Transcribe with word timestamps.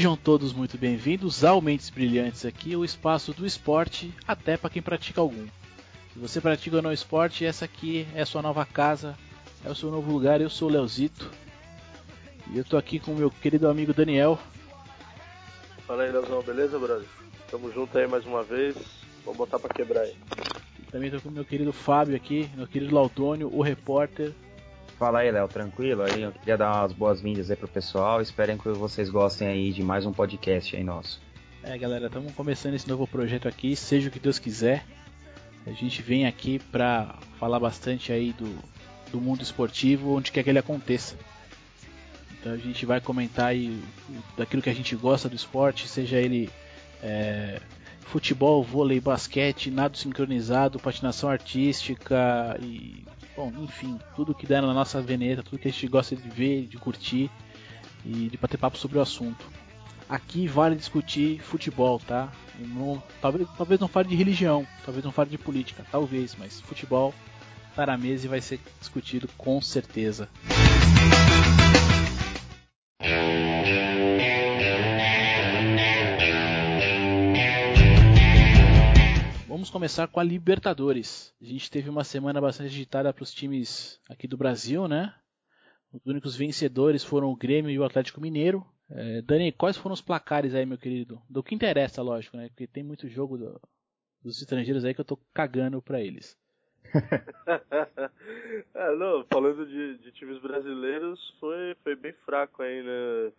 Sejam 0.00 0.16
todos 0.16 0.54
muito 0.54 0.78
bem-vindos 0.78 1.44
ao 1.44 1.60
Mentes 1.60 1.90
Brilhantes 1.90 2.46
aqui, 2.46 2.74
o 2.74 2.86
espaço 2.86 3.34
do 3.34 3.44
esporte, 3.44 4.10
até 4.26 4.56
para 4.56 4.70
quem 4.70 4.80
pratica 4.80 5.20
algum. 5.20 5.46
Se 6.14 6.18
você 6.18 6.40
pratica 6.40 6.76
ou 6.76 6.80
não 6.80 6.90
esporte, 6.90 7.44
essa 7.44 7.66
aqui 7.66 8.08
é 8.14 8.22
a 8.22 8.24
sua 8.24 8.40
nova 8.40 8.64
casa, 8.64 9.14
é 9.62 9.68
o 9.68 9.74
seu 9.74 9.90
novo 9.90 10.10
lugar. 10.10 10.40
Eu 10.40 10.48
sou 10.48 10.70
o 10.70 10.72
Leozito 10.72 11.30
e 12.50 12.56
eu 12.56 12.64
tô 12.64 12.78
aqui 12.78 12.98
com 12.98 13.12
o 13.12 13.14
meu 13.14 13.30
querido 13.30 13.68
amigo 13.68 13.92
Daniel. 13.92 14.38
Fala 15.86 16.04
aí, 16.04 16.10
Leozão, 16.10 16.40
beleza, 16.40 16.78
brother? 16.78 17.06
Tamo 17.50 17.70
junto 17.70 17.98
aí 17.98 18.06
mais 18.06 18.24
uma 18.24 18.42
vez, 18.42 18.76
vamos 19.22 19.36
botar 19.36 19.58
pra 19.58 19.68
quebrar 19.68 20.00
aí. 20.00 20.16
Também 20.90 21.10
tô 21.10 21.20
com 21.20 21.28
o 21.28 21.32
meu 21.32 21.44
querido 21.44 21.74
Fábio 21.74 22.16
aqui, 22.16 22.48
meu 22.56 22.66
querido 22.66 22.94
Lautônio, 22.94 23.54
o 23.54 23.60
repórter. 23.60 24.32
Fala 25.00 25.20
aí, 25.20 25.30
Léo, 25.30 25.48
tranquilo? 25.48 26.02
Aí 26.02 26.20
eu 26.20 26.30
queria 26.30 26.58
dar 26.58 26.76
umas 26.76 26.92
boas-vindas 26.92 27.50
aí 27.50 27.56
pro 27.56 27.66
pessoal. 27.66 28.20
Esperem 28.20 28.58
que 28.58 28.68
vocês 28.68 29.08
gostem 29.08 29.48
aí 29.48 29.72
de 29.72 29.82
mais 29.82 30.04
um 30.04 30.12
podcast 30.12 30.76
aí 30.76 30.84
nosso. 30.84 31.22
É, 31.62 31.78
galera, 31.78 32.08
estamos 32.08 32.34
começando 32.34 32.74
esse 32.74 32.86
novo 32.86 33.06
projeto 33.06 33.48
aqui, 33.48 33.74
seja 33.74 34.10
o 34.10 34.12
que 34.12 34.20
Deus 34.20 34.38
quiser. 34.38 34.84
A 35.66 35.70
gente 35.70 36.02
vem 36.02 36.26
aqui 36.26 36.58
para 36.58 37.18
falar 37.38 37.58
bastante 37.58 38.12
aí 38.12 38.34
do, 38.34 38.54
do 39.10 39.18
mundo 39.18 39.40
esportivo, 39.40 40.14
onde 40.14 40.30
quer 40.30 40.42
que 40.42 40.50
ele 40.50 40.58
aconteça. 40.58 41.16
Então 42.38 42.52
a 42.52 42.58
gente 42.58 42.84
vai 42.84 43.00
comentar 43.00 43.46
aí 43.46 43.82
daquilo 44.36 44.60
que 44.60 44.68
a 44.68 44.74
gente 44.74 44.94
gosta 44.96 45.30
do 45.30 45.34
esporte, 45.34 45.88
seja 45.88 46.18
ele 46.18 46.50
é, 47.02 47.58
futebol, 48.02 48.62
vôlei, 48.62 49.00
basquete, 49.00 49.70
nado 49.70 49.96
sincronizado, 49.96 50.78
patinação 50.78 51.30
artística 51.30 52.58
e, 52.60 53.02
bom, 53.40 53.52
enfim, 53.62 53.98
tudo 54.14 54.34
que 54.34 54.46
der 54.46 54.60
na 54.60 54.74
nossa 54.74 55.00
veneta, 55.00 55.42
tudo 55.42 55.58
que 55.58 55.68
a 55.68 55.70
gente 55.70 55.88
gosta 55.88 56.14
de 56.14 56.28
ver, 56.28 56.66
de 56.66 56.76
curtir 56.76 57.30
e 58.04 58.28
de 58.28 58.36
bater 58.36 58.58
papo 58.58 58.76
sobre 58.76 58.98
o 58.98 59.00
assunto. 59.00 59.50
Aqui 60.06 60.46
vale 60.46 60.76
discutir 60.76 61.40
futebol, 61.40 61.98
tá? 62.00 62.30
Não, 62.58 63.02
talvez, 63.22 63.48
talvez 63.56 63.80
não 63.80 63.88
fale 63.88 64.08
de 64.08 64.16
religião, 64.16 64.66
talvez 64.84 65.02
não 65.02 65.12
fale 65.12 65.30
de 65.30 65.38
política, 65.38 65.86
talvez, 65.90 66.36
mas 66.38 66.60
futebol 66.60 67.14
tá 67.74 67.86
na 67.86 67.96
mesa 67.96 68.26
e 68.26 68.28
vai 68.28 68.42
ser 68.42 68.60
discutido 68.78 69.26
com 69.38 69.58
certeza. 69.62 70.28
Vamos 79.60 79.68
começar 79.68 80.08
com 80.08 80.18
a 80.18 80.22
Libertadores. 80.22 81.34
A 81.38 81.44
gente 81.44 81.70
teve 81.70 81.90
uma 81.90 82.02
semana 82.02 82.40
bastante 82.40 82.68
agitada 82.68 83.12
para 83.12 83.22
os 83.22 83.30
times 83.30 84.00
aqui 84.08 84.26
do 84.26 84.38
Brasil, 84.38 84.88
né? 84.88 85.14
Os 85.92 86.00
únicos 86.06 86.34
vencedores 86.34 87.04
foram 87.04 87.30
o 87.30 87.36
Grêmio 87.36 87.70
e 87.70 87.78
o 87.78 87.84
Atlético 87.84 88.22
Mineiro. 88.22 88.66
É, 88.88 89.20
Dani, 89.20 89.52
quais 89.52 89.76
foram 89.76 89.92
os 89.92 90.00
placares 90.00 90.54
aí, 90.54 90.64
meu 90.64 90.78
querido? 90.78 91.20
Do 91.28 91.42
que 91.42 91.54
interessa, 91.54 92.00
lógico, 92.00 92.38
né? 92.38 92.48
Porque 92.48 92.66
tem 92.66 92.82
muito 92.82 93.06
jogo 93.06 93.36
do, 93.36 93.60
dos 94.22 94.40
estrangeiros 94.40 94.82
aí 94.82 94.94
que 94.94 95.02
eu 95.02 95.04
tô 95.04 95.18
cagando 95.34 95.82
pra 95.82 96.00
eles. 96.00 96.38
é, 98.74 98.94
não, 98.96 99.24
falando 99.32 99.66
de, 99.66 99.98
de, 99.98 100.12
times 100.12 100.38
brasileiros, 100.38 101.34
foi, 101.38 101.76
foi 101.82 101.94
bem 101.94 102.12
fraco 102.24 102.62
aí, 102.62 102.82
né? 102.82 103.32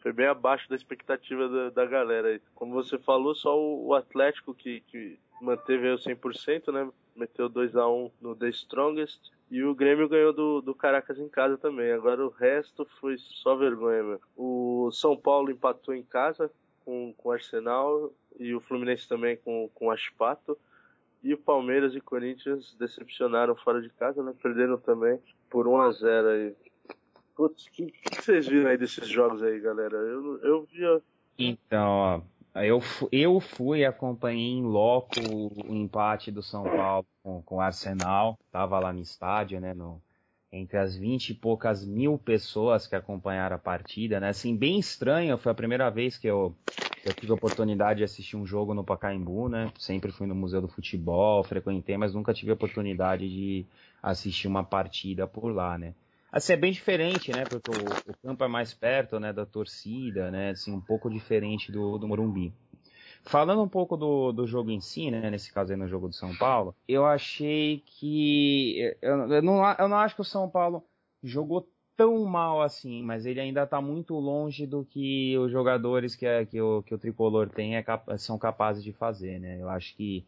Foi 0.00 0.12
bem 0.12 0.26
abaixo 0.26 0.68
da 0.68 0.76
expectativa 0.76 1.48
da, 1.48 1.70
da 1.70 1.86
galera. 1.86 2.40
Como 2.54 2.74
você 2.74 2.98
falou, 2.98 3.34
só 3.34 3.58
o, 3.58 3.88
o 3.88 3.94
Atlético 3.94 4.54
que, 4.54 4.80
que 4.82 5.18
manteve 5.40 5.88
o 5.90 5.96
100%, 5.96 6.72
né? 6.72 6.90
Meteu 7.16 7.48
2 7.48 7.76
a 7.76 7.88
1 7.88 8.10
no 8.20 8.36
The 8.36 8.48
Strongest. 8.50 9.32
E 9.50 9.62
o 9.62 9.74
Grêmio 9.74 10.08
ganhou 10.08 10.32
do, 10.32 10.60
do 10.60 10.74
Caracas 10.74 11.18
em 11.18 11.28
casa 11.28 11.56
também. 11.56 11.92
Agora 11.92 12.24
o 12.24 12.30
resto 12.30 12.84
foi 13.00 13.16
só 13.18 13.54
vergonha, 13.54 14.02
meu. 14.02 14.20
O 14.36 14.90
São 14.90 15.16
Paulo 15.16 15.50
empatou 15.50 15.94
em 15.94 16.02
casa 16.02 16.50
com, 16.84 17.14
com 17.16 17.28
o 17.28 17.32
Arsenal 17.32 18.12
e 18.38 18.54
o 18.54 18.60
Fluminense 18.60 19.08
também 19.08 19.36
com, 19.36 19.70
com 19.74 19.86
o 19.86 19.90
Aspato. 19.90 20.58
E 21.24 21.32
o 21.32 21.38
Palmeiras 21.38 21.94
e 21.94 22.02
Corinthians 22.02 22.76
decepcionaram 22.78 23.56
fora 23.56 23.80
de 23.80 23.88
casa, 23.88 24.22
né? 24.22 24.34
Perderam 24.42 24.76
também 24.76 25.18
por 25.48 25.66
1 25.66 25.80
a 25.80 25.90
0 25.90 26.28
aí. 26.28 26.54
Putz, 27.34 27.64
o 27.64 27.70
que, 27.70 27.86
que, 27.86 28.22
vocês 28.22 28.46
viram 28.46 28.68
aí 28.68 28.76
desses 28.76 29.08
jogos 29.08 29.42
aí, 29.42 29.58
galera? 29.58 29.96
Eu, 29.96 30.38
eu 30.42 30.62
via. 30.70 31.00
Então, 31.38 31.88
ó, 32.54 32.62
eu, 32.62 32.80
eu 33.10 33.40
fui, 33.40 33.86
acompanhei 33.86 34.50
em 34.50 34.62
loco 34.62 35.18
o 35.66 35.74
empate 35.74 36.30
do 36.30 36.42
São 36.42 36.62
Paulo 36.62 37.06
com, 37.22 37.42
com 37.42 37.56
o 37.56 37.60
Arsenal. 37.60 38.38
Tava 38.52 38.78
lá 38.78 38.92
no 38.92 39.00
estádio, 39.00 39.58
né? 39.60 39.72
No, 39.72 40.02
entre 40.52 40.76
as 40.76 40.94
vinte 40.94 41.30
e 41.30 41.34
poucas 41.34 41.86
mil 41.86 42.18
pessoas 42.18 42.86
que 42.86 42.94
acompanharam 42.94 43.56
a 43.56 43.58
partida, 43.58 44.20
né? 44.20 44.28
Assim, 44.28 44.54
bem 44.54 44.78
estranho. 44.78 45.38
Foi 45.38 45.50
a 45.50 45.56
primeira 45.56 45.90
vez 45.90 46.18
que 46.18 46.28
eu, 46.28 46.54
eu 47.04 47.12
tive 47.12 47.32
a 47.32 47.34
oportunidade 47.34 47.98
de 47.98 48.04
assistir 48.04 48.36
um 48.36 48.46
jogo 48.46 48.72
no 48.72 48.82
Pacaembu, 48.82 49.48
né? 49.48 49.70
Sempre 49.78 50.10
fui 50.10 50.26
no 50.26 50.34
Museu 50.34 50.62
do 50.62 50.68
Futebol, 50.68 51.44
frequentei, 51.44 51.98
mas 51.98 52.14
nunca 52.14 52.32
tive 52.32 52.50
a 52.50 52.54
oportunidade 52.54 53.28
de 53.28 53.66
assistir 54.02 54.48
uma 54.48 54.64
partida 54.64 55.26
por 55.26 55.52
lá, 55.52 55.76
né? 55.76 55.94
Assim, 56.32 56.54
é 56.54 56.56
bem 56.56 56.72
diferente, 56.72 57.30
né? 57.30 57.44
Porque 57.44 57.70
o, 57.70 58.10
o, 58.10 58.16
campo 58.22 58.42
é 58.42 58.48
mais 58.48 58.72
perto, 58.74 59.20
né, 59.20 59.32
da 59.32 59.46
torcida, 59.46 60.30
né? 60.30 60.50
Assim, 60.50 60.72
um 60.72 60.80
pouco 60.80 61.10
diferente 61.10 61.70
do, 61.70 61.98
do 61.98 62.08
Morumbi. 62.08 62.52
Falando 63.22 63.62
um 63.62 63.68
pouco 63.68 63.96
do, 63.96 64.32
do 64.32 64.46
jogo 64.46 64.70
em 64.70 64.80
si, 64.80 65.10
né? 65.10 65.30
Nesse 65.30 65.52
caso 65.52 65.72
aí 65.72 65.78
no 65.78 65.86
jogo 65.86 66.08
do 66.08 66.14
São 66.14 66.34
Paulo, 66.36 66.74
eu 66.88 67.06
achei 67.06 67.82
que. 67.86 68.96
Eu, 69.00 69.30
eu, 69.30 69.42
não, 69.42 69.72
eu 69.78 69.88
não 69.88 69.96
acho 69.98 70.14
que 70.14 70.22
o 70.22 70.24
São 70.24 70.48
Paulo 70.48 70.82
jogou 71.22 71.68
tão 71.96 72.24
mal 72.24 72.62
assim, 72.62 73.02
mas 73.02 73.26
ele 73.26 73.40
ainda 73.40 73.62
está 73.62 73.80
muito 73.80 74.14
longe 74.18 74.66
do 74.66 74.84
que 74.84 75.36
os 75.38 75.50
jogadores 75.50 76.14
que, 76.14 76.26
é, 76.26 76.44
que, 76.44 76.60
o, 76.60 76.82
que 76.82 76.94
o 76.94 76.98
tricolor 76.98 77.48
tem 77.48 77.76
é, 77.76 77.84
são 78.18 78.38
capazes 78.38 78.82
de 78.82 78.92
fazer, 78.92 79.38
né? 79.38 79.58
Eu 79.60 79.68
acho 79.68 79.94
que 79.96 80.24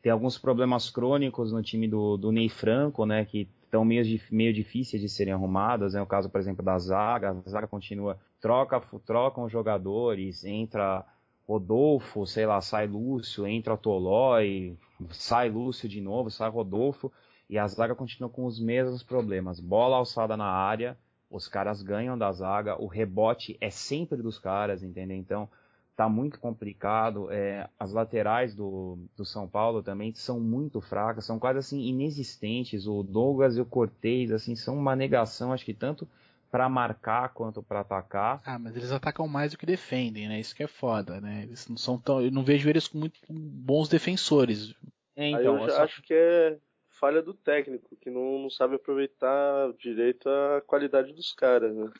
tem 0.00 0.12
alguns 0.12 0.38
problemas 0.38 0.90
crônicos 0.90 1.52
no 1.52 1.62
time 1.62 1.88
do, 1.88 2.16
do 2.16 2.30
Ney 2.30 2.48
Franco, 2.48 3.04
né? 3.04 3.24
Que 3.24 3.48
estão 3.64 3.84
meio, 3.84 4.02
meio 4.30 4.52
difíceis 4.52 5.02
de 5.02 5.08
serem 5.08 5.32
arrumadas. 5.32 5.94
É 5.94 5.98
né? 5.98 6.02
o 6.02 6.06
caso, 6.06 6.30
por 6.30 6.40
exemplo, 6.40 6.64
da 6.64 6.78
zaga. 6.78 7.30
A 7.30 7.50
zaga 7.50 7.66
continua, 7.66 8.18
troca, 8.40 8.80
trocam 9.04 9.44
os 9.44 9.52
jogadores, 9.52 10.44
entra 10.44 11.04
Rodolfo, 11.46 12.26
sei 12.26 12.46
lá, 12.46 12.60
sai 12.60 12.86
Lúcio, 12.86 13.46
entra 13.46 13.76
Tolói, 13.76 14.76
sai 15.10 15.48
Lúcio 15.48 15.88
de 15.88 16.00
novo, 16.00 16.30
sai 16.30 16.50
Rodolfo. 16.50 17.12
E 17.50 17.58
a 17.58 17.66
zaga 17.66 17.94
continua 17.94 18.28
com 18.28 18.44
os 18.44 18.60
mesmos 18.60 19.02
problemas. 19.02 19.58
Bola 19.58 19.96
alçada 19.96 20.36
na 20.36 20.46
área, 20.46 20.96
os 21.30 21.48
caras 21.48 21.82
ganham 21.82 22.16
da 22.16 22.32
zaga, 22.32 22.80
o 22.80 22.86
rebote 22.86 23.56
é 23.60 23.70
sempre 23.70 24.22
dos 24.22 24.38
caras, 24.38 24.82
entendeu? 24.82 25.16
Então, 25.16 25.48
tá 25.96 26.08
muito 26.08 26.38
complicado. 26.38 27.30
É, 27.30 27.68
as 27.78 27.92
laterais 27.92 28.54
do, 28.54 28.98
do 29.16 29.24
São 29.24 29.48
Paulo 29.48 29.82
também 29.82 30.14
são 30.14 30.38
muito 30.38 30.80
fracas, 30.80 31.24
são 31.24 31.38
quase 31.38 31.58
assim 31.58 31.80
inexistentes. 31.82 32.86
O 32.86 33.02
Douglas 33.02 33.56
e 33.56 33.60
o 33.60 33.66
Cortez, 33.66 34.30
assim, 34.30 34.54
são 34.54 34.76
uma 34.76 34.94
negação, 34.94 35.52
acho 35.52 35.64
que 35.64 35.74
tanto 35.74 36.08
para 36.50 36.68
marcar 36.68 37.30
quanto 37.34 37.62
para 37.62 37.80
atacar. 37.80 38.40
Ah, 38.46 38.58
mas 38.58 38.74
eles 38.74 38.90
atacam 38.90 39.28
mais 39.28 39.52
do 39.52 39.58
que 39.58 39.66
defendem, 39.66 40.28
né? 40.28 40.40
Isso 40.40 40.54
que 40.54 40.62
é 40.62 40.68
foda, 40.68 41.20
né? 41.20 41.42
Eles 41.42 41.68
não 41.68 41.76
são 41.76 41.98
tão, 41.98 42.22
eu 42.22 42.30
não 42.30 42.42
vejo 42.42 42.70
eles 42.70 42.88
como 42.88 43.00
muito 43.00 43.18
bons 43.28 43.88
defensores. 43.88 44.74
É, 45.14 45.30
então, 45.30 45.62
eu 45.62 45.68
só... 45.68 45.82
acho 45.82 46.00
que 46.02 46.14
é 46.14 46.56
falha 46.98 47.22
do 47.22 47.34
técnico, 47.34 47.96
que 47.96 48.10
não, 48.10 48.38
não 48.38 48.50
sabe 48.50 48.74
aproveitar 48.76 49.72
direito 49.78 50.28
a 50.28 50.60
qualidade 50.66 51.12
dos 51.12 51.32
caras, 51.32 51.74
né? 51.74 51.90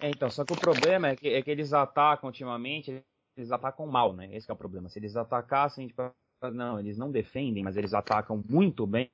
É, 0.00 0.08
então, 0.08 0.30
só 0.30 0.44
que 0.44 0.52
o 0.52 0.60
problema 0.60 1.08
é 1.08 1.16
que, 1.16 1.28
é 1.28 1.42
que 1.42 1.50
eles 1.50 1.72
atacam 1.72 2.28
ultimamente, 2.28 3.02
eles 3.36 3.50
atacam 3.50 3.86
mal, 3.86 4.12
né? 4.12 4.28
Esse 4.32 4.50
é 4.50 4.54
o 4.54 4.56
problema. 4.56 4.88
Se 4.88 4.98
eles 4.98 5.16
atacassem, 5.16 5.88
tipo, 5.88 6.10
não, 6.52 6.78
eles 6.78 6.96
não 6.96 7.10
defendem, 7.10 7.64
mas 7.64 7.76
eles 7.76 7.92
atacam 7.92 8.42
muito 8.48 8.86
bem, 8.86 9.10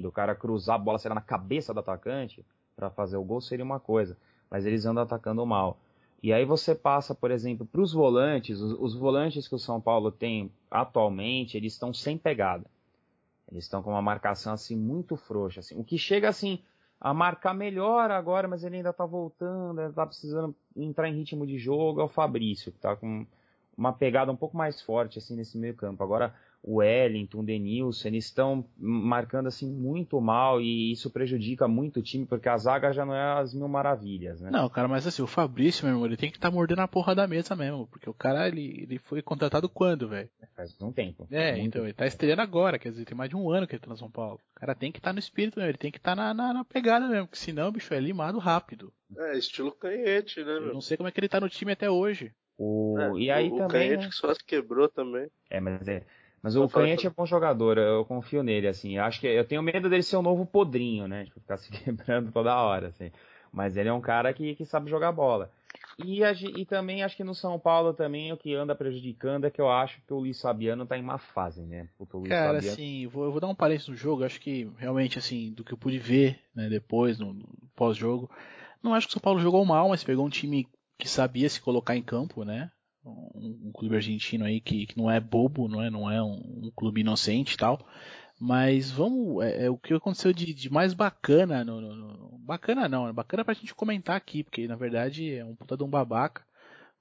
do 0.00 0.10
cara 0.10 0.34
cruzar 0.34 0.76
a 0.76 0.78
bola, 0.78 0.98
será 0.98 1.14
na 1.14 1.20
cabeça 1.20 1.72
do 1.72 1.80
atacante 1.80 2.44
para 2.74 2.90
fazer 2.90 3.16
o 3.16 3.24
gol 3.24 3.40
seria 3.40 3.64
uma 3.64 3.80
coisa, 3.80 4.16
mas 4.50 4.64
eles 4.64 4.86
andam 4.86 5.02
atacando 5.02 5.44
mal. 5.44 5.78
E 6.22 6.32
aí 6.32 6.44
você 6.44 6.74
passa, 6.74 7.14
por 7.14 7.30
exemplo, 7.30 7.64
para 7.64 7.80
os 7.80 7.92
volantes, 7.92 8.60
os, 8.60 8.72
os, 8.72 8.94
volantes 8.94 9.46
que 9.46 9.54
o 9.54 9.58
São 9.58 9.80
Paulo 9.80 10.10
tem 10.10 10.50
atualmente, 10.70 11.56
eles 11.56 11.72
estão 11.72 11.94
sem 11.94 12.18
pegada. 12.18 12.64
Eles 13.50 13.64
estão 13.64 13.82
com 13.82 13.90
uma 13.90 14.02
marcação 14.02 14.52
assim 14.52 14.76
muito 14.76 15.16
frouxa, 15.16 15.60
assim. 15.60 15.78
O 15.78 15.84
que 15.84 15.98
chega 15.98 16.28
assim 16.28 16.62
a 17.00 17.14
marcar 17.14 17.54
melhor 17.54 18.10
agora, 18.10 18.48
mas 18.48 18.64
ele 18.64 18.76
ainda 18.76 18.92
tá 18.92 19.06
voltando, 19.06 19.80
ele 19.80 19.92
tá 19.92 20.04
precisando 20.04 20.54
entrar 20.76 21.08
em 21.08 21.14
ritmo 21.14 21.46
de 21.46 21.58
jogo, 21.58 22.00
é 22.00 22.04
o 22.04 22.08
Fabrício, 22.08 22.72
que 22.72 22.78
tá 22.78 22.96
com 22.96 23.26
uma 23.76 23.92
pegada 23.92 24.32
um 24.32 24.36
pouco 24.36 24.56
mais 24.56 24.82
forte 24.82 25.18
assim 25.18 25.36
nesse 25.36 25.56
meio 25.56 25.74
campo. 25.74 26.02
Agora 26.02 26.34
o 26.62 26.76
Wellington, 26.76 27.40
o 27.40 27.44
Denilson, 27.44 28.08
eles 28.08 28.24
estão 28.26 28.64
marcando 28.76 29.46
assim 29.46 29.70
muito 29.70 30.20
mal 30.20 30.60
e 30.60 30.92
isso 30.92 31.10
prejudica 31.10 31.68
muito 31.68 32.00
o 32.00 32.02
time, 32.02 32.26
porque 32.26 32.48
a 32.48 32.56
zaga 32.56 32.92
já 32.92 33.06
não 33.06 33.14
é 33.14 33.40
as 33.40 33.54
mil 33.54 33.68
maravilhas, 33.68 34.40
né? 34.40 34.50
Não, 34.50 34.68
cara, 34.68 34.88
mas 34.88 35.06
assim, 35.06 35.22
o 35.22 35.26
Fabrício, 35.26 35.84
meu 35.84 35.94
irmão, 35.94 36.06
ele 36.06 36.16
tem 36.16 36.30
que 36.30 36.36
estar 36.36 36.50
tá 36.50 36.54
mordendo 36.54 36.80
a 36.80 36.88
porra 36.88 37.14
da 37.14 37.26
mesa 37.26 37.54
mesmo, 37.54 37.86
porque 37.86 38.10
o 38.10 38.14
cara, 38.14 38.48
ele, 38.48 38.82
ele 38.82 38.98
foi 38.98 39.22
contratado 39.22 39.68
quando, 39.68 40.08
velho? 40.08 40.28
Faz 40.56 40.76
um 40.82 40.92
tempo. 40.92 41.26
É, 41.30 41.52
muito 41.52 41.66
então, 41.66 41.80
tempo. 41.80 41.86
ele 41.86 41.94
tá 41.94 42.06
estreando 42.06 42.42
agora, 42.42 42.78
quer 42.78 42.90
dizer, 42.90 43.04
tem 43.04 43.16
mais 43.16 43.30
de 43.30 43.36
um 43.36 43.50
ano 43.50 43.66
que 43.66 43.74
ele 43.74 43.82
tá 43.82 43.88
no 43.88 43.96
São 43.96 44.10
Paulo. 44.10 44.40
O 44.56 44.60
cara 44.60 44.74
tem 44.74 44.90
que 44.90 44.98
estar 44.98 45.10
tá 45.10 45.14
no 45.14 45.20
espírito 45.20 45.58
mesmo, 45.58 45.70
ele 45.70 45.78
tem 45.78 45.92
que 45.92 45.98
estar 45.98 46.16
tá 46.16 46.22
na, 46.22 46.34
na, 46.34 46.52
na, 46.52 46.64
pegada 46.64 47.06
mesmo, 47.06 47.28
porque 47.28 47.38
senão, 47.38 47.70
bicho, 47.70 47.94
é 47.94 48.00
limado 48.00 48.38
rápido. 48.38 48.92
É, 49.16 49.38
estilo 49.38 49.72
canhete, 49.72 50.40
né, 50.40 50.58
meu? 50.58 50.68
Eu 50.68 50.74
não 50.74 50.80
sei 50.80 50.96
como 50.96 51.08
é 51.08 51.12
que 51.12 51.20
ele 51.20 51.28
tá 51.28 51.40
no 51.40 51.48
time 51.48 51.72
até 51.72 51.88
hoje. 51.88 52.32
O, 52.58 52.96
é, 52.98 53.12
e 53.20 53.30
aí 53.30 53.46
o, 53.48 53.56
também. 53.56 53.92
O 53.92 53.96
Canhete 53.96 54.12
só 54.16 54.34
se 54.34 54.44
quebrou 54.44 54.88
também. 54.88 55.30
É, 55.48 55.60
mas 55.60 55.86
é. 55.86 56.04
Mas 56.42 56.56
o 56.56 56.68
Canhete 56.68 57.06
é 57.06 57.10
bom 57.10 57.26
jogador, 57.26 57.78
eu 57.78 58.04
confio 58.04 58.42
nele, 58.42 58.68
assim. 58.68 58.96
Eu 58.96 59.04
acho 59.04 59.20
que 59.20 59.26
eu 59.26 59.44
tenho 59.44 59.62
medo 59.62 59.88
dele 59.88 60.02
ser 60.02 60.16
o 60.16 60.20
um 60.20 60.22
novo 60.22 60.46
podrinho, 60.46 61.08
né? 61.08 61.24
Tipo, 61.24 61.40
ficar 61.40 61.56
se 61.58 61.70
quebrando 61.70 62.30
toda 62.30 62.56
hora, 62.56 62.88
assim. 62.88 63.10
Mas 63.52 63.76
ele 63.76 63.88
é 63.88 63.92
um 63.92 64.00
cara 64.00 64.32
que, 64.32 64.54
que 64.54 64.64
sabe 64.64 64.90
jogar 64.90 65.10
bola. 65.12 65.50
E, 65.98 66.22
e 66.22 66.64
também 66.64 67.02
acho 67.02 67.16
que 67.16 67.24
no 67.24 67.34
São 67.34 67.58
Paulo 67.58 67.92
também 67.92 68.32
o 68.32 68.36
que 68.36 68.54
anda 68.54 68.74
prejudicando 68.74 69.46
é 69.46 69.50
que 69.50 69.60
eu 69.60 69.68
acho 69.68 70.00
que 70.06 70.12
o 70.12 70.20
Luiz 70.20 70.40
Fabiano 70.40 70.86
tá 70.86 70.96
em 70.96 71.02
má 71.02 71.18
fase, 71.18 71.62
né? 71.62 71.88
Cara, 72.28 72.54
Fabiano... 72.54 72.72
assim, 72.72 73.06
vou, 73.08 73.24
eu 73.24 73.32
vou 73.32 73.40
dar 73.40 73.48
um 73.48 73.54
parênteses 73.54 73.88
no 73.88 73.96
jogo, 73.96 74.22
acho 74.22 74.40
que 74.40 74.70
realmente, 74.78 75.18
assim, 75.18 75.52
do 75.52 75.64
que 75.64 75.72
eu 75.72 75.78
pude 75.78 75.98
ver, 75.98 76.38
né, 76.54 76.68
depois, 76.68 77.18
no, 77.18 77.32
no 77.32 77.48
pós-jogo, 77.74 78.30
não 78.80 78.94
acho 78.94 79.08
que 79.08 79.10
o 79.10 79.14
São 79.14 79.22
Paulo 79.22 79.40
jogou 79.40 79.64
mal, 79.64 79.88
mas 79.88 80.04
pegou 80.04 80.24
um 80.24 80.30
time 80.30 80.68
que 80.96 81.08
sabia 81.08 81.48
se 81.48 81.60
colocar 81.60 81.96
em 81.96 82.02
campo, 82.02 82.44
né? 82.44 82.70
Um, 83.34 83.68
um 83.68 83.72
clube 83.72 83.96
argentino 83.96 84.44
aí 84.44 84.60
que, 84.60 84.86
que, 84.86 84.98
não 84.98 85.10
é 85.10 85.20
bobo, 85.20 85.68
não 85.68 85.82
é, 85.82 85.90
não 85.90 86.10
é 86.10 86.22
um, 86.22 86.64
um 86.64 86.72
clube 86.74 87.00
inocente 87.00 87.54
e 87.54 87.56
tal. 87.56 87.86
Mas 88.40 88.90
vamos, 88.90 89.44
é, 89.44 89.66
é, 89.66 89.70
o 89.70 89.76
que 89.76 89.92
aconteceu 89.92 90.32
de, 90.32 90.54
de 90.54 90.70
mais 90.70 90.94
bacana, 90.94 91.64
no, 91.64 91.80
no, 91.80 91.94
no, 91.94 92.38
bacana 92.38 92.88
não, 92.88 93.08
é 93.08 93.12
bacana 93.12 93.44
pra 93.44 93.54
gente 93.54 93.74
comentar 93.74 94.16
aqui, 94.16 94.44
porque 94.44 94.68
na 94.68 94.76
verdade 94.76 95.34
é 95.34 95.44
um 95.44 95.56
puta 95.56 95.76
de 95.76 95.82
um 95.82 95.88
babaca. 95.88 96.42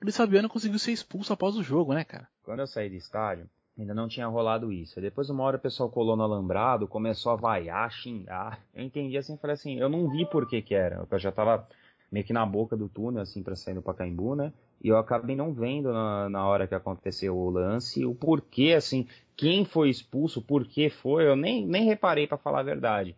O 0.01 0.05
Luiz 0.05 0.17
Fabiano 0.17 0.49
conseguiu 0.49 0.79
ser 0.79 0.91
expulso 0.91 1.33
após 1.33 1.55
o 1.55 1.63
jogo, 1.63 1.93
né, 1.93 2.03
cara? 2.03 2.27
Quando 2.43 2.59
eu 2.59 2.67
saí 2.67 2.89
do 2.89 2.95
estádio, 2.95 3.49
ainda 3.77 3.93
não 3.93 4.07
tinha 4.07 4.27
rolado 4.27 4.71
isso. 4.71 4.99
Depois, 4.99 5.29
uma 5.29 5.43
hora, 5.43 5.57
o 5.57 5.61
pessoal 5.61 5.89
colou 5.89 6.15
no 6.15 6.23
alambrado, 6.23 6.87
começou 6.87 7.31
a 7.31 7.35
vaiar, 7.35 7.91
xingar. 7.91 8.59
Eu 8.73 8.83
entendi 8.83 9.17
assim, 9.17 9.37
falei 9.37 9.53
assim, 9.55 9.77
eu 9.79 9.89
não 9.89 10.09
vi 10.09 10.25
por 10.25 10.47
que 10.47 10.61
que 10.61 10.73
era. 10.73 11.05
Eu 11.09 11.19
já 11.19 11.31
tava 11.31 11.67
meio 12.11 12.25
que 12.25 12.33
na 12.33 12.45
boca 12.45 12.75
do 12.75 12.87
túnel, 12.89 13.21
assim, 13.21 13.43
para 13.43 13.55
sair 13.55 13.73
no 13.73 13.81
Pacaembu, 13.81 14.35
né? 14.35 14.53
E 14.81 14.87
eu 14.89 14.97
acabei 14.97 15.35
não 15.35 15.53
vendo 15.53 15.91
na, 15.91 16.29
na 16.29 16.47
hora 16.47 16.67
que 16.67 16.75
aconteceu 16.75 17.35
o 17.35 17.49
lance 17.49 18.05
o 18.05 18.13
porquê, 18.15 18.73
assim, 18.77 19.07
quem 19.35 19.65
foi 19.65 19.89
expulso, 19.89 20.41
por 20.41 20.65
que 20.65 20.89
foi, 20.89 21.27
eu 21.27 21.35
nem, 21.35 21.65
nem 21.65 21.85
reparei 21.85 22.27
para 22.27 22.37
falar 22.37 22.59
a 22.59 22.63
verdade. 22.63 23.15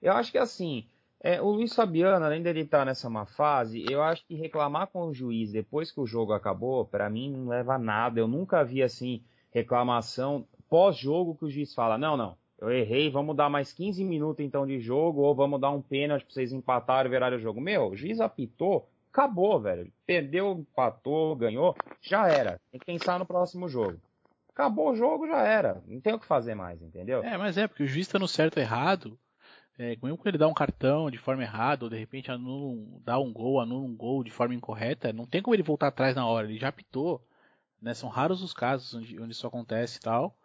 Eu 0.00 0.12
acho 0.12 0.32
que 0.32 0.38
assim, 0.38 0.86
é, 1.20 1.40
o 1.40 1.50
Luiz 1.50 1.74
Fabiano, 1.74 2.24
além 2.24 2.42
dele 2.42 2.62
estar 2.62 2.80
tá 2.80 2.84
nessa 2.84 3.08
má 3.08 3.24
fase, 3.24 3.84
eu 3.88 4.02
acho 4.02 4.26
que 4.26 4.34
reclamar 4.34 4.88
com 4.88 5.06
o 5.06 5.14
juiz 5.14 5.52
depois 5.52 5.92
que 5.92 6.00
o 6.00 6.06
jogo 6.06 6.32
acabou, 6.32 6.84
para 6.84 7.08
mim 7.08 7.30
não 7.30 7.48
leva 7.48 7.74
a 7.74 7.78
nada. 7.78 8.18
Eu 8.18 8.26
nunca 8.26 8.64
vi 8.64 8.82
assim 8.82 9.22
reclamação 9.52 10.46
pós-jogo 10.68 11.36
que 11.36 11.44
o 11.44 11.50
juiz 11.50 11.72
fala: 11.74 11.96
"Não, 11.96 12.16
não, 12.16 12.36
eu 12.62 12.70
errei, 12.70 13.10
vamos 13.10 13.36
dar 13.36 13.50
mais 13.50 13.72
15 13.72 14.04
minutos 14.04 14.44
então 14.44 14.64
de 14.64 14.78
jogo, 14.80 15.22
ou 15.22 15.34
vamos 15.34 15.60
dar 15.60 15.70
um 15.70 15.82
pênalti 15.82 16.24
pra 16.24 16.32
vocês 16.32 16.52
empatarem 16.52 17.10
e 17.10 17.10
virarem 17.10 17.36
o 17.36 17.42
jogo. 17.42 17.60
Meu, 17.60 17.88
o 17.88 17.96
juiz 17.96 18.20
apitou, 18.20 18.88
acabou, 19.12 19.60
velho. 19.60 19.92
Perdeu, 20.06 20.52
empatou, 20.52 21.34
ganhou, 21.34 21.74
já 22.00 22.28
era. 22.28 22.60
Tem 22.70 22.78
que 22.78 22.86
pensar 22.86 23.18
no 23.18 23.26
próximo 23.26 23.68
jogo. 23.68 24.00
Acabou 24.50 24.90
o 24.90 24.94
jogo, 24.94 25.26
já 25.26 25.42
era. 25.42 25.82
Não 25.88 26.00
tem 26.00 26.14
o 26.14 26.20
que 26.20 26.26
fazer 26.26 26.54
mais, 26.54 26.80
entendeu? 26.80 27.24
É, 27.24 27.36
mas 27.36 27.58
é, 27.58 27.66
porque 27.66 27.82
o 27.82 27.86
juiz 27.86 28.06
tá 28.06 28.18
no 28.18 28.28
certo 28.28 28.58
ou 28.58 28.62
errado. 28.62 29.18
É, 29.76 29.96
mesmo 30.00 30.18
que 30.18 30.28
ele 30.28 30.38
dá 30.38 30.46
um 30.46 30.54
cartão 30.54 31.10
de 31.10 31.18
forma 31.18 31.42
errada, 31.42 31.84
ou 31.84 31.90
de 31.90 31.98
repente 31.98 32.30
anula, 32.30 32.80
dá 33.02 33.18
um 33.18 33.32
gol, 33.32 33.58
anula 33.58 33.84
um 33.84 33.96
gol 33.96 34.22
de 34.22 34.30
forma 34.30 34.54
incorreta, 34.54 35.12
não 35.12 35.26
tem 35.26 35.42
como 35.42 35.56
ele 35.56 35.62
voltar 35.64 35.88
atrás 35.88 36.14
na 36.14 36.26
hora, 36.26 36.46
ele 36.46 36.58
já 36.58 36.68
apitou. 36.68 37.26
Né? 37.80 37.92
São 37.92 38.08
raros 38.08 38.40
os 38.40 38.52
casos 38.52 38.94
onde, 38.94 39.18
onde 39.18 39.32
isso 39.32 39.46
acontece 39.46 39.96
e 39.96 40.00
tal. 40.00 40.36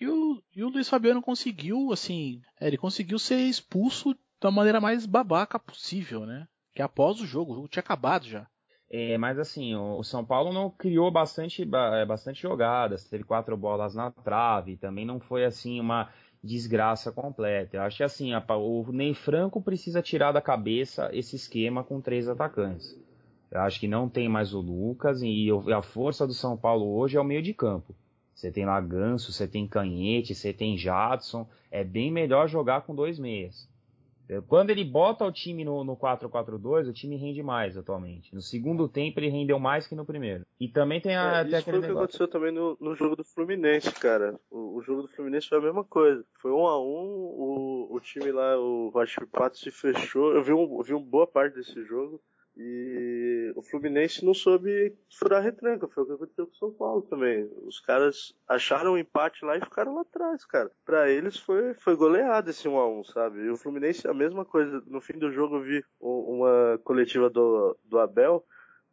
E 0.00 0.06
o, 0.08 0.42
e 0.54 0.62
o 0.62 0.68
Luiz 0.68 0.88
Fabiano 0.88 1.22
conseguiu, 1.22 1.92
assim, 1.92 2.40
é, 2.60 2.66
ele 2.66 2.76
conseguiu 2.76 3.18
ser 3.18 3.38
expulso 3.38 4.14
da 4.40 4.50
maneira 4.50 4.80
mais 4.80 5.06
babaca 5.06 5.58
possível, 5.58 6.26
né? 6.26 6.46
Que 6.74 6.82
após 6.82 7.20
o 7.20 7.26
jogo, 7.26 7.52
o 7.52 7.54
jogo 7.56 7.68
tinha 7.68 7.80
acabado 7.80 8.26
já. 8.26 8.46
É, 8.88 9.18
mas 9.18 9.38
assim, 9.38 9.74
o 9.74 10.02
São 10.04 10.24
Paulo 10.24 10.52
não 10.52 10.70
criou 10.70 11.10
bastante, 11.10 11.62
é, 11.62 12.04
bastante 12.04 12.42
jogadas, 12.42 13.08
teve 13.08 13.24
quatro 13.24 13.56
bolas 13.56 13.94
na 13.94 14.10
trave, 14.10 14.76
também 14.76 15.04
não 15.04 15.18
foi 15.18 15.44
assim 15.44 15.80
uma 15.80 16.08
desgraça 16.42 17.10
completa. 17.10 17.78
Eu 17.78 17.82
acho 17.82 17.96
que 17.96 18.04
assim, 18.04 18.32
o 18.34 18.92
Ney 18.92 19.14
Franco 19.14 19.60
precisa 19.60 20.02
tirar 20.02 20.30
da 20.30 20.40
cabeça 20.40 21.10
esse 21.12 21.34
esquema 21.34 21.82
com 21.82 22.00
três 22.00 22.28
atacantes. 22.28 22.96
Eu 23.50 23.60
acho 23.60 23.80
que 23.80 23.88
não 23.88 24.08
tem 24.08 24.28
mais 24.28 24.54
o 24.54 24.60
Lucas 24.60 25.20
e 25.22 25.48
a 25.74 25.82
força 25.82 26.26
do 26.26 26.34
São 26.34 26.56
Paulo 26.56 26.96
hoje 26.96 27.16
é 27.16 27.20
o 27.20 27.24
meio 27.24 27.42
de 27.42 27.54
campo. 27.54 27.94
Você 28.36 28.52
tem 28.52 28.66
lá 28.66 28.78
Ganso, 28.82 29.32
você 29.32 29.48
tem 29.48 29.66
Canhete, 29.66 30.34
você 30.34 30.52
tem 30.52 30.76
Jadson. 30.76 31.48
É 31.70 31.82
bem 31.82 32.12
melhor 32.12 32.46
jogar 32.46 32.82
com 32.82 32.94
dois 32.94 33.18
meias. 33.18 33.66
Quando 34.48 34.70
ele 34.70 34.84
bota 34.84 35.24
o 35.24 35.30
time 35.30 35.64
no, 35.64 35.84
no 35.84 35.96
4-4-2, 35.96 36.88
o 36.88 36.92
time 36.92 37.16
rende 37.16 37.42
mais 37.44 37.76
atualmente. 37.76 38.34
No 38.34 38.42
segundo 38.42 38.88
tempo 38.88 39.20
ele 39.20 39.28
rendeu 39.28 39.58
mais 39.58 39.86
que 39.86 39.94
no 39.94 40.04
primeiro. 40.04 40.44
E 40.58 40.68
também 40.68 41.00
tem 41.00 41.16
a. 41.16 41.42
É, 41.42 41.46
isso 41.46 41.62
foi 41.62 41.78
o 41.78 41.80
que 41.80 41.86
aconteceu 41.86 42.28
também 42.28 42.50
no, 42.50 42.76
no 42.80 42.96
jogo 42.96 43.14
do 43.14 43.22
Fluminense, 43.22 43.92
cara. 43.92 44.38
O, 44.50 44.78
o, 44.78 44.82
jogo 44.82 45.02
do 45.02 45.08
Fluminense 45.08 45.48
foi 45.48 45.58
a 45.58 45.62
mesma 45.62 45.84
coisa. 45.84 46.24
Foi 46.42 46.50
um 46.50 46.66
a 46.66 46.78
um, 46.78 47.06
o, 47.06 47.88
o 47.94 48.00
time 48.00 48.32
lá, 48.32 48.58
o 48.58 48.90
Vasco 48.90 49.26
Pato 49.28 49.58
se 49.58 49.70
fechou. 49.70 50.34
Eu 50.34 50.42
vi, 50.42 50.52
um, 50.52 50.76
eu 50.76 50.82
vi 50.82 50.92
uma 50.92 51.06
boa 51.06 51.26
parte 51.26 51.54
desse 51.54 51.84
jogo. 51.84 52.20
E 52.56 53.52
o 53.54 53.62
Fluminense 53.62 54.24
não 54.24 54.32
soube 54.32 54.96
furar 55.10 55.42
retranca, 55.42 55.86
foi 55.88 56.02
o 56.02 56.06
que 56.06 56.12
aconteceu 56.12 56.46
com 56.46 56.52
o 56.52 56.56
São 56.56 56.72
Paulo 56.72 57.02
também. 57.02 57.50
Os 57.66 57.78
caras 57.80 58.34
acharam 58.48 58.94
um 58.94 58.98
empate 58.98 59.44
lá 59.44 59.56
e 59.58 59.60
ficaram 59.60 59.94
lá 59.94 60.00
atrás, 60.00 60.44
cara. 60.46 60.70
Para 60.84 61.10
eles 61.10 61.36
foi, 61.36 61.74
foi 61.74 61.94
goleado 61.94 62.48
esse 62.48 62.66
1 62.66 62.78
a 62.78 62.88
1 62.88 63.04
sabe? 63.04 63.40
E 63.40 63.50
o 63.50 63.56
Fluminense, 63.58 64.08
a 64.08 64.14
mesma 64.14 64.44
coisa. 64.44 64.82
No 64.86 65.02
fim 65.02 65.18
do 65.18 65.30
jogo 65.30 65.56
eu 65.56 65.62
vi 65.62 65.84
uma 66.00 66.80
coletiva 66.82 67.28
do, 67.28 67.76
do 67.84 67.98
Abel, 67.98 68.42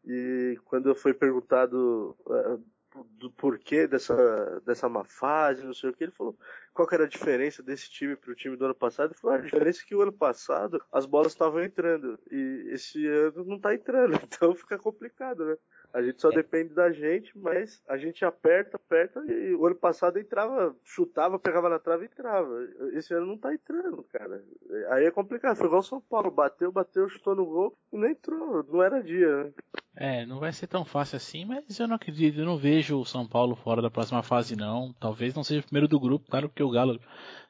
e 0.06 0.60
quando 0.66 0.94
foi 0.94 1.14
perguntado 1.14 2.16
é, 2.30 2.58
do 3.02 3.32
porquê 3.32 3.88
dessa, 3.88 4.62
dessa 4.66 4.88
má 4.88 5.04
fase, 5.04 5.66
não 5.66 5.74
sei 5.74 5.90
o 5.90 5.94
que. 5.94 6.04
Ele 6.04 6.12
falou 6.12 6.38
qual 6.74 6.88
que 6.88 6.96
era 6.96 7.06
a 7.06 7.10
diferença 7.10 7.64
desse 7.64 7.90
time 7.90 8.16
para 8.16 8.32
o 8.32 8.36
time 8.36 8.56
do 8.56 8.66
ano 8.66 8.76
passado. 8.76 9.12
Ele 9.12 9.20
falou: 9.20 9.36
ah, 9.36 9.40
a 9.40 9.42
diferença 9.42 9.82
é 9.82 9.86
que 9.86 9.96
o 9.96 10.02
ano 10.02 10.14
passado 10.14 10.84
as 10.92 11.06
bolas 11.06 11.32
estavam 11.32 11.64
entrando 11.64 12.20
e 12.32 12.70
esse 12.72 13.06
ano 13.08 13.44
não 13.46 13.56
está 13.58 13.74
entrando, 13.74 14.14
então 14.24 14.54
fica 14.56 14.78
complicado, 14.78 15.46
né? 15.46 15.58
A 15.94 16.02
gente 16.02 16.20
só 16.20 16.32
é. 16.32 16.36
depende 16.36 16.74
da 16.74 16.92
gente, 16.92 17.38
mas 17.38 17.80
a 17.88 17.98
gente 17.98 18.26
aperta, 18.26 18.78
aperta 18.78 19.24
e 19.32 19.54
o 19.54 19.64
ano 19.68 19.76
passado 19.76 20.18
entrava, 20.18 20.76
chutava, 20.84 21.38
pegava 21.38 21.70
na 21.70 21.78
trave 21.78 22.06
e 22.06 22.08
entrava. 22.08 22.50
Esse 22.94 23.14
ano 23.14 23.28
não 23.28 23.38
tá 23.38 23.54
entrando, 23.54 24.04
cara. 24.12 24.44
Aí 24.90 25.06
é 25.06 25.12
complicado. 25.12 25.56
Foi 25.56 25.68
igual 25.68 25.82
o 25.82 25.84
São 25.84 26.02
Paulo, 26.02 26.32
bateu, 26.32 26.72
bateu, 26.72 27.08
chutou 27.08 27.36
no 27.36 27.46
gol 27.46 27.78
e 27.92 27.98
não 27.98 28.10
entrou. 28.10 28.64
Não 28.64 28.82
era 28.82 29.04
dia, 29.04 29.44
né? 29.44 29.54
É, 29.96 30.26
não 30.26 30.40
vai 30.40 30.52
ser 30.52 30.66
tão 30.66 30.84
fácil 30.84 31.18
assim, 31.18 31.46
mas 31.46 31.80
eu 31.80 31.88
não 31.88 31.96
acredito, 31.96 32.40
eu 32.40 32.46
não 32.46 32.58
vejo 32.58 33.00
o 33.00 33.06
São 33.06 33.28
Paulo 33.28 33.56
fora 33.56 33.80
da 33.80 33.92
próxima 33.92 34.24
fase 34.24 34.56
não. 34.56 34.92
Talvez 35.00 35.36
não 35.36 35.44
seja 35.44 35.62
o 35.62 35.66
primeiro 35.66 35.88
do 35.88 36.00
grupo, 36.00 36.28
claro, 36.28 36.50
porque 36.50 36.64
o 36.64 36.72
Galo 36.72 37.00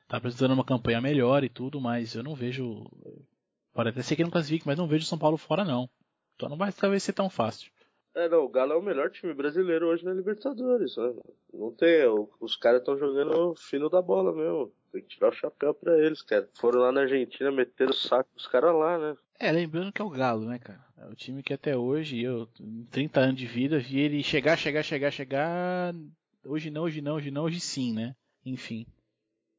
tá 0.10 0.20
precisando 0.20 0.50
de 0.50 0.56
uma 0.56 0.66
campanha 0.66 1.00
melhor 1.00 1.46
e 1.46 1.50
tudo, 1.50 1.80
mas 1.80 2.14
eu 2.14 2.24
não 2.24 2.36
vejo. 2.36 2.84
Pode 3.74 3.90
até 3.90 4.02
ser 4.02 4.18
que 4.18 4.24
não 4.24 4.30
classifique, 4.30 4.68
mas 4.68 4.78
não 4.78 4.88
vejo 4.88 5.06
o 5.06 5.08
São 5.08 5.18
Paulo 5.18 5.38
fora 5.38 5.64
não. 5.64 5.90
Então 6.36 6.50
não 6.50 6.58
vai 6.58 6.74
talvez 6.74 7.02
ser 7.04 7.14
tão 7.14 7.30
fácil. 7.30 7.72
É, 8.16 8.30
não, 8.30 8.44
o 8.44 8.50
Galo 8.50 8.74
é 8.74 8.76
o 8.76 8.82
melhor 8.82 9.10
time 9.10 9.34
brasileiro 9.34 9.88
hoje 9.88 10.06
na 10.06 10.14
Libertadores. 10.14 10.96
Né? 10.98 11.14
Não 11.52 11.72
tem, 11.72 12.06
os 12.40 12.56
caras 12.56 12.80
estão 12.80 12.98
jogando 12.98 13.56
fino 13.56 13.90
da 13.90 14.02
bola 14.02 14.32
mesmo. 14.32 14.72
Tem 14.92 15.02
que 15.02 15.08
tirar 15.08 15.30
o 15.30 15.34
chapéu 15.34 15.74
pra 15.74 15.98
eles, 15.98 16.22
cara. 16.22 16.48
Foram 16.60 16.82
lá 16.82 16.92
na 16.92 17.02
Argentina, 17.02 17.52
meteram 17.52 17.90
o 17.92 17.96
saco 17.96 18.30
dos 18.36 18.46
caras 18.46 18.76
lá, 18.76 19.00
né? 19.00 19.18
É, 19.40 19.52
lembrando 19.52 19.92
que 19.92 20.02
é 20.02 20.06
o 20.06 20.10
Galo, 20.10 20.46
né, 20.46 20.60
cara? 20.60 20.80
É 20.98 21.08
o 21.08 21.16
time 21.16 21.42
que 21.42 21.54
até 21.54 21.76
hoje, 21.76 22.22
eu, 22.22 22.48
em 22.60 22.86
30 22.86 23.20
anos 23.20 23.36
de 23.36 23.48
vida, 23.48 23.80
vi 23.80 24.00
ele 24.00 24.22
chegar, 24.22 24.56
chegar, 24.58 24.84
chegar, 24.84 25.10
chegar. 25.10 25.96
Hoje 26.46 26.70
não, 26.70 26.84
hoje 26.84 27.02
não, 27.02 27.16
hoje 27.16 27.32
não, 27.32 27.44
hoje 27.44 27.60
sim, 27.60 27.94
né? 27.94 28.16
Enfim. 28.46 28.86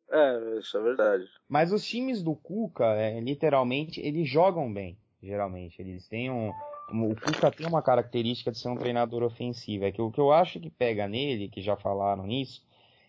É, 0.09 0.59
isso 0.61 0.79
é 0.79 0.81
verdade. 0.81 1.29
Mas 1.49 1.73
os 1.73 1.85
times 1.85 2.23
do 2.23 2.37
Cuca, 2.37 2.85
é, 2.95 3.19
literalmente, 3.19 4.01
eles 4.01 4.29
jogam 4.29 4.73
bem, 4.73 4.97
geralmente. 5.21 5.83
Eles 5.83 6.07
têm 6.07 6.31
um 6.31 6.53
o 6.89 7.15
Cuca 7.15 7.51
tem 7.51 7.67
uma 7.67 7.83
característica 7.83 8.51
de 8.51 8.59
ser 8.59 8.69
um 8.69 8.77
treinador 8.77 9.23
ofensivo. 9.23 9.85
É 9.85 9.93
que 9.93 10.01
o 10.03 10.11
que 10.11 10.21
eu 10.21 10.33
acho 10.33 10.61
que 10.61 10.71
pega 10.71 11.09
nele, 11.09 11.49
que 11.49 11.61
já 11.61 11.77
falaram 11.77 12.27
nisso, 12.27 12.63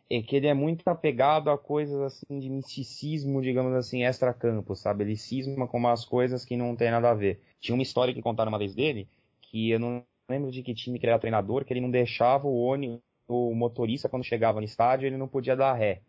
é 0.10 0.22
que 0.22 0.36
ele 0.36 0.48
é 0.48 0.54
muito 0.54 0.88
apegado 0.88 1.50
a 1.50 1.58
coisas 1.58 2.00
assim 2.02 2.40
de 2.40 2.50
misticismo, 2.50 3.42
digamos 3.42 3.74
assim, 3.74 4.04
extra-campo, 4.04 4.76
sabe? 4.76 5.04
Ele 5.04 5.18
cisma 5.18 5.68
com 5.68 5.78
umas 5.78 6.06
coisas 6.06 6.46
que 6.46 6.56
não 6.56 6.76
tem 6.76 6.92
nada 6.92 7.10
a 7.10 7.14
ver. 7.14 7.42
Tinha 7.60 7.76
uma 7.76 7.84
história 7.84 8.14
que 8.14 8.22
contaram 8.22 8.50
uma 8.50 8.60
vez 8.60 8.76
dele, 8.76 9.08
que 9.42 9.72
eu 9.72 9.80
não 9.80 10.04
lembro 10.30 10.52
de 10.52 10.64
que 10.64 10.74
time 10.74 11.00
que 11.00 11.06
ele 11.06 11.12
era 11.12 11.20
treinador, 11.20 11.66
que 11.66 11.74
ele 11.74 11.82
não 11.82 11.90
deixava 11.92 12.48
o 12.48 12.56
ônibus, 12.56 13.02
o 13.28 13.54
motorista, 13.56 14.08
quando 14.08 14.24
chegava 14.24 14.60
no 14.60 14.66
estádio, 14.66 15.08
ele 15.08 15.18
não 15.18 15.28
podia 15.28 15.56
dar 15.56 15.74
ré. 15.74 16.02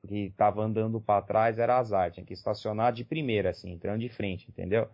Porque 0.00 0.16
estava 0.26 0.62
andando 0.62 1.00
para 1.00 1.22
trás, 1.22 1.58
era 1.58 1.78
azar, 1.78 2.10
tinha 2.10 2.24
que 2.24 2.34
estacionar 2.34 2.92
de 2.92 3.04
primeira, 3.04 3.50
assim, 3.50 3.72
entrando 3.72 4.00
de 4.00 4.08
frente, 4.08 4.46
entendeu? 4.48 4.88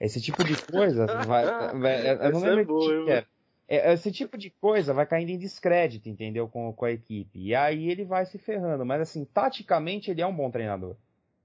Esse 0.00 0.20
tipo 0.20 0.44
de 0.44 0.56
coisa 0.62 1.06
vai. 1.06 1.44
vai 1.74 2.26
eu 2.26 2.32
não 2.32 2.40
lembro 2.40 2.60
é 2.60 2.64
boa, 2.64 3.04
que 3.04 3.10
era. 3.10 3.26
É, 3.68 3.92
esse 3.92 4.10
tipo 4.10 4.38
de 4.38 4.48
coisa 4.48 4.94
vai 4.94 5.04
caindo 5.04 5.28
em 5.28 5.38
descrédito, 5.38 6.08
entendeu? 6.08 6.48
Com, 6.48 6.72
com 6.72 6.84
a 6.86 6.92
equipe. 6.92 7.38
E 7.38 7.54
aí 7.54 7.90
ele 7.90 8.04
vai 8.04 8.24
se 8.24 8.38
ferrando. 8.38 8.86
Mas 8.86 9.02
assim, 9.02 9.24
taticamente 9.26 10.10
ele 10.10 10.22
é 10.22 10.26
um 10.26 10.34
bom 10.34 10.50
treinador. 10.50 10.96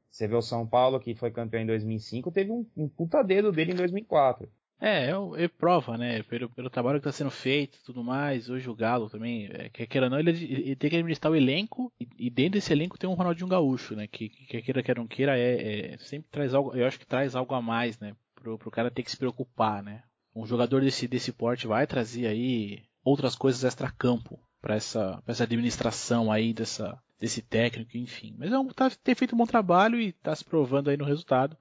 Você 0.10 0.28
vê 0.28 0.36
o 0.36 0.42
São 0.42 0.66
Paulo, 0.66 1.00
que 1.00 1.16
foi 1.16 1.32
campeão 1.32 1.64
em 1.64 1.66
2005, 1.66 2.32
teve 2.32 2.52
um, 2.52 2.66
um 2.78 2.88
puta 2.88 3.24
dedo 3.24 3.52
dele 3.52 3.74
em 3.74 3.76
2004. 3.76 4.48
É, 4.80 5.10
é, 5.10 5.44
é 5.44 5.48
prova, 5.48 5.98
né? 5.98 6.22
Pelo, 6.24 6.50
pelo 6.50 6.70
trabalho 6.70 7.00
que 7.00 7.08
está 7.08 7.18
sendo 7.18 7.32
feito 7.32 7.80
tudo 7.86 8.04
mais. 8.04 8.50
Hoje 8.50 8.70
o 8.70 8.76
Galo 8.76 9.10
também, 9.10 9.50
é, 9.52 9.70
quer 9.70 9.88
queira 9.88 10.08
ou 10.08 10.12
não, 10.12 10.20
ele, 10.20 10.32
ele, 10.32 10.76
tem 10.76 10.90
que 10.90 10.96
administrar 10.98 11.32
o 11.32 11.36
elenco 11.36 11.92
e, 12.00 12.08
e, 12.18 12.30
dentro 12.30 12.54
desse 12.54 12.72
elenco 12.72 12.98
tem 12.98 13.10
um 13.10 13.14
Ronaldinho 13.14 13.48
Gaúcho, 13.48 13.96
né? 13.96 14.08
Que, 14.08 14.30
que 14.30 14.62
queira, 14.62 14.84
quer 14.84 14.98
não 14.98 15.08
queira, 15.08 15.38
é, 15.38 15.94
é, 15.94 15.98
sempre 16.00 16.28
traz 16.30 16.54
algo, 16.54 16.76
eu 16.76 16.86
acho 16.86 17.00
que 17.00 17.08
traz 17.08 17.36
algo 17.36 17.56
a 17.56 17.62
mais, 17.62 17.98
né? 18.00 18.14
Pro, 18.44 18.58
pro 18.58 18.70
cara 18.70 18.92
ter 18.92 19.02
que 19.02 19.10
se 19.10 19.18
preocupar, 19.18 19.82
né? 19.82 20.04
Um 20.36 20.46
jogador 20.46 20.82
desse, 20.82 21.08
desse 21.08 21.32
porte 21.32 21.66
vai 21.66 21.88
trazer 21.88 22.28
aí 22.28 22.84
outras 23.04 23.36
coisas 23.36 23.64
extra-campo 23.64 24.40
para 24.62 24.76
essa, 24.76 25.22
pra 25.24 25.32
essa 25.32 25.44
administração 25.46 26.32
aí 26.32 26.54
dessa, 26.54 27.02
desse 27.18 27.42
técnico, 27.42 27.98
enfim. 27.98 28.36
Mas 28.38 28.52
é 28.52 28.60
um, 28.60 28.68
tá, 28.68 28.92
tem 29.04 29.16
feito 29.16 29.34
um 29.34 29.38
bom 29.38 29.46
trabalho 29.46 30.00
e 30.00 30.10
está 30.10 30.36
se 30.36 30.44
provando 30.44 30.90
aí 30.90 30.98
no 30.98 31.06
resultado. 31.06 31.58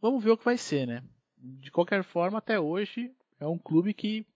Vamos 0.00 0.22
ver 0.22 0.30
o 0.30 0.38
que 0.38 0.44
vai 0.44 0.56
ser, 0.56 0.86
né? 0.86 1.02
de 1.40 1.70
qualquer 1.70 2.04
forma, 2.04 2.38
até 2.38 2.60
hoje, 2.60 3.10
é 3.38 3.46
um 3.46 3.58
clube 3.58 3.94
que 3.94 4.26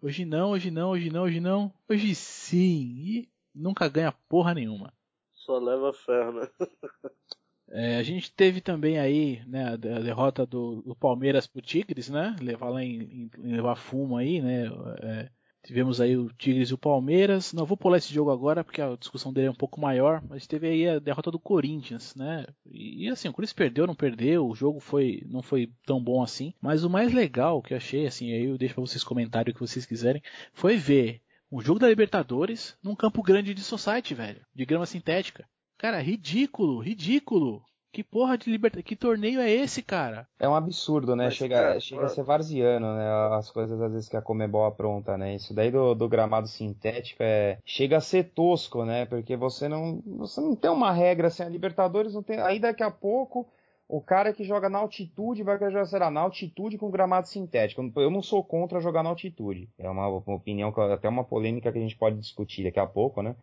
hoje 0.00 0.24
não, 0.24 0.50
hoje 0.52 0.70
não, 0.70 0.90
hoje 0.90 1.10
não, 1.10 1.22
hoje 1.24 1.40
não, 1.40 1.74
hoje 1.88 2.14
sim, 2.14 2.94
e 2.96 3.28
nunca 3.54 3.88
ganha 3.88 4.12
porra 4.28 4.54
nenhuma. 4.54 4.92
Só 5.34 5.58
leva 5.58 5.92
ferro, 5.92 6.32
né? 6.32 6.48
é, 7.70 7.96
a 7.96 8.02
gente 8.02 8.32
teve 8.32 8.60
também 8.60 8.98
aí 8.98 9.42
né, 9.46 9.72
a 9.72 9.76
derrota 9.76 10.46
do, 10.46 10.82
do 10.82 10.96
Palmeiras 10.96 11.46
pro 11.46 11.62
Tigres, 11.62 12.08
né? 12.08 12.34
Levar 12.40 12.70
lá 12.70 12.82
em, 12.82 13.30
em, 13.38 13.52
levar 13.52 13.76
fumo 13.76 14.16
aí, 14.16 14.40
né? 14.40 14.66
É, 15.02 15.28
Tivemos 15.68 16.00
aí 16.00 16.16
o 16.16 16.30
Tigres 16.32 16.70
e 16.70 16.74
o 16.74 16.78
Palmeiras. 16.78 17.52
Não 17.52 17.66
vou 17.66 17.76
pular 17.76 17.98
esse 17.98 18.14
jogo 18.14 18.30
agora 18.30 18.64
porque 18.64 18.80
a 18.80 18.96
discussão 18.96 19.32
dele 19.32 19.48
é 19.48 19.50
um 19.50 19.54
pouco 19.54 19.78
maior, 19.78 20.22
mas 20.26 20.46
teve 20.46 20.66
aí 20.66 20.88
a 20.88 20.98
derrota 20.98 21.30
do 21.30 21.38
Corinthians, 21.38 22.14
né? 22.14 22.46
E, 22.64 23.04
e 23.04 23.08
assim, 23.10 23.28
o 23.28 23.32
Corinthians 23.34 23.52
perdeu, 23.52 23.86
não 23.86 23.94
perdeu, 23.94 24.48
o 24.48 24.54
jogo 24.54 24.80
foi 24.80 25.22
não 25.26 25.42
foi 25.42 25.70
tão 25.84 26.02
bom 26.02 26.22
assim, 26.22 26.54
mas 26.58 26.84
o 26.84 26.90
mais 26.90 27.12
legal 27.12 27.60
que 27.60 27.74
eu 27.74 27.76
achei, 27.76 28.06
assim, 28.06 28.32
aí 28.32 28.44
eu 28.46 28.56
deixo 28.56 28.74
para 28.76 28.80
vocês 28.86 29.04
comentarem 29.04 29.50
o 29.50 29.54
que 29.54 29.60
vocês 29.60 29.84
quiserem, 29.84 30.22
foi 30.54 30.78
ver 30.78 31.20
um 31.52 31.60
jogo 31.60 31.78
da 31.78 31.88
Libertadores 31.88 32.74
num 32.82 32.94
campo 32.94 33.22
grande 33.22 33.52
de 33.52 33.62
society, 33.62 34.14
velho, 34.14 34.40
de 34.54 34.64
grama 34.64 34.86
sintética. 34.86 35.46
Cara, 35.78 36.00
ridículo, 36.00 36.80
ridículo. 36.80 37.62
Que 37.90 38.04
porra 38.04 38.36
de 38.36 38.50
liberta... 38.50 38.82
Que 38.82 38.94
torneio 38.94 39.40
é 39.40 39.50
esse, 39.50 39.82
cara? 39.82 40.28
É 40.38 40.48
um 40.48 40.54
absurdo, 40.54 41.16
né? 41.16 41.26
Mas, 41.26 41.34
chega, 41.34 41.54
cara, 41.54 41.80
chega 41.80 42.04
a 42.04 42.08
ser 42.08 42.22
varziano, 42.22 42.94
né? 42.94 43.08
As 43.32 43.50
coisas 43.50 43.80
às 43.80 43.92
vezes 43.92 44.08
que 44.08 44.16
a 44.16 44.20
Comebol 44.20 44.66
apronta, 44.66 45.16
né? 45.16 45.34
Isso 45.36 45.54
daí 45.54 45.70
do, 45.70 45.94
do 45.94 46.08
gramado 46.08 46.48
sintético 46.48 47.22
é. 47.22 47.58
Chega 47.64 47.96
a 47.96 48.00
ser 48.00 48.24
tosco, 48.34 48.84
né? 48.84 49.06
Porque 49.06 49.36
você 49.36 49.68
não. 49.68 50.02
Você 50.18 50.40
não 50.40 50.54
tem 50.54 50.70
uma 50.70 50.92
regra 50.92 51.28
assim. 51.28 51.42
A 51.42 51.48
Libertadores 51.48 52.12
não 52.12 52.22
tem. 52.22 52.38
Aí 52.40 52.58
daqui 52.58 52.82
a 52.82 52.90
pouco. 52.90 53.48
O 53.88 54.02
cara 54.02 54.34
que 54.34 54.44
joga 54.44 54.68
na 54.68 54.80
altitude 54.80 55.42
vai 55.42 55.58
jogar, 55.58 55.86
será, 55.86 56.10
na 56.10 56.20
altitude 56.20 56.76
com 56.76 56.90
gramado 56.90 57.26
sintético. 57.26 57.90
Eu 57.96 58.10
não 58.10 58.20
sou 58.20 58.44
contra 58.44 58.80
jogar 58.80 59.02
na 59.02 59.08
altitude. 59.08 59.66
É 59.78 59.88
uma, 59.88 60.06
uma 60.06 60.36
opinião, 60.36 60.68
até 60.92 61.08
uma 61.08 61.24
polêmica 61.24 61.72
que 61.72 61.78
a 61.78 61.80
gente 61.80 61.96
pode 61.96 62.18
discutir 62.18 62.64
daqui 62.64 62.78
a 62.78 62.86
pouco, 62.86 63.22
né? 63.22 63.34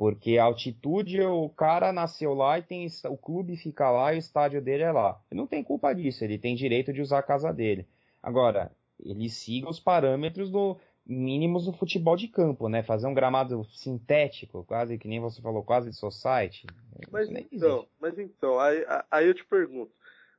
Porque 0.00 0.38
a 0.38 0.44
altitude, 0.44 1.20
o 1.20 1.50
cara 1.50 1.92
nasceu 1.92 2.32
lá 2.32 2.58
e 2.58 2.62
tem 2.62 2.86
o 3.04 3.18
clube 3.18 3.54
fica 3.54 3.90
lá 3.90 4.14
e 4.14 4.16
o 4.16 4.18
estádio 4.18 4.62
dele 4.62 4.82
é 4.82 4.90
lá. 4.90 5.20
Ele 5.30 5.38
não 5.38 5.46
tem 5.46 5.62
culpa 5.62 5.92
disso, 5.92 6.24
ele 6.24 6.38
tem 6.38 6.56
direito 6.56 6.90
de 6.90 7.02
usar 7.02 7.18
a 7.18 7.22
casa 7.22 7.52
dele. 7.52 7.86
Agora, 8.22 8.72
ele 8.98 9.28
siga 9.28 9.68
os 9.68 9.78
parâmetros 9.78 10.50
do 10.50 10.78
mínimos 11.04 11.66
do 11.66 11.74
futebol 11.74 12.16
de 12.16 12.28
campo, 12.28 12.66
né? 12.66 12.82
Fazer 12.82 13.06
um 13.08 13.12
gramado 13.12 13.62
sintético, 13.74 14.64
quase 14.64 14.96
que 14.96 15.06
nem 15.06 15.20
você 15.20 15.42
falou, 15.42 15.62
quase 15.62 15.90
de 15.90 15.96
society. 15.96 16.66
Mas 17.12 17.28
então, 17.52 17.86
mas 18.00 18.18
então, 18.18 18.58
aí, 18.58 18.82
aí 19.10 19.26
eu 19.26 19.34
te 19.34 19.44
pergunto, 19.44 19.92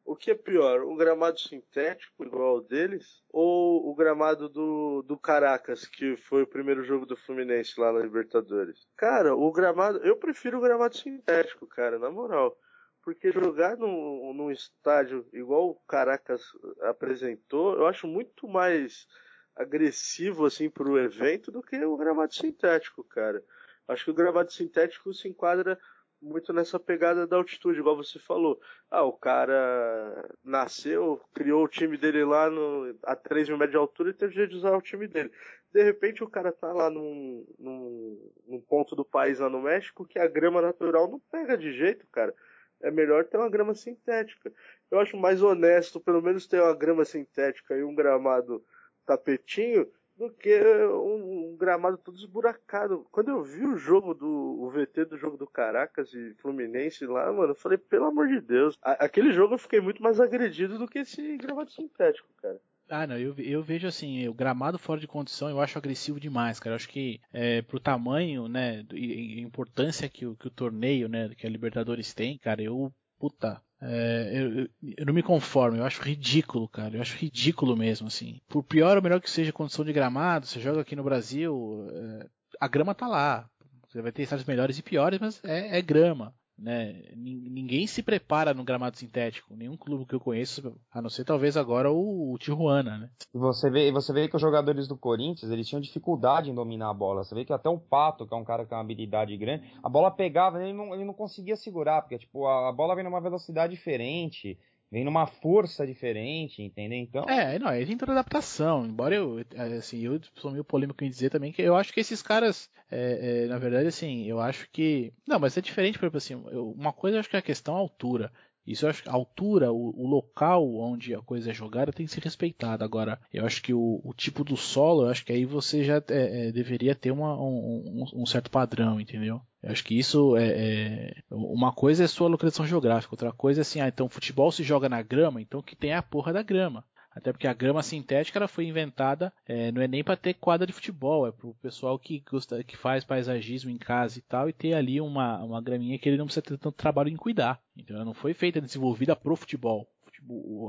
o 0.04 0.16
que 0.16 0.32
é 0.32 0.36
pior, 0.36 0.82
o 0.82 0.96
gramado 0.96 1.40
sintético 1.40 2.24
igual 2.24 2.56
ao 2.56 2.62
deles 2.62 3.24
ou 3.30 3.90
o 3.90 3.96
gramado 3.96 4.50
do, 4.50 5.02
do 5.04 5.18
Caracas, 5.18 5.86
que 5.86 6.18
foi 6.18 6.44
o 6.44 6.48
primeiro 6.48 6.84
jogo 6.84 7.06
do 7.06 7.16
Fluminense 7.16 7.80
lá 7.80 7.92
na 7.92 8.00
Libertadores? 8.00 8.88
Cara, 8.96 9.36
o 9.36 9.52
gramado, 9.52 10.00
eu 10.00 10.18
prefiro 10.18 10.58
o 10.58 10.62
gramado 10.62 10.96
sintético, 10.98 11.68
cara, 11.68 12.00
na 12.00 12.10
moral. 12.10 12.58
Porque 13.04 13.32
jogar 13.32 13.78
num, 13.78 14.34
num 14.34 14.52
estádio 14.52 15.28
igual 15.34 15.70
o 15.70 15.76
Caracas 15.88 16.44
apresentou, 16.82 17.76
eu 17.76 17.88
acho 17.88 18.08
muito 18.08 18.48
mais 18.48 19.08
agressivo 19.56 20.46
assim 20.46 20.70
pro 20.70 21.00
evento 21.00 21.52
do 21.52 21.62
que 21.62 21.84
o 21.84 21.98
gramado 21.98 22.34
sintético, 22.34 23.04
cara. 23.04 23.44
Acho 23.88 24.06
que 24.06 24.12
o 24.12 24.16
gramado 24.16 24.52
sintético 24.52 25.14
se 25.14 25.28
enquadra 25.28 25.80
muito 26.22 26.54
nessa 26.54 26.80
pegada 26.80 27.26
da 27.26 27.38
altitude, 27.38 27.80
igual 27.80 27.96
você 27.96 28.20
falou. 28.20 28.60
Ah, 28.90 29.04
o 29.04 29.14
cara 29.14 30.30
nasceu, 30.44 31.20
criou 31.34 31.64
o 31.64 31.68
time 31.68 31.98
dele 31.98 32.24
lá 32.24 32.50
no, 32.50 32.96
a 33.04 33.16
3 33.16 33.50
mil 33.50 33.58
metros 33.58 33.72
de 33.72 33.78
altura 33.78 34.10
e 34.12 34.14
teve 34.14 34.36
jeito 34.36 34.52
de 34.52 34.58
usar 34.58 34.76
o 34.76 34.82
time 34.82 35.08
dele. 35.08 35.32
De 35.74 35.82
repente 35.84 36.24
o 36.24 36.30
cara 36.30 36.52
tá 36.52 36.72
lá 36.72 36.90
num, 36.90 37.46
num, 37.58 38.32
num 38.46 38.62
ponto 38.62 38.96
do 38.96 39.06
país 39.06 39.40
lá 39.40 39.50
no 39.50 39.62
México 39.62 40.06
que 40.06 40.20
a 40.20 40.28
grama 40.28 40.62
natural 40.62 41.10
não 41.10 41.20
pega 41.32 41.58
de 41.58 41.74
jeito, 41.74 42.06
cara. 42.12 42.36
É 42.82 42.92
melhor 42.92 43.26
ter 43.26 43.38
uma 43.38 43.50
grama 43.50 43.74
sintética. 43.74 44.52
Eu 44.90 45.00
acho 45.00 45.16
mais 45.16 45.42
honesto, 45.42 46.00
pelo 46.00 46.22
menos 46.22 46.48
ter 46.48 46.62
uma 46.62 46.76
grama 46.76 47.06
sintética 47.06 47.76
e 47.76 47.84
um 47.84 47.96
gramado 47.96 48.64
tapetinho, 49.06 49.88
do 50.22 50.30
que 50.30 50.56
um, 50.88 51.52
um, 51.52 51.58
gramado 51.58 51.98
todo 51.98 52.16
esburacado. 52.16 53.08
Quando 53.12 53.30
eu 53.30 53.44
vi 53.44 53.66
o 53.66 53.76
jogo 53.76 54.14
do 54.14 54.28
o 54.28 54.70
VT 54.70 55.06
do 55.06 55.18
jogo 55.18 55.36
do 55.36 55.48
Caracas 55.48 56.14
e 56.14 56.36
Fluminense 56.36 57.08
lá, 57.08 57.32
mano, 57.34 57.52
eu 57.52 57.56
falei, 57.56 57.80
pelo 57.80 58.06
amor 58.06 58.28
de 58.28 58.40
Deus, 58.40 58.78
a, 58.84 59.06
aquele 59.06 59.32
jogo 59.32 59.56
eu 59.56 59.58
fiquei 59.58 59.82
muito 59.82 60.02
mais 60.02 60.20
agredido 60.20 60.78
do 60.78 60.88
que 60.88 61.00
esse 61.00 61.38
gramado 61.38 61.72
sintético, 61.72 62.28
cara. 62.40 62.62
Ah, 62.88 63.08
não, 63.08 63.18
eu, 63.18 63.34
eu 63.38 63.64
vejo 63.64 63.88
assim, 63.88 64.28
o 64.28 64.34
gramado 64.34 64.78
fora 64.78 65.00
de 65.00 65.08
condição 65.08 65.50
eu 65.50 65.60
acho 65.60 65.78
agressivo 65.78 66.20
demais, 66.20 66.60
cara. 66.60 66.74
Eu 66.74 66.76
acho 66.76 66.90
que 66.90 67.20
é, 67.34 67.64
pro 67.64 67.80
tamanho, 67.80 68.48
né, 68.48 68.86
e, 68.94 69.42
importância 69.42 70.08
que 70.08 70.26
o, 70.26 70.36
que 70.36 70.48
o 70.48 70.52
torneio, 70.52 71.08
né, 71.08 71.30
que 71.36 71.48
a 71.48 71.50
Libertadores 71.50 72.14
tem, 72.14 72.38
cara, 72.38 72.62
eu, 72.62 72.94
puta, 73.18 73.60
é, 73.82 74.30
eu, 74.34 74.70
eu, 74.98 75.06
não 75.06 75.14
me 75.14 75.24
conformo, 75.24 75.78
eu 75.78 75.84
acho 75.84 76.02
ridículo, 76.04 76.68
cara. 76.68 76.98
Eu 76.98 77.02
acho 77.02 77.18
ridículo 77.18 77.76
mesmo, 77.76 78.08
assim. 78.08 78.40
Por 78.48 78.64
pior 78.64 78.96
ou 78.96 79.04
melhor 79.04 79.20
que 79.20 79.30
seja 79.30 79.50
a 79.50 79.54
condição 79.54 79.84
de 79.84 79.92
gramado, 79.92 80.46
você 80.46 80.60
joga 80.60 80.82
aqui 80.82 80.96
no 80.96 81.04
Brasil, 81.04 81.88
é, 81.92 82.28
a 82.60 82.68
grama 82.68 82.94
tá 82.94 83.08
lá. 83.08 83.50
Você 83.88 84.02
vai 84.02 84.12
ter 84.12 84.22
estádios 84.22 84.48
melhores 84.48 84.78
e 84.78 84.84
piores, 84.84 85.20
mas 85.20 85.44
é, 85.44 85.80
é 85.80 85.82
grama. 85.82 86.34
Né? 86.62 87.06
Ninguém 87.16 87.88
se 87.88 88.04
prepara 88.04 88.54
no 88.54 88.64
gramado 88.64 88.96
sintético, 88.96 89.56
nenhum 89.56 89.76
clube 89.76 90.06
que 90.06 90.14
eu 90.14 90.20
conheço, 90.20 90.78
a 90.92 91.02
não 91.02 91.10
ser 91.10 91.26
talvez 91.26 91.58
agora 91.58 91.92
o, 91.92 92.34
o 92.34 92.38
Tijuana, 92.38 93.00
né? 93.00 93.10
Você 93.34 93.68
vê, 93.72 93.92
você 93.92 94.14
vê 94.14 94.28
que 94.28 94.36
os 94.36 94.42
jogadores 94.42 94.88
do 94.88 94.96
Corinthians, 94.96 95.52
eles 95.52 95.68
tinham 95.68 95.82
dificuldade 95.82 96.52
em 96.52 96.54
dominar 96.54 96.92
a 96.92 96.94
bola. 96.94 97.24
Você 97.24 97.34
vê 97.34 97.44
que 97.44 97.52
até 97.52 97.68
o 97.68 97.80
Pato, 97.80 98.28
que 98.28 98.34
é 98.36 98.38
um 98.38 98.44
cara 98.44 98.62
que 98.62 98.70
tem 98.70 98.78
uma 98.78 98.84
habilidade 98.84 99.36
grande, 99.38 99.74
a 99.82 99.90
bola 99.90 100.12
pegava, 100.12 100.64
ele 100.64 100.72
não, 100.72 100.94
ele 100.94 101.04
não 101.04 101.16
conseguia 101.16 101.56
segurar, 101.56 102.04
porque 102.04 102.20
tipo, 102.20 102.46
a, 102.46 102.70
a 102.70 102.72
bola 102.72 102.94
vem 102.94 103.04
numa 103.04 103.20
velocidade 103.20 103.74
diferente, 103.74 104.56
vem 104.92 105.06
numa 105.06 105.26
força 105.26 105.88
diferente, 105.88 106.62
entendeu? 106.62 107.00
Então. 107.00 107.24
É, 107.24 107.58
não, 107.58 107.70
é 107.70 107.86
toda 107.96 108.12
adaptação. 108.12 108.86
Embora 108.86 109.16
eu, 109.16 109.40
é, 109.56 109.78
assim, 109.78 110.02
eu 110.02 110.20
sou 110.36 110.52
meio 110.52 110.66
polêmico 110.66 111.04
em 111.04 111.10
dizer 111.10 111.30
também 111.30 111.52
que 111.52 111.62
eu 111.62 111.76
acho 111.76 111.94
que 111.94 112.02
esses 112.02 112.22
caras, 112.22 112.70
é, 112.92 113.44
é, 113.44 113.48
na 113.48 113.58
verdade, 113.58 113.88
assim, 113.88 114.26
eu 114.28 114.40
acho 114.42 114.70
que. 114.70 115.14
Não, 115.26 115.40
mas 115.40 115.58
é 115.58 115.62
diferente, 115.62 115.98
por 115.98 116.06
exemplo, 116.06 116.18
assim, 116.18 116.34
eu, 116.52 116.72
uma 116.72 116.92
coisa 116.92 117.16
eu 117.16 117.20
acho 117.22 117.30
que 117.30 117.38
é 117.38 117.40
a 117.40 117.44
questão 117.44 117.74
altura. 117.76 118.32
Isso 118.66 118.86
eu 118.86 118.90
acho 118.90 119.04
que 119.04 119.10
a 119.10 119.14
altura, 119.14 119.72
o, 119.72 119.90
o, 119.98 120.08
local 120.08 120.76
onde 120.76 121.16
a 121.16 121.22
coisa 121.22 121.50
é 121.50 121.54
jogada 121.54 121.92
tem 121.92 122.06
que 122.06 122.12
ser 122.12 122.24
respeitado. 122.24 122.84
Agora, 122.84 123.20
eu 123.34 123.46
acho 123.46 123.62
que 123.62 123.74
o, 123.74 124.00
o 124.04 124.14
tipo 124.14 124.44
do 124.44 124.56
solo, 124.56 125.04
eu 125.04 125.10
acho 125.10 125.26
que 125.26 125.32
aí 125.32 125.46
você 125.46 125.84
já 125.84 125.96
é, 126.10 126.48
é, 126.48 126.52
deveria 126.52 126.94
ter 126.94 127.12
uma, 127.12 127.36
um, 127.40 128.06
um, 128.14 128.26
certo 128.26 128.52
padrão, 128.52 129.02
entendeu? 129.02 129.42
Eu 129.64 129.72
acho 129.72 129.84
que 129.84 129.98
isso 129.98 130.38
é, 130.38 130.48
é, 130.48 131.14
Uma 131.30 131.72
coisa 131.72 132.04
é 132.04 132.08
sua 132.08 132.30
localização 132.30 132.66
geográfica, 132.66 133.14
outra 133.14 133.32
coisa 133.32 133.62
é 133.62 133.64
assim, 133.64 133.82
ah, 133.82 133.88
então 133.88 134.08
futebol 134.08 134.52
se 134.52 134.64
joga 134.64 134.88
na 134.88 135.02
grama, 135.02 135.42
então 135.42 135.62
que 135.62 135.76
tem 135.76 135.94
a 135.94 136.04
porra 136.04 136.32
da 136.32 136.44
grama. 136.44 136.86
Até 137.14 137.32
porque 137.32 137.48
a 137.48 137.54
grama 137.54 137.84
sintética 137.84 138.40
ela 138.40 138.48
foi 138.48 138.66
inventada, 138.66 139.34
é, 139.46 139.72
não 139.72 139.82
é 139.82 139.88
nem 139.88 140.04
para 140.04 140.16
ter 140.16 140.34
quadra 140.36 140.66
de 140.66 140.72
futebol, 140.72 141.28
é 141.28 141.32
para 141.32 141.48
o 141.48 141.54
pessoal 141.56 142.00
que 142.00 142.24
gosta, 142.30 142.64
que 142.64 142.78
faz 142.78 143.04
paisagismo 143.04 143.70
em 143.70 143.78
casa 143.78 144.18
e 144.18 144.22
tal, 144.22 144.48
e 144.48 144.54
ter 144.54 144.74
ali 144.74 145.02
uma, 145.02 145.44
uma 145.44 145.62
graminha 145.62 146.00
que 146.00 146.08
ele 146.08 146.18
não 146.18 146.26
precisa 146.26 146.42
ter 146.42 146.58
tanto 146.58 146.72
trabalho 146.72 147.10
em 147.10 147.18
cuidar. 147.18 147.60
Então 147.76 147.96
ela 147.96 148.06
não 148.06 148.14
foi 148.14 148.34
feita, 148.34 148.62
desenvolvida 148.62 149.16
pro 149.16 149.36
futebol. 149.36 149.88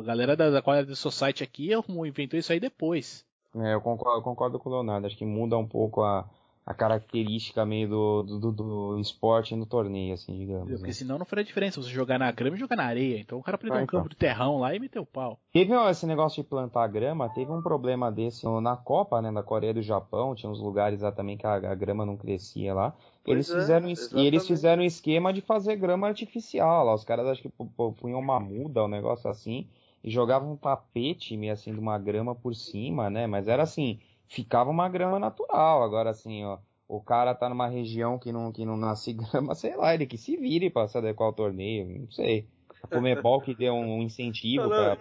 A 0.01 0.05
galera 0.05 0.37
da, 0.37 0.51
da 0.51 0.63
Quality 0.63 0.97
Society 0.97 1.45
aqui 1.45 1.71
inventou 2.07 2.39
isso 2.39 2.53
aí 2.53 2.59
depois. 2.59 3.25
É, 3.55 3.75
eu 3.75 3.81
concordo, 3.81 4.19
eu 4.19 4.23
concordo 4.23 4.59
com 4.59 4.71
o 4.71 4.73
Leonardo, 4.73 5.07
acho 5.07 5.17
que 5.17 5.27
muda 5.27 5.59
um 5.59 5.69
pouco 5.69 6.03
a, 6.03 6.29
a 6.65 6.73
característica 6.73 7.67
meio 7.67 7.89
do, 7.89 8.23
do, 8.23 8.53
do, 8.53 9.01
esporte 9.01 9.57
no 9.57 9.67
torneio, 9.67 10.15
assim, 10.15 10.39
digamos. 10.39 10.71
Porque 10.71 10.87
né? 10.87 10.93
senão 10.93 11.19
não 11.19 11.27
faria 11.27 11.45
diferença 11.45 11.83
você 11.83 11.91
jogar 11.91 12.21
na 12.21 12.31
grama 12.31 12.57
e 12.57 12.61
jogar 12.61 12.77
na 12.77 12.85
areia. 12.85 13.19
Então 13.19 13.39
o 13.39 13.43
cara 13.43 13.59
podia 13.59 13.75
um 13.75 13.81
então. 13.81 13.99
campo 13.99 14.09
de 14.09 14.17
terrão 14.17 14.59
lá 14.59 14.73
e 14.75 14.79
meter 14.79 15.01
o 15.01 15.07
pau. 15.07 15.41
Teve 15.53 15.75
ó, 15.75 15.91
esse 15.91 16.07
negócio 16.07 16.41
de 16.41 16.49
plantar 16.49 16.87
grama, 16.87 17.29
teve 17.29 17.51
um 17.51 17.61
problema 17.61 18.13
desse 18.13 18.47
na 18.61 18.77
Copa, 18.77 19.21
né, 19.21 19.31
na 19.31 19.43
Coreia 19.43 19.75
do 19.75 19.83
Japão, 19.83 20.37
tinha 20.37 20.51
uns 20.51 20.61
lugares 20.61 21.01
lá 21.01 21.11
também 21.11 21.37
que 21.37 21.47
a, 21.47 21.55
a 21.55 21.75
grama 21.75 22.07
não 22.07 22.17
crescia 22.17 22.73
lá. 22.73 22.95
Eles 23.27 23.51
é, 23.51 23.55
fizeram, 23.55 23.89
e 23.89 24.27
eles 24.27 24.47
fizeram 24.47 24.83
um 24.83 24.87
esquema 24.87 25.33
de 25.33 25.41
fazer 25.41 25.77
grama 25.77 26.07
artificial 26.07 26.85
lá. 26.85 26.95
Os 26.95 27.05
caras 27.05 27.27
acho 27.27 27.43
que 27.43 27.51
punham 28.01 28.21
uma 28.21 28.39
muda, 28.39 28.85
um 28.85 28.89
negócio 28.89 29.29
assim, 29.29 29.67
e 30.03 30.11
jogava 30.11 30.45
um 30.45 30.57
tapete 30.57 31.37
meio 31.37 31.53
assim 31.53 31.73
de 31.73 31.81
uma 31.81 31.99
grama 31.99 32.35
por 32.35 32.55
cima, 32.55 33.11
né? 33.11 33.27
Mas 33.27 33.49
era 33.49 33.63
assim, 33.65 34.01
ficava 34.33 34.71
uma 34.71 34.89
grama 34.89 35.19
natural. 35.19 35.83
Agora 35.83 36.11
assim, 36.11 36.45
ó, 36.45 36.59
o 36.89 37.01
cara 37.01 37.35
tá 37.35 37.49
numa 37.49 37.69
região 37.69 38.19
que 38.19 38.33
não, 38.33 38.51
que 38.51 38.65
não 38.65 38.77
nasce 38.77 39.13
grama, 39.15 39.55
sei 39.55 39.77
lá, 39.77 39.95
ele 39.95 40.07
que 40.07 40.17
se 40.19 40.37
vire 40.37 40.71
para 40.71 40.89
se 40.89 40.99
adequar 40.99 41.27
ao 41.27 41.35
torneio, 41.35 42.01
não 42.01 42.11
sei. 42.11 42.49
A 42.83 42.87
Comebol 42.89 43.41
que 43.41 43.55
deu 43.55 43.75
um 43.75 44.03
incentivo 44.03 44.69
para 44.69 44.99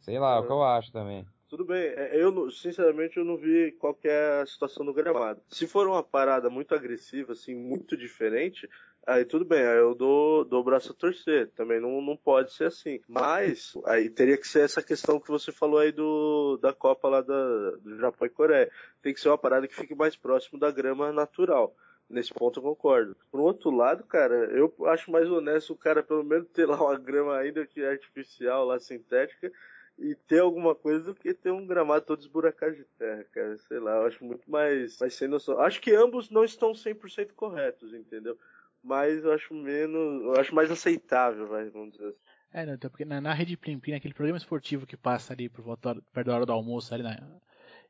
sei 0.00 0.18
lá, 0.18 0.36
é 0.36 0.38
o 0.38 0.46
que 0.46 0.52
eu 0.52 0.62
acho 0.62 0.90
também. 0.90 1.26
Tudo 1.48 1.64
bem, 1.64 1.82
é, 1.82 2.22
eu 2.22 2.50
sinceramente 2.50 3.16
eu 3.16 3.24
não 3.24 3.36
vi 3.36 3.72
qual 3.72 3.98
é 4.04 4.40
a 4.42 4.46
situação 4.46 4.84
do 4.84 4.92
gramado. 4.92 5.40
Se 5.48 5.66
for 5.66 5.86
uma 5.86 6.02
parada 6.02 6.50
muito 6.50 6.74
agressiva, 6.74 7.32
assim, 7.32 7.54
muito 7.54 7.96
diferente, 7.96 8.68
aí 9.06 9.24
tudo 9.24 9.44
bem, 9.44 9.66
aí 9.66 9.78
eu 9.78 9.94
dou, 9.94 10.44
dou 10.44 10.60
o 10.60 10.64
braço 10.64 10.92
a 10.92 10.94
torcer. 10.94 11.50
Também 11.50 11.80
não, 11.80 12.00
não 12.00 12.16
pode 12.16 12.52
ser 12.52 12.64
assim. 12.64 13.00
Mas 13.08 13.74
aí 13.84 14.10
teria 14.10 14.36
que 14.36 14.46
ser 14.46 14.60
essa 14.60 14.82
questão 14.82 15.20
que 15.20 15.28
você 15.28 15.52
falou 15.52 15.78
aí 15.78 15.92
do, 15.92 16.58
da 16.60 16.72
Copa 16.72 17.08
lá 17.08 17.20
da, 17.20 17.70
do 17.76 17.98
Japão 17.98 18.26
e 18.26 18.30
Coreia. 18.30 18.70
Tem 19.02 19.14
que 19.14 19.20
ser 19.20 19.28
uma 19.28 19.38
parada 19.38 19.66
que 19.66 19.74
fique 19.74 19.94
mais 19.94 20.16
próximo 20.16 20.58
da 20.58 20.70
grama 20.70 21.12
natural. 21.12 21.74
Nesse 22.08 22.32
ponto 22.32 22.58
eu 22.58 22.62
concordo. 22.62 23.14
Por 23.30 23.40
outro 23.40 23.70
lado, 23.70 24.02
cara, 24.04 24.34
eu 24.34 24.74
acho 24.86 25.10
mais 25.10 25.30
honesto 25.30 25.74
o 25.74 25.76
cara 25.76 26.02
pelo 26.02 26.24
menos 26.24 26.48
ter 26.48 26.64
lá 26.64 26.80
uma 26.80 26.98
grama 26.98 27.36
ainda 27.36 27.66
que 27.66 27.82
é 27.82 27.90
artificial, 27.90 28.64
lá 28.64 28.80
sintética, 28.80 29.52
e 29.98 30.14
ter 30.14 30.38
alguma 30.38 30.74
coisa 30.74 31.00
do 31.00 31.14
que 31.14 31.34
ter 31.34 31.50
um 31.50 31.66
gramado 31.66 32.06
todo 32.06 32.20
esburacado 32.20 32.76
de 32.76 32.84
terra, 32.98 33.24
cara. 33.32 33.58
Sei 33.58 33.78
lá, 33.78 33.96
eu 33.96 34.06
acho 34.06 34.24
muito 34.24 34.50
mais, 34.50 34.98
mais 34.98 35.14
sem 35.14 35.28
noção. 35.28 35.60
Acho 35.60 35.82
que 35.82 35.94
ambos 35.94 36.30
não 36.30 36.44
estão 36.44 36.72
100% 36.72 37.32
corretos, 37.34 37.92
entendeu? 37.92 38.38
Mas 38.82 39.24
eu 39.24 39.32
acho 39.32 39.52
menos, 39.54 40.22
eu 40.24 40.40
acho 40.40 40.54
mais 40.54 40.70
aceitável, 40.70 41.48
vai, 41.48 41.68
vamos 41.70 41.92
dizer 41.92 42.08
assim. 42.08 42.18
É, 42.52 42.64
não, 42.64 42.74
então, 42.74 42.90
porque 42.90 43.04
na, 43.04 43.20
na 43.20 43.34
Rede 43.34 43.56
Plim 43.56 43.78
Plim, 43.78 43.94
aquele 43.94 44.14
programa 44.14 44.38
esportivo 44.38 44.86
que 44.86 44.96
passa 44.96 45.34
ali 45.34 45.48
por 45.48 45.62
volta, 45.62 45.94
perto 46.12 46.26
da 46.28 46.34
hora 46.34 46.46
do 46.46 46.52
almoço, 46.52 46.94
ali 46.94 47.02
na, 47.02 47.18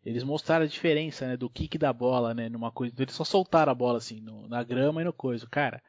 eles 0.04 0.24
mostraram 0.24 0.64
a 0.64 0.68
diferença, 0.68 1.26
né, 1.26 1.36
do 1.36 1.50
kick 1.50 1.76
da 1.78 1.92
bola, 1.92 2.34
né, 2.34 2.48
numa 2.48 2.72
coisa, 2.72 2.94
eles 2.98 3.14
só 3.14 3.24
soltaram 3.24 3.70
a 3.70 3.74
bola 3.74 3.98
assim, 3.98 4.20
no, 4.20 4.48
na 4.48 4.62
grama 4.62 5.00
e 5.00 5.04
no 5.04 5.12
coisa. 5.12 5.46
Cara, 5.50 5.82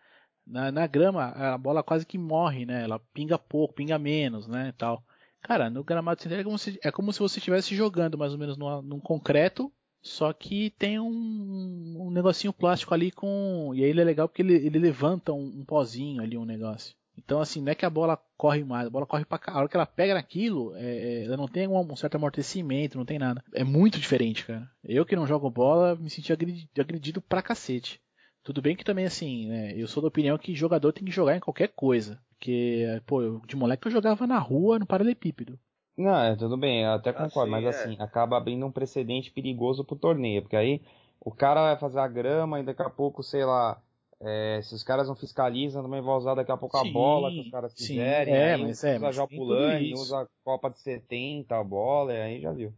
na, 0.46 0.72
na 0.72 0.88
grama 0.88 1.26
a 1.26 1.58
bola 1.58 1.84
quase 1.84 2.06
que 2.06 2.18
morre, 2.18 2.66
né, 2.66 2.84
ela 2.84 3.00
pinga 3.14 3.38
pouco, 3.40 3.76
pinga 3.76 3.98
menos, 3.98 4.48
né, 4.48 4.74
tal. 4.78 5.04
Cara, 5.42 5.70
no 5.70 5.84
gramado 5.84 6.22
sintético 6.22 6.42
é 6.42 6.44
como 6.44 6.58
se, 6.58 6.80
é 6.84 6.92
como 6.92 7.14
se 7.14 7.20
você 7.20 7.40
estivesse 7.40 7.76
jogando 7.76 8.18
mais 8.18 8.34
ou 8.34 8.40
menos 8.40 8.58
numa, 8.58 8.82
num 8.82 9.00
concreto, 9.00 9.72
só 10.02 10.32
que 10.32 10.70
tem 10.72 11.00
um, 11.00 11.96
um 12.00 12.12
negocinho 12.12 12.54
plástico 12.54 12.94
ali 12.94 13.12
com. 13.12 13.72
E 13.76 13.84
aí 13.84 13.90
ele 13.90 14.02
é 14.02 14.04
legal 14.04 14.28
porque 14.28 14.42
ele, 14.42 14.56
ele 14.56 14.80
levanta 14.80 15.34
um, 15.34 15.60
um 15.60 15.66
pozinho 15.66 16.22
ali, 16.22 16.38
um 16.38 16.46
negócio. 16.46 16.96
Então, 17.18 17.42
assim, 17.42 17.62
não 17.62 17.72
é 17.72 17.76
que 17.76 17.86
a 17.86 17.90
bola 17.90 18.18
corre 18.38 18.64
mais, 18.64 18.88
a 18.88 18.90
bola 18.90 19.06
corre 19.06 19.26
pra 19.26 19.38
cá. 19.38 19.52
A 19.52 19.58
hora 19.60 19.68
que 19.68 19.76
ela 19.76 19.86
pega 19.86 20.14
naquilo, 20.14 20.74
é, 20.76 20.86
é, 20.86 21.26
ela 21.26 21.36
não 21.36 21.48
tem 21.50 21.68
um, 21.68 21.78
um, 21.78 21.96
certo 21.96 22.16
amortecimento, 22.16 22.98
não 22.98 23.06
tem 23.06 23.20
nada. 23.20 23.44
É 23.54 23.64
muito 23.64 24.00
diferente, 24.00 24.46
cara. 24.46 24.70
Eu 24.84 25.06
que 25.06 25.18
não 25.18 25.28
jogo 25.28 25.50
bola, 25.50 25.96
me 25.98 26.10
senti 26.10 26.32
agredido, 26.32 26.70
agredido 26.80 27.22
pra 27.22 27.42
cacete. 27.42 28.02
Tudo 28.42 28.62
bem 28.62 28.76
que 28.76 28.86
também, 28.86 29.06
assim, 29.06 29.50
né, 29.50 29.74
eu 29.76 29.88
sou 29.88 30.02
da 30.02 30.08
opinião 30.08 30.38
que 30.38 30.56
jogador 30.56 30.94
tem 30.94 31.04
que 31.04 31.12
jogar 31.12 31.36
em 31.36 31.42
qualquer 31.42 31.68
coisa. 31.76 32.20
Porque, 32.30 32.86
pô, 33.06 33.22
eu, 33.22 33.42
de 33.46 33.56
moleque 33.58 33.86
eu 33.86 33.92
jogava 33.92 34.26
na 34.26 34.40
rua, 34.40 34.80
no 34.80 34.86
paralelepípedo. 34.86 35.60
Não, 36.00 36.18
é, 36.18 36.34
tudo 36.34 36.56
bem, 36.56 36.84
eu 36.84 36.92
até 36.92 37.12
concordo, 37.12 37.54
assim, 37.54 37.66
mas 37.66 37.66
é. 37.66 37.68
assim, 37.68 37.98
acaba 38.00 38.38
abrindo 38.38 38.66
um 38.66 38.72
precedente 38.72 39.30
perigoso 39.32 39.84
pro 39.84 39.98
torneio, 39.98 40.42
porque 40.42 40.56
aí 40.56 40.82
o 41.20 41.30
cara 41.30 41.62
vai 41.62 41.78
fazer 41.78 42.00
a 42.00 42.08
grama 42.08 42.58
e 42.58 42.64
daqui 42.64 42.82
a 42.82 42.90
pouco, 42.90 43.22
sei 43.22 43.44
lá, 43.44 43.82
é, 44.22 44.62
se 44.64 44.74
os 44.74 44.82
caras 44.82 45.10
não 45.10 45.16
fiscalizam, 45.16 45.84
também 45.84 46.02
vai 46.02 46.16
usar 46.16 46.36
daqui 46.36 46.54
a 46.54 46.58
pouco 46.58 46.80
sim, 46.80 46.90
a 46.90 46.94
bola 46.94 47.30
que 47.30 47.42
os 47.42 47.52
caras 47.52 47.74
fizerem, 47.74 48.34
sim, 48.34 48.40
é, 48.40 48.54
aí 48.54 48.62
mas, 48.64 48.82
é, 48.82 48.96
usa 48.96 49.12
já 49.12 49.28
pulando, 49.28 49.94
usa 49.96 50.22
a 50.22 50.28
Copa 50.42 50.70
de 50.70 50.80
70 50.80 51.58
a 51.58 51.64
bola, 51.66 52.14
e 52.14 52.22
aí 52.22 52.42
já 52.42 52.54
viu. 52.54 52.74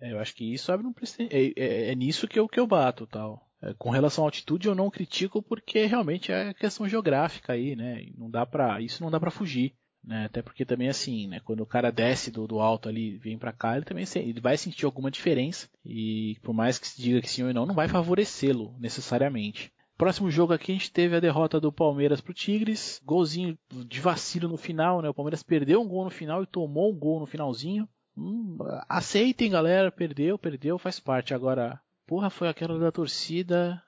É, 0.00 0.12
eu 0.12 0.20
acho 0.20 0.32
que 0.32 0.54
isso 0.54 0.70
abre 0.70 0.86
um 0.86 0.92
precedente, 0.92 1.34
é, 1.34 1.52
é, 1.56 1.90
é 1.90 1.94
nisso 1.96 2.28
que 2.28 2.38
eu, 2.38 2.48
que 2.48 2.60
eu 2.60 2.66
bato 2.66 3.08
tal. 3.08 3.44
É, 3.60 3.74
com 3.74 3.90
relação 3.90 4.22
à 4.22 4.28
altitude 4.28 4.68
eu 4.68 4.74
não 4.74 4.88
critico 4.88 5.42
porque 5.42 5.84
realmente 5.86 6.30
é 6.30 6.54
questão 6.54 6.88
geográfica 6.88 7.54
aí, 7.54 7.74
né? 7.74 8.06
Não 8.16 8.30
dá 8.30 8.46
para 8.46 8.80
isso 8.80 9.02
não 9.02 9.10
dá 9.10 9.18
para 9.18 9.30
fugir, 9.32 9.74
né? 10.04 10.26
Até 10.26 10.42
porque 10.42 10.64
também 10.64 10.88
assim, 10.88 11.26
né? 11.26 11.40
Quando 11.40 11.60
o 11.60 11.66
cara 11.66 11.90
desce 11.90 12.30
do, 12.30 12.46
do 12.46 12.60
alto 12.60 12.88
ali, 12.88 13.16
vem 13.18 13.38
para 13.38 13.52
cá, 13.52 13.76
ele 13.76 13.84
também 13.84 14.04
ele 14.16 14.40
vai 14.40 14.56
sentir 14.56 14.84
alguma 14.84 15.10
diferença 15.10 15.68
e 15.84 16.36
por 16.42 16.52
mais 16.52 16.78
que 16.78 16.88
se 16.88 17.00
diga 17.00 17.20
que 17.20 17.30
sim 17.30 17.42
ou 17.42 17.54
não, 17.54 17.66
não 17.66 17.74
vai 17.74 17.88
favorecê-lo 17.88 18.74
necessariamente. 18.78 19.72
Próximo 19.96 20.30
jogo 20.30 20.52
aqui 20.52 20.72
a 20.72 20.74
gente 20.74 20.90
teve 20.90 21.14
a 21.14 21.20
derrota 21.20 21.60
do 21.60 21.70
Palmeiras 21.70 22.20
pro 22.20 22.34
Tigres, 22.34 23.00
golzinho 23.04 23.56
de 23.86 24.00
vacilo 24.00 24.48
no 24.48 24.56
final, 24.56 25.00
né? 25.00 25.08
O 25.08 25.14
Palmeiras 25.14 25.42
perdeu 25.42 25.80
um 25.80 25.86
gol 25.86 26.04
no 26.04 26.10
final 26.10 26.42
e 26.42 26.46
tomou 26.46 26.90
um 26.90 26.98
gol 26.98 27.20
no 27.20 27.26
finalzinho. 27.26 27.88
Hum, 28.16 28.58
aceitem, 28.88 29.50
galera, 29.50 29.92
perdeu, 29.92 30.36
perdeu, 30.38 30.78
faz 30.78 30.98
parte. 30.98 31.34
Agora 31.34 31.80
porra 32.06 32.30
foi 32.30 32.48
aquela 32.48 32.78
da 32.78 32.90
torcida 32.90 33.82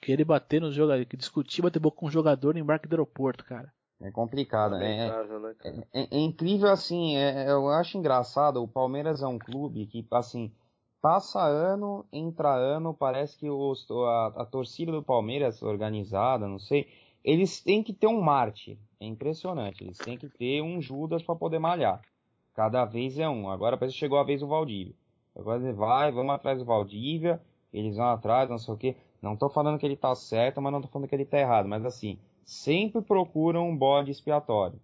querer 0.00 0.24
bater 0.24 0.60
nos 0.60 0.74
jogadores, 0.74 1.06
discutir 1.16 1.62
bater 1.62 1.78
boca 1.78 1.98
com 1.98 2.06
um 2.06 2.10
jogador 2.10 2.54
no 2.54 2.60
embarque 2.60 2.88
do 2.88 2.94
aeroporto, 2.94 3.44
cara. 3.44 3.72
É 4.00 4.10
complicado, 4.10 4.76
né? 4.76 5.08
É, 5.64 6.00
é, 6.00 6.08
é, 6.10 6.18
incrível 6.18 6.70
assim, 6.70 7.16
é, 7.16 7.50
eu 7.50 7.68
acho 7.68 7.96
engraçado, 7.96 8.62
o 8.62 8.68
Palmeiras 8.68 9.22
é 9.22 9.26
um 9.26 9.38
clube 9.38 9.86
que, 9.86 10.06
assim, 10.10 10.52
passa 11.00 11.40
ano, 11.42 12.04
entra 12.12 12.54
ano, 12.54 12.92
parece 12.92 13.38
que 13.38 13.48
os, 13.48 13.86
a, 13.90 14.26
a, 14.36 14.44
torcida 14.44 14.92
do 14.92 15.02
Palmeiras, 15.02 15.62
organizada, 15.62 16.46
não 16.46 16.58
sei, 16.58 16.88
eles 17.24 17.60
têm 17.62 17.82
que 17.82 17.94
ter 17.94 18.06
um 18.06 18.20
Marte, 18.20 18.78
é 19.00 19.06
impressionante, 19.06 19.82
eles 19.82 19.98
têm 19.98 20.18
que 20.18 20.28
ter 20.28 20.62
um 20.62 20.80
Judas 20.80 21.22
para 21.22 21.34
poder 21.34 21.58
malhar. 21.58 22.02
Cada 22.54 22.84
vez 22.84 23.18
é 23.18 23.28
um, 23.28 23.50
agora 23.50 23.76
parece 23.76 23.94
que 23.94 24.00
chegou 24.00 24.18
a 24.18 24.24
vez 24.24 24.40
do 24.40 24.46
Valdívia. 24.46 24.94
Agora 25.34 25.72
vai, 25.72 26.10
vamos 26.10 26.34
atrás 26.34 26.58
do 26.58 26.64
Valdívia, 26.64 27.40
eles 27.72 27.96
vão 27.96 28.06
atrás, 28.06 28.48
não 28.48 28.58
sei 28.58 28.74
o 28.74 28.76
que. 28.76 28.96
Não 29.20 29.36
tô 29.36 29.48
falando 29.48 29.78
que 29.78 29.84
ele 29.84 29.96
tá 29.96 30.14
certo, 30.14 30.60
mas 30.62 30.72
não 30.72 30.80
tô 30.80 30.88
falando 30.88 31.08
que 31.08 31.14
ele 31.14 31.24
tá 31.24 31.38
errado. 31.38 31.68
Mas 31.68 31.84
assim, 31.84 32.18
sempre 32.46 33.02
procuram 33.02 33.68
um 33.68 33.76
bode 33.76 34.12
expiatório. 34.12 34.80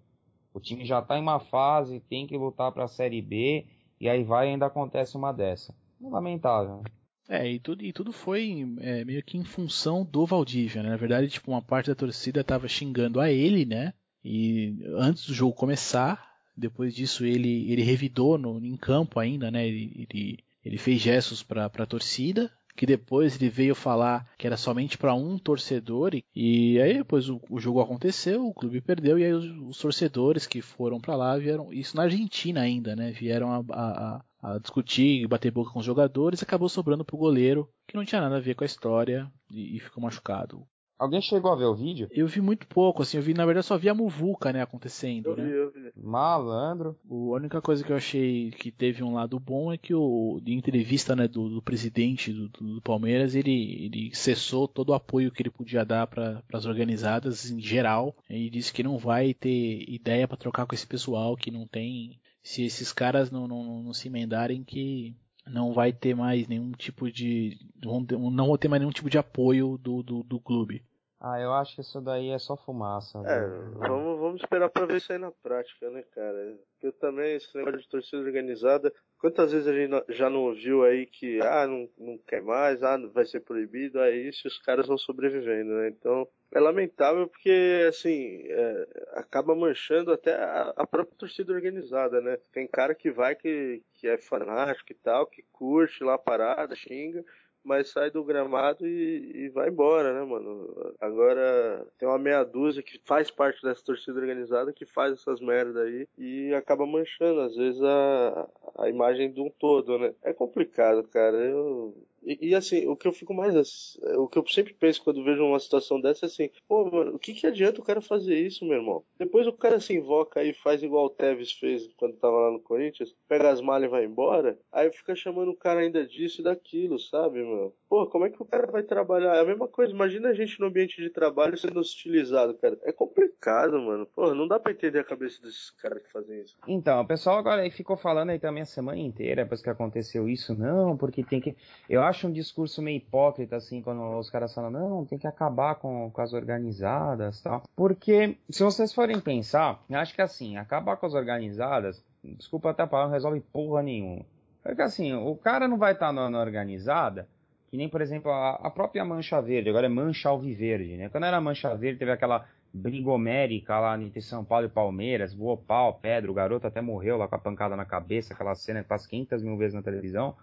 O 0.53 0.61
time 0.61 0.85
já 0.85 1.01
tá 1.01 1.17
em 1.17 1.23
uma 1.23 1.39
fase, 1.41 2.01
tem 2.01 2.27
que 2.27 2.37
lutar 2.37 2.73
para 2.73 2.85
a 2.85 2.89
Série 2.89 3.23
B, 3.23 3.65
e 3.99 4.09
aí 4.09 4.25
vai 4.25 4.49
e 4.49 4.51
ainda 4.51 4.67
acontece 4.67 5.17
uma 5.17 5.33
dessa. 5.33 5.75
Lamentável. 6.01 6.83
É, 7.29 7.49
e 7.49 7.61
tudo, 7.61 7.85
e 7.85 7.93
tudo 7.93 8.13
foi 8.13 8.77
é, 8.81 9.05
meio 9.05 9.23
que 9.23 9.39
em 9.39 9.45
função 9.45 10.05
do 10.05 10.27
Valdívia, 10.27 10.83
né? 10.83 10.91
Na 10.91 10.97
verdade, 10.97 11.29
tipo, 11.29 11.51
uma 11.51 11.63
parte 11.63 11.87
da 11.87 11.95
torcida 11.95 12.43
tava 12.43 12.67
xingando 12.67 13.21
a 13.21 13.31
ele, 13.31 13.65
né? 13.65 13.95
E 14.25 14.77
antes 14.97 15.27
do 15.27 15.33
jogo 15.33 15.55
começar, 15.55 16.33
depois 16.57 16.95
disso 16.95 17.25
ele, 17.25 17.71
ele 17.71 17.83
revidou 17.83 18.37
no, 18.37 18.63
em 18.65 18.77
campo 18.77 19.21
ainda, 19.21 19.51
né? 19.51 19.67
Ele, 19.67 20.07
ele, 20.11 20.39
ele 20.65 20.79
fez 20.79 21.01
gestos 21.01 21.43
para 21.43 21.67
a 21.67 21.87
torcida, 21.87 22.51
que 22.77 22.87
depois 22.87 23.37
ele 23.37 23.51
veio 23.51 23.75
falar 23.75 24.27
que 24.39 24.47
era 24.47 24.57
somente 24.57 24.97
para 24.97 25.15
um 25.15 25.39
torcedor 25.39 26.13
e, 26.35 26.81
aí 26.81 26.95
depois 26.95 27.29
o, 27.29 27.41
o, 27.51 27.61
jogo 27.61 27.81
aconteceu, 27.81 28.47
o 28.47 28.55
clube 28.55 28.81
perdeu 28.81 29.19
e 29.19 29.25
aí 29.25 29.33
os, 29.33 29.45
os 29.69 29.79
torcedores 29.79 30.47
que 30.47 30.61
foram 30.61 31.01
para 31.01 31.17
lá 31.17 31.37
vieram, 31.37 31.73
isso 31.73 31.97
na 31.97 32.05
Argentina 32.05 32.61
ainda, 32.61 32.97
né, 32.97 33.11
vieram 33.11 33.53
a, 33.53 33.65
a, 33.71 34.55
a 34.55 34.59
discutir, 34.59 35.27
bater 35.29 35.51
boca 35.51 35.71
com 35.71 35.81
os 35.81 35.87
jogadores, 35.87 36.43
acabou 36.43 36.69
sobrando 36.69 37.05
pro 37.05 37.17
goleiro 37.17 37.69
que 37.87 37.97
não 37.97 38.05
tinha 38.05 38.21
nada 38.21 38.37
a 38.37 38.41
ver 38.41 38.55
com 38.55 38.65
a 38.65 38.67
história 38.67 39.31
e, 39.51 39.77
e 39.77 39.81
ficou 39.81 40.03
machucado. 40.03 40.67
Alguém 41.03 41.21
chegou 41.21 41.51
a 41.51 41.57
ver 41.57 41.65
o 41.65 41.75
vídeo? 41.75 42.07
Eu 42.13 42.29
vi 42.29 42.41
muito 42.41 42.65
pouco, 42.65 43.03
assim, 43.03 43.17
eu 43.17 43.23
vi, 43.25 43.35
na 43.35 43.45
verdade, 43.45 43.67
só 43.67 43.77
vi 43.77 43.89
a 43.89 43.95
muvuca, 43.95 44.53
né, 44.53 44.63
acontecendo, 44.63 45.31
eu 45.31 45.37
né? 45.37 45.45
Vi, 45.45 45.51
eu 45.51 45.73
vi. 45.73 45.93
Malandro. 45.97 46.97
O, 47.09 47.35
a 47.35 47.39
única 47.39 47.61
coisa 47.61 47.83
que 47.83 47.91
eu 47.91 47.97
achei 47.97 48.53
que 48.53 48.71
teve 48.71 49.03
um 49.03 49.15
lado 49.15 49.41
bom 49.41 49.73
é 49.73 49.77
que 49.77 49.93
o, 49.93 50.41
de 50.41 50.53
entrevista, 50.53 51.17
né, 51.17 51.27
do, 51.27 51.49
do 51.49 51.61
presidente 51.61 52.33
do, 52.33 52.49
do, 52.49 52.81
Palmeiras, 52.81 53.35
ele, 53.35 53.85
ele 53.85 54.15
cessou 54.15 54.69
todo 54.69 54.91
o 54.91 54.95
apoio 54.95 55.33
que 55.33 55.43
ele 55.43 55.51
podia 55.51 55.85
dar 55.85 56.07
para 56.07 56.41
as 56.53 56.67
organizadas 56.67 57.51
em 57.51 57.61
geral, 57.61 58.15
e 58.31 58.49
disse 58.49 58.73
que 58.73 58.85
não 58.85 58.97
vai 58.97 59.35
ter 59.35 59.85
ideia 59.89 60.29
para 60.29 60.37
trocar 60.37 60.67
com 60.67 60.75
esse 60.77 60.87
pessoal, 60.87 61.37
que 61.37 61.51
não 61.51 61.67
tem, 61.67 62.21
se 62.45 62.63
esses 62.63 62.93
caras 62.93 63.29
não, 63.29 63.49
não, 63.49 63.83
não 63.83 63.93
se 63.93 64.07
emendarem, 64.07 64.63
que 64.63 65.17
não 65.49 65.73
vai 65.73 65.93
ter 65.93 66.15
mais 66.15 66.47
nenhum 66.47 66.71
tipo 66.71 67.11
de. 67.11 67.59
Não 67.83 68.47
vão 68.47 68.57
ter 68.57 68.69
mais 68.69 68.81
nenhum 68.81 68.93
tipo 68.93 69.11
de 69.11 69.19
apoio 69.19 69.77
do, 69.79 70.01
do, 70.01 70.23
do 70.23 70.39
clube. 70.39 70.81
Ah, 71.25 71.41
eu 71.41 71.53
acho 71.53 71.77
que 71.77 71.83
isso 71.83 72.01
daí 72.01 72.31
é 72.31 72.39
só 72.39 72.57
fumaça. 72.57 73.23
É, 73.25 73.47
vamos, 73.77 74.19
vamos 74.19 74.41
esperar 74.41 74.69
pra 74.69 74.87
ver 74.87 74.97
isso 74.97 75.13
aí 75.13 75.19
na 75.21 75.31
prática, 75.31 75.89
né, 75.89 76.03
cara? 76.13 76.59
Eu 76.83 76.93
também, 76.95 77.37
esse 77.37 77.57
negócio 77.57 77.79
de 77.79 77.89
torcida 77.89 78.21
organizada, 78.21 78.93
quantas 79.19 79.53
vezes 79.53 79.69
a 79.69 79.73
gente 79.73 80.05
já 80.09 80.29
não 80.29 80.41
ouviu 80.41 80.83
aí 80.83 81.07
que, 81.07 81.39
ah, 81.41 81.65
não, 81.65 81.89
não 81.97 82.19
quer 82.27 82.43
mais, 82.43 82.83
ah, 82.83 82.99
vai 83.15 83.25
ser 83.25 83.39
proibido, 83.39 84.01
aí 84.01 84.31
isso 84.31 84.49
os 84.49 84.59
caras 84.59 84.89
vão 84.89 84.99
sobrevivendo, 84.99 85.71
né? 85.75 85.91
Então, 85.91 86.27
é 86.51 86.59
lamentável 86.59 87.29
porque, 87.29 87.87
assim, 87.89 88.43
é, 88.49 88.87
acaba 89.13 89.55
manchando 89.55 90.13
até 90.13 90.35
a, 90.35 90.73
a, 90.77 90.85
própria 90.85 91.17
torcida 91.17 91.53
organizada, 91.53 92.21
né? 92.21 92.37
Tem 92.53 92.67
cara 92.67 92.97
que 92.97 93.13
vai 93.13 93.37
que, 93.37 93.81
que 93.95 94.09
é 94.09 94.19
fanático 94.19 94.91
e 94.91 94.97
tal, 94.97 95.25
que 95.29 95.45
curte 95.53 96.03
lá 96.03 96.15
a 96.15 96.19
parada, 96.19 96.75
xinga, 96.75 97.25
mas 97.65 97.91
sai 97.91 98.11
do 98.11 98.25
gramado 98.25 98.87
e, 98.87 99.45
e, 99.45 99.49
vai 99.51 99.69
embora, 99.69 100.13
né, 100.13 100.25
mano? 100.25 100.95
Agora 101.01 101.87
tem 101.99 102.09
uma 102.09 102.19
meia 102.19 102.45
dúzia 102.45 102.83
que 102.83 103.01
faz 103.05 103.31
parte 103.31 103.63
dessa 103.63 103.85
torcida 103.85 104.19
organizada 104.19 104.73
que 104.73 104.85
faz 104.85 105.15
essas 105.15 105.41
merda 105.41 105.83
aí 105.83 106.07
e 106.19 106.53
acaba 106.55 106.87
manchando, 106.87 107.41
às 107.41 107.55
vezes, 107.55 107.83
a, 107.83 108.49
a 108.79 108.89
imagem 108.89 109.33
de 109.33 109.41
um 109.41 109.51
todo, 109.51 109.99
né? 109.99 110.15
É 110.23 110.33
complicado, 110.33 111.03
cara. 111.09 111.37
Eu 111.37 111.95
e, 112.25 112.51
e, 112.51 112.55
assim, 112.55 112.87
o 112.87 112.97
que 112.97 113.07
eu 113.07 113.13
fico 113.13 113.35
mais. 113.35 113.97
O 114.17 114.29
que 114.29 114.39
eu 114.39 114.47
sempre 114.47 114.73
penso 114.75 115.03
quando 115.03 115.25
vejo 115.25 115.45
uma 115.45 115.59
situação 115.59 116.01
dessa 116.01 116.27
é 116.27 116.29
assim: 116.29 116.51
pô, 116.69 116.85
mano, 116.91 117.15
o 117.15 117.19
que, 117.19 117.35
que 117.35 117.47
adianta 117.47 117.81
o 117.81 117.85
cara 117.85 118.01
fazer 118.01 118.39
isso, 118.39 118.65
meu 118.65 118.77
irmão? 118.77 119.05
Depois 119.19 119.47
o 119.47 119.53
cara 119.53 119.81
se 119.81 119.95
invoca 119.95 120.43
e 120.45 120.53
faz 120.55 120.83
igual 120.83 121.07
o 121.07 121.11
Tevez 121.11 121.53
fez 121.53 121.89
quando 121.97 122.17
tava 122.17 122.37
lá 122.37 122.51
no 122.51 122.61
Corinthians, 122.61 123.15
pega 123.29 123.51
as 123.51 123.61
malhas 123.61 123.89
e 123.89 123.91
vai 123.91 124.05
embora, 124.05 124.59
aí 124.71 124.91
fica 124.93 125.15
chamando 125.15 125.51
o 125.51 125.57
cara 125.57 125.81
ainda 125.81 126.07
disso 126.07 126.41
e 126.41 126.45
daquilo, 126.45 126.99
sabe, 126.99 127.43
mano? 127.43 127.73
Pô, 127.93 128.07
como 128.07 128.25
é 128.25 128.31
que 128.31 128.41
o 128.43 128.47
cara 128.47 128.73
vai 128.73 128.83
trabalhar? 128.83 129.37
É 129.37 129.41
a 129.41 129.45
mesma 129.45 129.69
coisa, 129.69 129.93
imagina 129.93 130.31
a 130.31 130.33
gente 130.33 130.59
no 130.59 130.69
ambiente 130.69 130.97
de 130.97 131.11
trabalho 131.11 131.59
sendo 131.59 131.79
hostilizado, 131.79 132.55
cara. 132.55 132.79
É 132.85 132.91
complicado, 132.91 133.79
mano. 133.79 134.07
Pô, 134.07 134.35
não 134.35 134.49
dá 134.49 134.59
pra 134.59 134.73
entender 134.73 135.01
a 135.01 135.05
cabeça 135.05 135.43
desses 135.43 135.69
caras 135.73 136.03
que 136.03 136.11
fazem 136.11 136.41
isso. 136.41 136.57
Então, 136.67 137.03
o 137.03 137.07
pessoal 137.07 137.37
agora 137.37 137.71
ficou 137.71 137.95
falando 137.95 138.31
aí 138.31 138.39
também 138.39 138.63
a 138.63 138.65
semana 138.65 138.99
inteira, 138.99 139.43
depois 139.43 139.61
que 139.61 139.69
aconteceu 139.69 140.27
isso, 140.27 140.59
não, 140.59 140.97
porque 140.97 141.23
tem 141.23 141.39
que. 141.39 141.55
Eu 141.87 142.03
acho 142.03 142.27
um 142.27 142.33
discurso 142.33 142.81
meio 142.81 142.97
hipócrita, 142.97 143.57
assim, 143.57 143.83
quando 143.83 144.19
os 144.19 144.31
caras 144.31 144.55
falam, 144.55 144.71
não, 144.71 145.05
tem 145.05 145.19
que 145.19 145.27
acabar 145.27 145.75
com, 145.75 146.11
com 146.11 146.23
as 146.23 146.33
organizadas 146.33 147.43
tal. 147.43 147.63
Porque, 147.77 148.39
se 148.49 148.63
vocês 148.63 148.95
forem 148.95 149.21
pensar, 149.21 149.85
acho 149.93 150.15
que 150.15 150.23
assim, 150.23 150.57
acabar 150.57 150.97
com 150.97 151.05
as 151.05 151.13
organizadas, 151.13 152.03
desculpa 152.25 152.71
até 152.71 152.85
a 152.85 152.87
palavra, 152.87 153.09
não 153.09 153.17
resolve 153.17 153.41
porra 153.53 153.83
nenhuma. 153.83 154.25
Porque 154.63 154.81
assim, 154.81 155.13
o 155.13 155.35
cara 155.37 155.67
não 155.67 155.77
vai 155.77 155.93
estar 155.93 156.15
tá 156.15 156.31
na, 156.31 156.41
organizada, 156.41 157.29
que 157.73 157.79
nem, 157.79 157.89
por 157.89 158.03
exemplo, 158.03 158.31
a, 158.31 158.51
a, 158.57 158.71
própria 158.71 159.03
Mancha 159.03 159.41
Verde, 159.41 159.71
agora 159.71 159.87
é 159.87 159.89
Mancha 159.89 160.29
Alviverde, 160.29 160.95
né? 160.95 161.09
Quando 161.09 161.25
era 161.25 161.41
Mancha 161.41 161.75
Verde, 161.75 162.01
teve 162.01 162.11
aquela 162.11 162.47
brigomérica 162.71 163.81
lá 163.81 163.99
entre 163.99 164.21
São 164.21 164.45
Paulo 164.45 164.67
e 164.67 164.69
Palmeiras, 164.69 165.33
voou 165.33 165.57
pau, 165.57 165.95
pedra, 165.95 166.31
o 166.31 166.35
garoto 166.35 166.67
até 166.67 166.83
morreu 166.83 167.17
lá 167.17 167.27
com 167.27 167.35
a 167.35 167.39
pancada 167.39 167.75
na 167.75 167.87
cabeça, 167.87 168.35
aquela 168.35 168.55
cena 168.55 168.83
que 168.83 168.91
passa 168.91 169.09
500 169.09 169.43
mil 169.43 169.57
vezes 169.57 169.73
na 169.73 169.81
televisão 169.81 170.37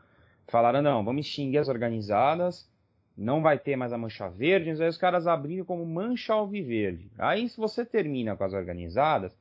falaram, 0.47 0.81
não, 0.81 1.05
vamos 1.05 1.27
extinguir 1.27 1.59
as 1.59 1.69
organizadas, 1.69 2.67
não 3.15 3.43
vai 3.43 3.59
ter 3.59 3.75
mais 3.75 3.93
a 3.93 3.97
mancha 3.99 4.27
verde, 4.27 4.71
aí 4.71 4.89
os 4.89 4.97
caras 4.97 5.27
abriram 5.27 5.63
como 5.65 5.85
mancha 5.85 6.33
alviverde. 6.33 7.11
Aí 7.15 7.47
se 7.47 7.57
você 7.57 7.85
termina 7.85 8.35
com 8.35 8.43
as 8.43 8.53
organizadas, 8.53 9.37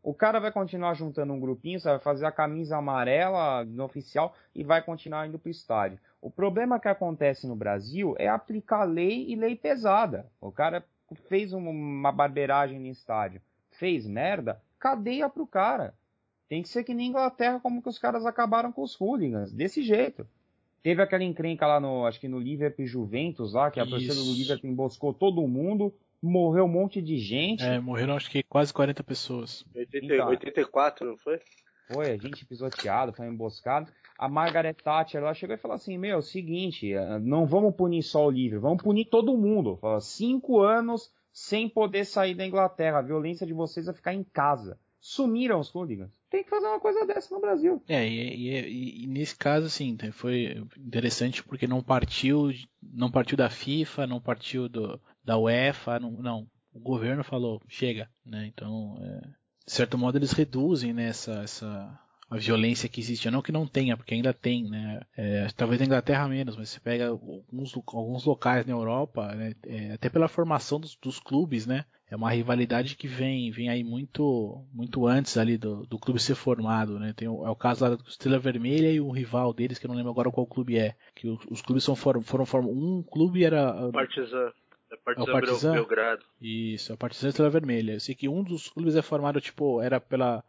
o 0.00 0.14
cara 0.14 0.38
vai 0.38 0.52
continuar 0.52 0.94
juntando 0.94 1.32
um 1.32 1.40
grupinho, 1.40 1.80
você 1.80 1.88
vai 1.88 1.98
fazer 1.98 2.24
a 2.24 2.30
camisa 2.30 2.76
amarela 2.76 3.64
no 3.64 3.82
oficial 3.82 4.32
e 4.54 4.62
vai 4.62 4.80
continuar 4.80 5.26
indo 5.26 5.40
para 5.40 5.48
o 5.48 5.50
estádio. 5.50 5.98
O 6.22 6.30
problema 6.30 6.78
que 6.78 6.86
acontece 6.86 7.48
no 7.48 7.56
Brasil 7.56 8.14
é 8.16 8.28
aplicar 8.28 8.84
lei 8.84 9.26
e 9.28 9.34
lei 9.34 9.56
pesada. 9.56 10.30
O 10.40 10.52
cara 10.52 10.84
fez 11.28 11.52
uma 11.52 12.12
barbeiragem 12.12 12.78
no 12.78 12.86
estádio, 12.86 13.42
fez 13.72 14.06
merda, 14.06 14.62
cadeia 14.78 15.28
pro 15.28 15.44
cara. 15.44 15.94
Tem 16.48 16.62
que 16.62 16.68
ser 16.68 16.84
que 16.84 16.94
nem 16.94 17.08
Inglaterra, 17.08 17.58
como 17.58 17.82
que 17.82 17.88
os 17.88 17.98
caras 17.98 18.24
acabaram 18.24 18.70
com 18.70 18.82
os 18.82 18.94
hooligans, 18.94 19.52
desse 19.52 19.82
jeito. 19.82 20.24
Teve 20.80 21.02
aquela 21.02 21.24
encrenca 21.24 21.66
lá 21.66 21.80
no, 21.80 22.06
acho 22.06 22.20
que 22.20 22.28
no 22.28 22.38
Liverpool 22.38 22.86
Juventus 22.86 23.52
lá, 23.52 23.70
que 23.70 23.80
a 23.80 23.86
torcida 23.86 24.14
do 24.14 24.32
Liverpool 24.32 24.70
emboscou 24.70 25.12
todo 25.12 25.46
mundo, 25.48 25.92
morreu 26.22 26.66
um 26.66 26.68
monte 26.68 27.02
de 27.02 27.18
gente. 27.18 27.64
É, 27.64 27.80
morreram 27.80 28.14
acho 28.14 28.30
que 28.30 28.44
quase 28.44 28.72
40 28.72 29.02
pessoas. 29.02 29.64
80, 29.74 30.06
então, 30.06 30.28
84, 30.28 31.04
não 31.04 31.16
foi? 31.16 31.40
Foi, 31.92 32.10
a 32.12 32.16
gente 32.16 32.44
pisoteado, 32.44 33.12
foi 33.12 33.26
emboscado. 33.26 33.92
A 34.22 34.28
Margaret 34.28 34.74
Thatcher 34.74 35.22
lá 35.22 35.34
chegou 35.34 35.54
e 35.54 35.58
falou 35.58 35.74
assim, 35.74 35.98
meu, 35.98 36.22
seguinte, 36.22 36.92
eh, 36.92 37.18
não 37.18 37.44
vamos 37.44 37.74
punir 37.74 38.02
só 38.02 38.26
o 38.26 38.30
Liverpool, 38.30 38.68
vamos 38.68 38.82
punir 38.82 39.06
todo 39.06 39.36
mundo. 39.36 39.78
Falou, 39.80 40.00
cinco 40.00 40.60
anos 40.60 41.10
sem 41.32 41.68
poder 41.68 42.04
sair 42.04 42.34
da 42.34 42.46
Inglaterra, 42.46 42.98
a 42.98 43.02
violência 43.02 43.46
de 43.46 43.52
vocês 43.52 43.86
vai 43.86 43.94
ficar 43.94 44.14
em 44.14 44.22
casa 44.22 44.78
sumiram 45.02 45.58
os 45.58 45.74
hooligans. 45.74 46.16
Tem 46.30 46.44
que 46.44 46.48
fazer 46.48 46.68
uma 46.68 46.78
coisa 46.78 47.04
dessa 47.04 47.34
no 47.34 47.40
Brasil. 47.40 47.82
É, 47.88 48.06
e, 48.06 48.36
e, 48.36 49.02
e, 49.02 49.06
nesse 49.08 49.36
caso, 49.36 49.66
assim, 49.66 49.98
foi 50.12 50.64
interessante 50.78 51.42
porque 51.42 51.66
não 51.66 51.82
partiu, 51.82 52.52
não 52.80 53.10
partiu 53.10 53.36
da 53.36 53.50
FIFA, 53.50 54.06
não 54.06 54.20
partiu 54.20 54.68
do, 54.68 55.00
da 55.24 55.36
UEFA, 55.36 55.98
não, 55.98 56.12
não. 56.12 56.46
O 56.72 56.78
governo 56.78 57.24
falou, 57.24 57.60
chega, 57.68 58.08
né? 58.24 58.46
Então, 58.46 58.96
é, 59.02 59.28
de 59.66 59.72
certo 59.72 59.98
modo, 59.98 60.16
eles 60.16 60.30
reduzem 60.30 60.92
né, 60.92 61.08
essa, 61.08 61.42
essa 61.42 62.00
a 62.32 62.38
violência 62.38 62.88
que 62.88 62.98
existe. 62.98 63.30
Não 63.30 63.42
que 63.42 63.52
não 63.52 63.66
tenha, 63.66 63.94
porque 63.94 64.14
ainda 64.14 64.32
tem, 64.32 64.64
né? 64.64 65.02
É, 65.14 65.46
talvez 65.54 65.78
na 65.78 65.86
Inglaterra 65.86 66.26
menos, 66.26 66.56
mas 66.56 66.70
você 66.70 66.80
pega 66.80 67.08
alguns, 67.08 67.74
alguns 67.88 68.24
locais 68.24 68.64
na 68.64 68.72
Europa, 68.72 69.34
né, 69.34 69.52
é, 69.66 69.92
até 69.92 70.08
pela 70.08 70.28
formação 70.28 70.80
dos, 70.80 70.96
dos, 70.96 71.20
clubes, 71.20 71.66
né? 71.66 71.84
É 72.10 72.16
uma 72.16 72.30
rivalidade 72.30 72.96
que 72.96 73.06
vem, 73.06 73.50
vem 73.50 73.68
aí 73.68 73.84
muito, 73.84 74.64
muito 74.72 75.06
antes 75.06 75.36
ali 75.36 75.58
do, 75.58 75.86
do 75.86 75.98
clube 75.98 76.20
ser 76.20 76.34
formado, 76.34 76.98
né? 76.98 77.12
Tem 77.14 77.28
o, 77.28 77.46
é 77.46 77.50
o 77.50 77.56
caso 77.56 77.84
lá 77.84 77.94
do 77.94 78.08
Estrela 78.08 78.38
Vermelha 78.38 78.90
e 78.90 79.00
o 79.00 79.10
rival 79.10 79.52
deles, 79.52 79.78
que 79.78 79.84
eu 79.84 79.88
não 79.88 79.96
lembro 79.96 80.10
agora 80.10 80.30
qual 80.30 80.46
clube 80.46 80.78
é. 80.78 80.94
Que 81.14 81.28
os, 81.28 81.38
os 81.50 81.60
clubes 81.60 81.84
são, 81.84 81.94
foram, 81.94 82.22
foram 82.22 82.46
formados. 82.46 82.76
Um 82.76 83.02
clube 83.02 83.44
era. 83.44 83.90
Partizan. 83.92 84.52
É 84.90 84.96
Partizan, 84.96 85.26
é 85.26 85.30
o 85.30 85.32
Partizan 85.32 85.72
Belgrado. 85.72 86.24
Isso, 86.40 86.92
é 86.92 86.94
o 86.94 86.98
Partizan 86.98 87.28
Estrela 87.28 87.50
Vermelha. 87.50 87.92
Eu 87.92 88.00
sei 88.00 88.14
que 88.14 88.28
um 88.28 88.42
dos 88.42 88.68
clubes 88.68 88.96
é 88.96 89.02
formado, 89.02 89.40
tipo, 89.40 89.80
era 89.82 90.00
pela 90.00 90.44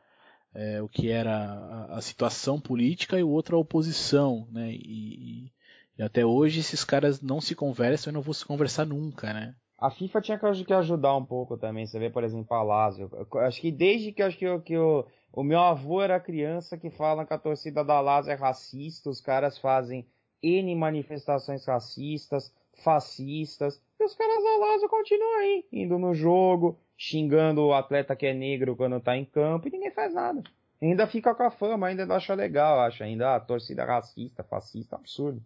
é, 0.54 0.82
o 0.82 0.88
que 0.88 1.10
era 1.10 1.36
a, 1.36 1.98
a, 1.98 2.02
situação 2.02 2.60
política 2.60 3.18
e 3.18 3.24
o 3.24 3.30
outro 3.30 3.58
a 3.58 3.60
oposição, 3.60 4.48
né? 4.52 4.72
E, 4.72 5.52
e, 5.98 6.04
até 6.04 6.26
hoje 6.26 6.60
esses 6.60 6.84
caras 6.84 7.22
não 7.22 7.40
se 7.42 7.56
conversam 7.56 8.12
e 8.12 8.14
não 8.14 8.22
vão 8.22 8.34
se 8.34 8.46
conversar 8.46 8.86
nunca, 8.86 9.34
né? 9.34 9.56
A 9.78 9.90
FIFA 9.90 10.22
tinha 10.22 10.40
que 10.66 10.74
ajudar 10.74 11.16
um 11.16 11.26
pouco 11.26 11.58
também. 11.58 11.86
Você 11.86 12.00
vê, 12.00 12.10
por 12.10 12.24
exemplo, 12.24 12.56
a 12.56 12.64
Lazio. 12.64 13.12
Acho 13.42 13.60
que 13.60 13.72
desde 13.72 14.12
que 14.12 14.22
acho 14.22 14.38
que, 14.38 14.60
que 14.60 14.78
o, 14.78 15.06
o 15.32 15.44
meu 15.44 15.60
avô 15.60 16.02
era 16.02 16.20
criança 16.20 16.78
que 16.78 16.90
fala 16.90 17.26
que 17.26 17.34
a 17.34 17.38
torcida 17.38 17.84
da 17.84 18.00
Lazio 18.00 18.32
é 18.32 18.36
racista, 18.36 19.10
os 19.10 19.20
caras 19.20 19.58
fazem 19.58 20.08
N 20.42 20.76
manifestações 20.76 21.66
racistas, 21.66 22.54
fascistas, 22.84 23.82
e 24.00 24.04
os 24.04 24.16
caras 24.16 24.44
da 24.44 24.58
Lazio 24.58 24.90
continuam 24.90 25.40
aí, 25.40 25.66
indo 25.72 25.98
no 25.98 26.14
jogo, 26.14 26.78
xingando 26.98 27.62
o 27.62 27.74
atleta 27.74 28.16
que 28.16 28.26
é 28.26 28.34
negro 28.34 28.76
quando 28.76 29.00
tá 29.00 29.18
em 29.18 29.26
campo 29.26 29.68
e 29.68 29.72
ninguém 29.72 29.92
faz 29.92 30.14
nada. 30.14 30.44
Ainda 30.82 31.08
fica 31.08 31.34
com 31.34 31.44
a 31.44 31.52
fama, 31.52 31.88
ainda 31.88 32.04
acha 32.14 32.34
legal, 32.34 32.80
acha 32.82 33.06
ainda 33.06 33.36
a 33.36 33.40
torcida 33.40 33.86
racista, 33.86 34.44
fascista, 34.44 34.98
absurdo. 34.98 35.42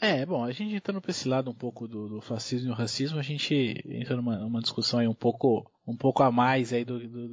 É, 0.00 0.26
bom, 0.26 0.42
a 0.42 0.50
gente 0.50 0.74
entrando 0.74 1.00
pra 1.00 1.10
esse 1.10 1.28
lado 1.28 1.50
um 1.50 1.54
pouco 1.54 1.86
do, 1.86 2.08
do 2.08 2.20
fascismo 2.20 2.70
e 2.70 2.72
o 2.72 2.74
racismo, 2.74 3.18
a 3.18 3.22
gente 3.22 3.80
entra 3.86 4.16
numa, 4.16 4.36
numa, 4.36 4.60
discussão 4.60 4.98
aí 4.98 5.06
um 5.06 5.14
pouco, 5.14 5.70
um 5.86 5.96
pouco 5.96 6.22
a 6.22 6.30
mais 6.30 6.72
aí 6.72 6.84
do, 6.84 6.98
do, 6.98 7.28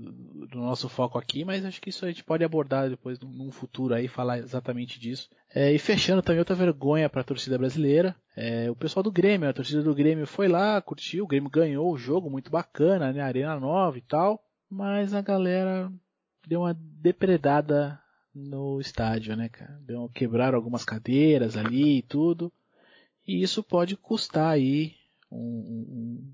do, 0.47 0.57
nosso 0.57 0.89
foco 0.89 1.17
aqui, 1.17 1.45
mas 1.45 1.63
acho 1.63 1.79
que 1.79 1.89
isso 1.89 2.03
a 2.03 2.07
gente 2.07 2.23
pode 2.23 2.43
abordar 2.43 2.89
depois 2.89 3.19
num 3.19 3.51
futuro 3.51 3.93
aí, 3.93 4.07
falar 4.07 4.39
exatamente 4.39 4.99
disso. 4.99 5.29
É, 5.53 5.71
e 5.71 5.77
fechando 5.77 6.21
também 6.21 6.39
outra 6.39 6.55
vergonha 6.55 7.09
para 7.09 7.21
a 7.21 7.23
torcida 7.23 7.57
brasileira, 7.57 8.15
é, 8.35 8.69
o 8.69 8.75
pessoal 8.75 9.03
do 9.03 9.11
Grêmio, 9.11 9.47
a 9.47 9.53
torcida 9.53 9.83
do 9.83 9.93
Grêmio 9.93 10.25
foi 10.25 10.47
lá, 10.47 10.81
curtiu, 10.81 11.25
o 11.25 11.27
Grêmio 11.27 11.49
ganhou 11.49 11.91
o 11.91 11.97
jogo, 11.97 12.29
muito 12.29 12.49
bacana, 12.49 13.13
né, 13.13 13.21
Arena 13.21 13.59
Nova 13.59 13.97
e 13.97 14.01
tal, 14.01 14.43
mas 14.69 15.13
a 15.13 15.21
galera 15.21 15.91
deu 16.47 16.61
uma 16.61 16.73
depredada 16.73 17.99
no 18.33 18.79
estádio, 18.79 19.35
né, 19.35 19.49
cara? 19.49 19.79
Deu, 19.81 20.09
quebraram 20.09 20.57
algumas 20.57 20.85
cadeiras 20.85 21.57
ali 21.57 21.97
e 21.97 22.01
tudo. 22.01 22.51
E 23.27 23.41
isso 23.41 23.61
pode 23.61 23.95
custar 23.95 24.51
aí 24.51 24.95
um, 25.31 25.37
um, 25.37 26.33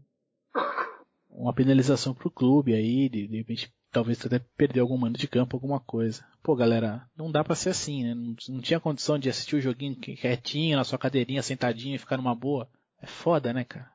uma 1.38 1.54
penalização 1.54 2.14
para 2.14 2.28
o 2.28 2.32
clube 2.32 2.74
aí, 2.74 3.10
de, 3.10 3.28
de 3.28 3.38
repente 3.38 3.74
talvez 3.92 4.26
até 4.26 4.40
perder 4.58 4.82
algum 4.82 4.98
mando 4.98 5.18
de 5.18 5.28
campo, 5.28 5.56
alguma 5.56 5.80
coisa. 5.80 6.26
Pô, 6.44 6.56
galera, 6.56 7.08
não 7.18 7.32
dá 7.32 7.44
para 7.44 7.56
ser 7.56 7.70
assim, 7.70 8.04
né? 8.04 8.14
Não, 8.14 8.36
não, 8.50 8.62
tinha 8.62 8.80
condição 8.80 9.18
de 9.18 9.30
assistir 9.30 9.56
o 9.56 9.62
joguinho 9.62 9.96
quietinho, 9.96 10.78
na 10.78 10.84
sua 10.84 11.00
cadeirinha, 11.00 11.42
sentadinho 11.42 11.96
e 11.96 12.00
ficar 12.00 12.18
numa 12.18 12.36
boa. 12.36 12.70
É 13.02 13.08
foda, 13.08 13.54
né, 13.54 13.64
cara? 13.64 13.90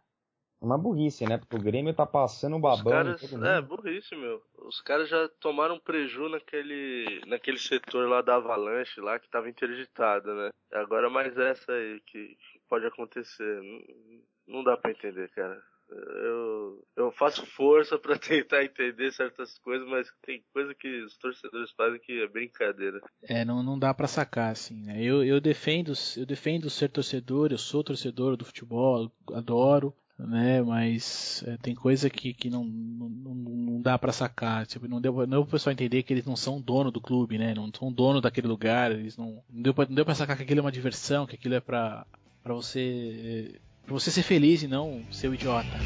Uma 0.61 0.76
burrice, 0.76 1.26
né? 1.26 1.38
Porque 1.38 1.57
o 1.57 1.62
Grêmio 1.62 1.94
tá 1.94 2.07
passando 2.07 2.57
um 2.57 2.61
babão. 2.61 3.14
Os 3.14 3.20
caras, 3.20 3.33
é, 3.42 3.62
burrice, 3.62 4.14
meu. 4.14 4.42
Os 4.59 4.81
caras 4.83 5.09
já 5.09 5.29
tomaram 5.40 5.79
preju 5.79 6.29
naquele, 6.29 7.22
naquele 7.26 7.59
setor 7.59 8.09
lá 8.09 8.20
da 8.20 8.37
Avalanche, 8.37 9.00
lá 9.00 9.18
que 9.18 9.31
tava 9.31 9.48
interditado, 9.48 10.35
né? 10.35 10.50
Agora 10.72 11.09
mais 11.09 11.37
essa 11.37 11.72
aí 11.72 12.00
que, 12.07 12.29
que 12.29 12.61
pode 12.68 12.85
acontecer. 12.85 13.62
Não, 13.62 14.57
não 14.57 14.64
dá 14.64 14.76
para 14.76 14.90
entender, 14.90 15.31
cara. 15.31 15.62
Eu, 15.90 16.85
eu 16.96 17.12
faço 17.12 17.44
força 17.44 17.98
para 17.98 18.16
tentar 18.18 18.64
entender 18.64 19.12
certas 19.12 19.59
coisas, 19.59 19.88
mas 19.88 20.09
tem 20.24 20.42
coisa 20.53 20.74
que 20.74 21.03
os 21.03 21.16
torcedores 21.16 21.70
fazem 21.72 22.00
que 22.00 22.22
é 22.22 22.29
brincadeira. 22.29 23.00
É, 23.22 23.44
não, 23.44 23.62
não 23.62 23.79
dá 23.79 23.92
para 23.92 24.07
sacar 24.07 24.53
assim, 24.53 24.83
né? 24.83 25.03
Eu, 25.03 25.24
eu 25.24 25.40
defendo, 25.40 25.92
eu 26.16 26.26
defendo 26.26 26.70
ser 26.70 26.88
torcedor, 26.90 27.50
eu 27.50 27.59
sou 27.59 27.83
torcedor 27.83 28.37
do 28.37 28.44
futebol, 28.44 29.11
adoro, 29.33 29.94
né? 30.18 30.62
Mas 30.62 31.42
é, 31.46 31.57
tem 31.57 31.74
coisa 31.74 32.09
que, 32.09 32.33
que 32.35 32.50
não, 32.50 32.64
não, 32.64 33.09
não 33.35 33.83
dá 33.83 33.98
para 33.98 34.12
sacar. 34.12 34.66
Tipo, 34.66 34.87
não 34.87 35.00
deu, 35.00 35.12
não 35.12 35.26
deu 35.26 35.42
pro 35.42 35.53
pessoal 35.53 35.72
entender 35.72 36.03
que 36.03 36.12
eles 36.12 36.26
não 36.26 36.37
são 36.37 36.61
dono 36.61 36.90
do 36.90 37.00
clube, 37.00 37.38
né? 37.38 37.55
Não 37.55 37.70
são 37.76 37.92
dono 37.92 38.20
daquele 38.20 38.46
lugar. 38.46 38.92
Eles 38.92 39.16
não, 39.16 39.42
não 39.48 39.62
deu 39.62 40.05
pra 40.05 40.14
sacar 40.14 40.37
que 40.37 40.42
aquilo 40.42 40.61
é 40.61 40.62
uma 40.62 40.72
diversão, 40.72 41.26
que 41.26 41.35
aquilo 41.35 41.55
é 41.55 41.61
pra, 41.61 42.07
para 42.42 42.55
você 42.55 43.61
pra 43.84 43.94
você 43.94 44.10
ser 44.10 44.22
feliz 44.22 44.62
e 44.62 44.68
não 44.68 45.02
ser 45.10 45.32
idiota. 45.32 45.78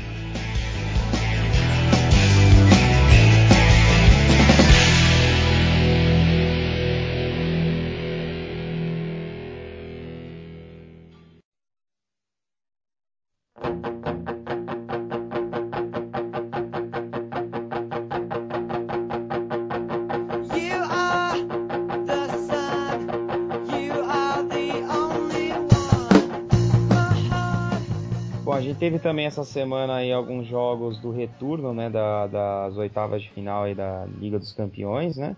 Também 29.05 29.27
essa 29.27 29.45
semana 29.45 29.97
aí 29.97 30.11
alguns 30.11 30.47
jogos 30.47 30.99
do 30.99 31.11
retorno, 31.11 31.75
né, 31.75 31.91
da, 31.91 32.27
das 32.27 32.75
oitavas 32.79 33.21
de 33.21 33.31
final 33.33 33.65
aí 33.65 33.75
da 33.75 34.07
Liga 34.07 34.39
dos 34.39 34.51
Campeões, 34.51 35.19
né? 35.19 35.37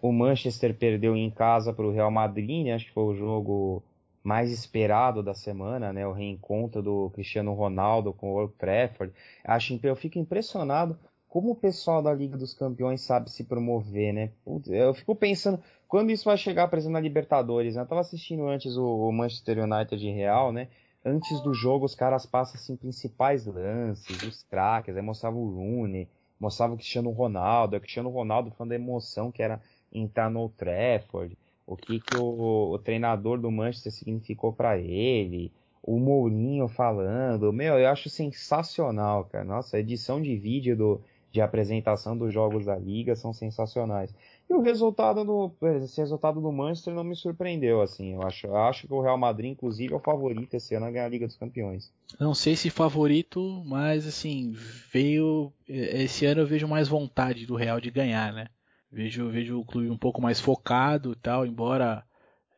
O 0.00 0.12
Manchester 0.12 0.72
perdeu 0.76 1.16
em 1.16 1.28
casa 1.28 1.72
para 1.72 1.84
o 1.84 1.90
Real 1.90 2.10
Madrid, 2.10 2.64
né? 2.64 2.74
acho 2.74 2.86
que 2.86 2.92
foi 2.92 3.02
o 3.02 3.16
jogo 3.16 3.82
mais 4.22 4.52
esperado 4.52 5.24
da 5.24 5.34
semana, 5.34 5.92
né? 5.92 6.06
O 6.06 6.12
reencontro 6.12 6.80
do 6.80 7.10
Cristiano 7.10 7.52
Ronaldo 7.52 8.12
com 8.12 8.30
o 8.30 8.36
Old 8.36 8.54
Trafford. 8.56 9.12
Acho, 9.44 9.78
eu 9.82 9.96
fico 9.96 10.16
impressionado 10.16 10.96
como 11.28 11.50
o 11.50 11.56
pessoal 11.56 12.00
da 12.00 12.14
Liga 12.14 12.36
dos 12.36 12.54
Campeões 12.54 13.00
sabe 13.00 13.28
se 13.28 13.42
promover, 13.42 14.14
né? 14.14 14.30
Eu 14.68 14.94
fico 14.94 15.16
pensando 15.16 15.60
quando 15.88 16.10
isso 16.10 16.26
vai 16.26 16.36
chegar, 16.36 16.68
por 16.68 16.78
exemplo, 16.78 16.92
na 16.92 17.00
Libertadores. 17.00 17.74
Né? 17.74 17.82
Eu 17.82 17.86
tava 17.86 18.02
assistindo 18.02 18.46
antes 18.46 18.76
o 18.76 19.10
Manchester 19.10 19.64
United 19.64 20.08
Real, 20.12 20.52
né? 20.52 20.68
Antes 21.04 21.40
do 21.42 21.54
jogo 21.54 21.84
os 21.84 21.94
caras 21.94 22.26
passam 22.26 22.54
assim 22.60 22.76
principais 22.76 23.46
lances, 23.46 24.22
os 24.22 24.42
craques, 24.44 24.96
aí 24.96 25.02
mostrava 25.02 25.36
o 25.36 25.50
Rooney, 25.50 26.08
mostrava 26.38 26.74
o 26.74 26.76
Cristiano 26.76 27.10
Ronaldo, 27.10 27.76
o 27.76 27.80
Cristiano 27.80 28.10
Ronaldo 28.10 28.50
falando 28.50 28.70
da 28.70 28.76
emoção 28.76 29.30
que 29.30 29.42
era 29.42 29.60
entrar 29.92 30.30
no 30.30 30.40
Old 30.40 30.54
Trafford, 30.54 31.36
o 31.66 31.76
que, 31.76 32.00
que 32.00 32.16
o, 32.16 32.72
o 32.72 32.78
treinador 32.78 33.38
do 33.38 33.50
Manchester 33.50 33.92
significou 33.92 34.52
para 34.52 34.78
ele, 34.78 35.52
o 35.82 35.98
Mourinho 35.98 36.68
falando, 36.68 37.52
meu, 37.52 37.78
eu 37.78 37.88
acho 37.88 38.10
sensacional, 38.10 39.24
cara. 39.24 39.44
Nossa, 39.44 39.76
a 39.76 39.80
edição 39.80 40.20
de 40.20 40.36
vídeo 40.36 40.76
do, 40.76 41.00
de 41.30 41.40
apresentação 41.40 42.16
dos 42.16 42.32
jogos 42.32 42.66
da 42.66 42.76
liga 42.76 43.16
são 43.16 43.32
sensacionais. 43.32 44.14
E 44.50 44.52
o 44.52 44.60
resultado 44.60 45.24
do 45.24 45.52
esse 45.80 46.00
resultado 46.00 46.40
do 46.40 46.50
Manchester 46.50 46.92
não 46.92 47.04
me 47.04 47.14
surpreendeu 47.14 47.80
assim. 47.80 48.14
Eu 48.14 48.22
acho, 48.22 48.48
eu 48.48 48.56
acho 48.56 48.88
que 48.88 48.92
o 48.92 49.00
Real 49.00 49.16
Madrid 49.16 49.52
inclusive 49.52 49.94
é 49.94 49.96
o 49.96 50.00
favorito 50.00 50.52
esse 50.54 50.74
ano 50.74 50.86
a 50.86 50.90
ganhar 50.90 51.04
a 51.04 51.08
Liga 51.08 51.24
dos 51.24 51.36
Campeões. 51.36 51.92
Não 52.18 52.34
sei 52.34 52.56
se 52.56 52.68
favorito, 52.68 53.62
mas 53.64 54.08
assim, 54.08 54.52
veio 54.92 55.52
esse 55.68 56.26
ano 56.26 56.40
eu 56.40 56.46
vejo 56.48 56.66
mais 56.66 56.88
vontade 56.88 57.46
do 57.46 57.54
Real 57.54 57.80
de 57.80 57.92
ganhar, 57.92 58.32
né? 58.32 58.48
Vejo 58.90 59.28
vejo 59.28 59.60
o 59.60 59.64
clube 59.64 59.88
um 59.88 59.96
pouco 59.96 60.20
mais 60.20 60.40
focado 60.40 61.12
e 61.12 61.16
tal, 61.16 61.46
embora 61.46 62.04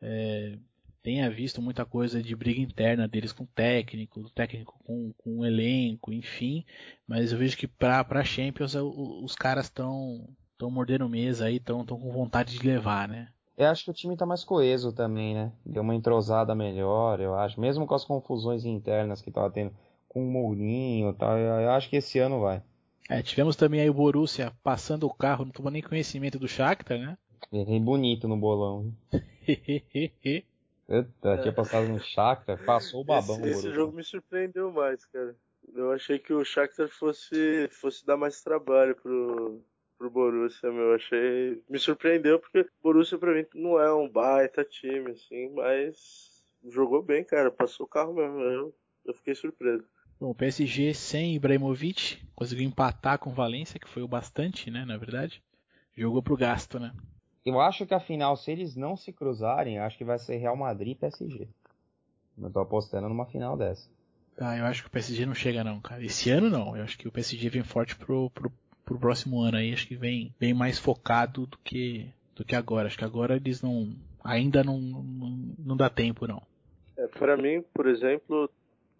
é, 0.01 0.57
tenha 1.03 1.29
visto 1.29 1.61
muita 1.61 1.85
coisa 1.85 2.23
de 2.23 2.35
briga 2.35 2.59
interna 2.59 3.07
deles 3.07 3.31
com 3.31 3.43
o 3.43 3.49
técnico, 3.53 4.19
o 4.19 4.29
técnico 4.31 4.79
com, 4.83 5.13
com 5.15 5.37
o 5.37 5.45
elenco, 5.45 6.11
enfim, 6.11 6.65
mas 7.07 7.31
eu 7.31 7.37
vejo 7.37 7.55
que 7.55 7.67
para 7.67 8.03
para 8.03 8.23
Champions 8.23 8.73
os 8.73 9.35
caras 9.35 9.65
estão 9.65 10.27
estão 10.53 10.69
mordendo 10.69 11.09
mesa 11.09 11.45
aí, 11.45 11.57
estão 11.57 11.85
com 11.85 12.11
vontade 12.11 12.57
de 12.57 12.65
levar, 12.65 13.07
né? 13.07 13.27
Eu 13.57 13.67
acho 13.67 13.85
que 13.85 13.91
o 13.91 13.93
time 13.93 14.17
tá 14.17 14.25
mais 14.25 14.43
coeso 14.43 14.91
também, 14.91 15.35
né? 15.35 15.51
Deu 15.63 15.83
uma 15.83 15.93
entrosada 15.93 16.55
melhor, 16.55 17.19
eu 17.19 17.35
acho. 17.35 17.59
Mesmo 17.59 17.85
com 17.85 17.93
as 17.93 18.03
confusões 18.03 18.65
internas 18.65 19.21
que 19.21 19.31
tava 19.31 19.51
tendo 19.51 19.71
com 20.09 20.27
o 20.27 20.31
Mourinho 20.31 21.11
e 21.11 21.13
tal, 21.13 21.37
eu 21.37 21.71
acho 21.71 21.89
que 21.89 21.97
esse 21.97 22.17
ano 22.19 22.39
vai. 22.39 22.63
É, 23.09 23.21
tivemos 23.21 23.55
também 23.55 23.81
aí 23.81 23.89
o 23.89 23.93
Borussia 23.93 24.51
passando 24.63 25.05
o 25.05 25.13
carro, 25.13 25.45
não 25.45 25.51
tomou 25.51 25.71
nem 25.71 25.81
conhecimento 25.81 26.39
do 26.39 26.47
Shakhtar, 26.47 26.97
né? 26.97 27.17
Errei 27.51 27.79
bonito 27.79 28.27
no 28.27 28.37
bolão. 28.37 28.91
Eita, 29.43 31.37
tinha 31.41 31.53
passado 31.53 31.87
no 31.87 31.99
Shakhtar, 31.99 32.63
passou 32.65 33.01
o 33.01 33.03
babão. 33.03 33.45
Esse, 33.45 33.67
esse 33.67 33.73
jogo 33.73 33.95
me 33.95 34.03
surpreendeu 34.03 34.71
mais, 34.71 35.05
cara. 35.05 35.35
Eu 35.75 35.91
achei 35.91 36.17
que 36.17 36.33
o 36.33 36.43
Shakhtar 36.43 36.87
fosse, 36.87 37.67
fosse 37.71 38.05
dar 38.05 38.17
mais 38.17 38.41
trabalho 38.41 38.95
pro, 38.95 39.61
pro 40.03 40.09
Borussia, 40.09 40.71
meu. 40.71 40.93
Achei. 40.93 41.61
Me 41.69 41.79
surpreendeu, 41.79 42.39
porque 42.39 42.61
o 42.61 42.67
Borussia 42.81 43.17
pra 43.17 43.33
mim 43.33 43.45
não 43.55 43.79
é 43.79 43.93
um 43.93 44.09
baita 44.09 44.63
time, 44.63 45.11
assim, 45.11 45.49
mas 45.53 46.43
jogou 46.69 47.01
bem, 47.01 47.23
cara. 47.23 47.49
Passou 47.49 47.85
o 47.85 47.89
carro 47.89 48.13
mesmo. 48.13 48.39
Eu, 48.41 48.75
eu 49.05 49.13
fiquei 49.13 49.35
surpreso. 49.35 49.85
Bom, 50.19 50.31
o 50.31 50.35
PSG 50.35 50.93
sem 50.93 51.35
Ibrahimovic 51.35 52.21
conseguiu 52.35 52.65
empatar 52.65 53.17
com 53.19 53.29
o 53.29 53.33
Valência, 53.33 53.79
que 53.79 53.89
foi 53.89 54.03
o 54.03 54.07
bastante, 54.07 54.69
né, 54.69 54.85
na 54.85 54.97
verdade. 54.97 55.41
Jogou 55.95 56.21
pro 56.21 56.37
gasto, 56.37 56.79
né? 56.79 56.93
Eu 57.45 57.59
acho 57.59 57.85
que 57.85 57.93
a 57.93 57.99
final, 57.99 58.35
se 58.37 58.51
eles 58.51 58.75
não 58.75 58.95
se 58.95 59.11
cruzarem, 59.11 59.79
acho 59.79 59.97
que 59.97 60.05
vai 60.05 60.17
ser 60.17 60.37
Real 60.37 60.55
Madrid 60.55 60.93
e 60.93 60.99
PSG. 60.99 61.47
Eu 62.41 62.49
tô 62.49 62.59
apostando 62.59 63.07
numa 63.09 63.25
final 63.25 63.57
dessa. 63.57 63.89
Ah, 64.39 64.57
eu 64.57 64.65
acho 64.65 64.81
que 64.81 64.87
o 64.87 64.91
PSG 64.91 65.25
não 65.25 65.35
chega 65.35 65.63
não, 65.63 65.79
cara. 65.79 66.03
Esse 66.03 66.29
ano 66.31 66.49
não. 66.49 66.75
Eu 66.75 66.83
acho 66.83 66.97
que 66.97 67.07
o 67.07 67.11
PSG 67.11 67.49
vem 67.49 67.63
forte 67.63 67.95
pro, 67.95 68.29
pro, 68.31 68.51
pro 68.85 68.99
próximo 68.99 69.41
ano 69.41 69.57
aí, 69.57 69.73
acho 69.73 69.87
que 69.87 69.95
vem 69.95 70.33
bem 70.39 70.53
mais 70.53 70.79
focado 70.79 71.45
do 71.45 71.57
que 71.59 72.07
do 72.35 72.43
que 72.43 72.55
agora. 72.55 72.87
Acho 72.87 72.97
que 72.97 73.05
agora 73.05 73.35
eles 73.35 73.61
não 73.61 73.95
ainda 74.23 74.63
não 74.63 74.79
não, 74.79 75.55
não 75.57 75.77
dá 75.77 75.89
tempo 75.89 76.27
não. 76.27 76.41
É, 76.97 77.07
para 77.07 77.35
mim, 77.37 77.63
por 77.73 77.87
exemplo, 77.87 78.49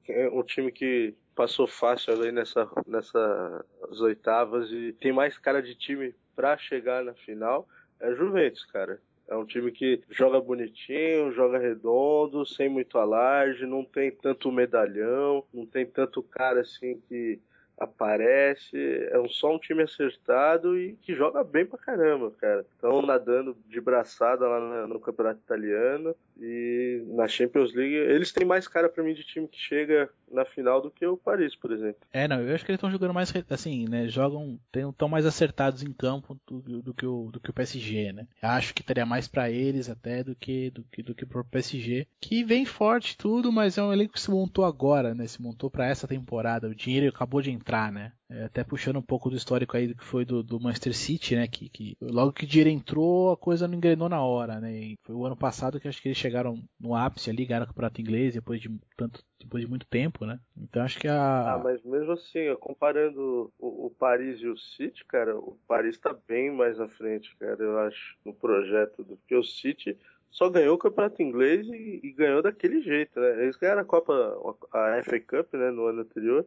é 0.08 0.30
um 0.30 0.44
time 0.44 0.72
que 0.72 1.14
passou 1.36 1.68
fácil 1.68 2.14
ali 2.14 2.32
nessa 2.32 2.70
nessas 2.88 4.00
oitavas 4.02 4.72
e 4.72 4.94
tem 4.94 5.12
mais 5.12 5.38
cara 5.38 5.62
de 5.62 5.76
time 5.76 6.14
para 6.36 6.58
chegar 6.58 7.04
na 7.04 7.14
final 7.14 7.68
é 8.00 8.14
Juventus, 8.14 8.66
cara. 8.66 9.00
É 9.28 9.36
um 9.36 9.46
time 9.46 9.72
que 9.72 10.02
joga 10.10 10.42
bonitinho, 10.42 11.32
joga 11.32 11.58
redondo, 11.58 12.46
sem 12.46 12.68
muito 12.68 12.98
alarde, 12.98 13.66
não 13.66 13.86
tem 13.86 14.12
tanto 14.12 14.52
medalhão, 14.52 15.46
não 15.54 15.66
tem 15.66 15.86
tanto 15.86 16.22
cara 16.22 16.62
assim 16.62 17.02
que 17.08 17.40
aparece, 17.84 18.78
é 19.12 19.20
um, 19.20 19.30
só 19.30 19.56
um 19.56 19.60
time 19.60 19.84
acertado 19.84 20.78
e 20.78 20.94
que 21.02 21.14
joga 21.14 21.44
bem 21.44 21.66
pra 21.66 21.78
caramba, 21.78 22.32
cara. 22.40 22.66
Estão 22.76 23.02
nadando 23.02 23.56
de 23.68 23.80
braçada 23.80 24.48
lá 24.48 24.60
no, 24.60 24.88
no, 24.88 25.00
campeonato 25.00 25.40
italiano 25.40 26.16
e 26.40 27.04
na 27.08 27.28
Champions 27.28 27.74
League 27.74 27.94
eles 27.94 28.32
têm 28.32 28.46
mais 28.46 28.68
cara 28.68 28.90
para 28.90 29.04
mim 29.04 29.14
de 29.14 29.24
time 29.24 29.48
que 29.48 29.60
chega 29.60 30.10
na 30.32 30.44
final 30.44 30.82
do 30.82 30.90
que 30.90 31.06
o 31.06 31.16
Paris, 31.16 31.56
por 31.56 31.72
exemplo. 31.72 32.02
É, 32.12 32.28
não, 32.28 32.42
eu 32.42 32.56
acho 32.56 32.66
que 32.66 32.72
eles 32.72 32.78
estão 32.78 32.92
jogando 32.92 33.14
mais 33.14 33.32
assim, 33.50 33.88
né? 33.88 34.08
Jogam, 34.08 34.60
estão 34.74 35.08
mais 35.08 35.26
acertados 35.26 35.84
em 35.84 35.94
campo 35.94 36.40
do, 36.48 36.82
do, 36.82 36.94
que 36.94 37.06
o 37.06 37.30
do 37.32 37.40
que 37.40 37.50
o 37.50 37.54
PSG, 37.54 38.14
né? 38.14 38.28
Acho 38.42 38.74
que 38.74 38.84
teria 38.84 39.06
mais 39.06 39.28
para 39.28 39.50
eles 39.50 39.90
até 39.90 40.24
do 40.24 40.36
que 40.36 40.72
do 40.72 40.84
que 40.84 41.04
do 41.04 41.14
que 41.14 41.26
pro 41.26 41.46
PSG, 41.46 42.08
que 42.20 42.44
vem 42.44 42.66
forte 42.66 43.18
tudo, 43.18 43.52
mas 43.52 43.78
é 43.78 43.84
um 43.84 43.94
elenco 43.94 44.14
que 44.14 44.22
se 44.22 44.32
montou 44.32 44.66
agora, 44.66 45.14
né? 45.14 45.28
Se 45.28 45.42
montou 45.42 45.70
para 45.70 45.88
essa 45.88 46.08
temporada. 46.08 46.68
O 46.68 46.76
dinheiro 46.76 47.10
acabou 47.10 47.42
de 47.42 47.52
entrar, 47.52 47.92
né? 47.92 48.12
É, 48.34 48.46
até 48.46 48.64
puxando 48.64 48.98
um 48.98 49.02
pouco 49.02 49.30
do 49.30 49.36
histórico 49.36 49.78
aí 49.78 49.88
do 49.88 49.96
que 49.96 50.04
foi 50.04 50.26
do, 50.26 50.42
do 50.42 50.60
Manchester 50.60 50.96
City, 50.96 51.36
né? 51.36 51.48
Que, 51.48 51.70
que, 51.70 51.96
logo 52.02 52.34
que 52.34 52.46
o 52.46 52.48
dinheiro 52.48 52.70
entrou, 52.72 53.32
a 53.32 53.38
coisa 53.38 53.68
não 53.68 53.76
engrenou 53.76 54.10
na 54.10 54.24
hora, 54.24 54.60
né? 54.60 54.72
E 54.72 54.98
foi 55.04 55.16
o 55.16 55.24
ano 55.24 55.38
passado 55.38 55.80
que 55.80 55.88
acho 55.88 56.02
que 56.02 56.08
eles 56.08 56.18
chegaram 56.18 56.58
no 56.80 56.96
ápice 56.96 57.30
ali, 57.30 57.46
ganharam 57.46 57.66
o 57.66 57.68
campeonato 57.68 58.02
inglês 58.02 58.34
depois 58.34 58.60
de 58.60 58.76
tanto 58.98 59.24
depois 59.40 59.64
de 59.64 59.70
muito 59.70 59.86
tempo, 59.86 60.26
né? 60.26 60.40
Então 60.58 60.82
acho 60.82 61.00
que 61.00 61.08
a. 61.08 61.54
Ah, 61.54 61.62
mas 61.64 61.84
mesmo 61.84 62.14
assim, 62.14 62.56
comparando 62.60 63.54
o, 63.60 63.86
o 63.86 63.90
Paris 63.92 64.40
e 64.40 64.48
o 64.48 64.58
City, 64.58 65.06
cara, 65.06 65.38
o 65.38 65.60
Paris 65.68 66.00
tá 66.00 66.16
bem 66.28 66.50
mais 66.50 66.80
à 66.80 66.88
frente, 66.88 67.36
cara, 67.38 67.62
eu 67.62 67.78
acho, 67.82 68.18
no 68.26 68.34
projeto 68.34 69.04
do 69.04 69.16
que 69.28 69.36
o 69.36 69.44
City 69.44 69.96
só 70.32 70.50
ganhou 70.50 70.74
o 70.74 70.80
campeonato 70.80 71.22
inglês 71.22 71.68
e, 71.68 72.00
e, 72.04 72.12
ganhou 72.12 72.42
daquele 72.42 72.82
jeito, 72.82 73.20
né? 73.20 73.44
Eles 73.44 73.56
ganharam 73.56 73.82
a 73.82 73.86
Copa, 73.86 74.36
a 74.74 75.04
FA 75.04 75.20
Cup, 75.20 75.54
né, 75.54 75.70
no 75.70 75.86
ano 75.86 76.02
anterior, 76.02 76.44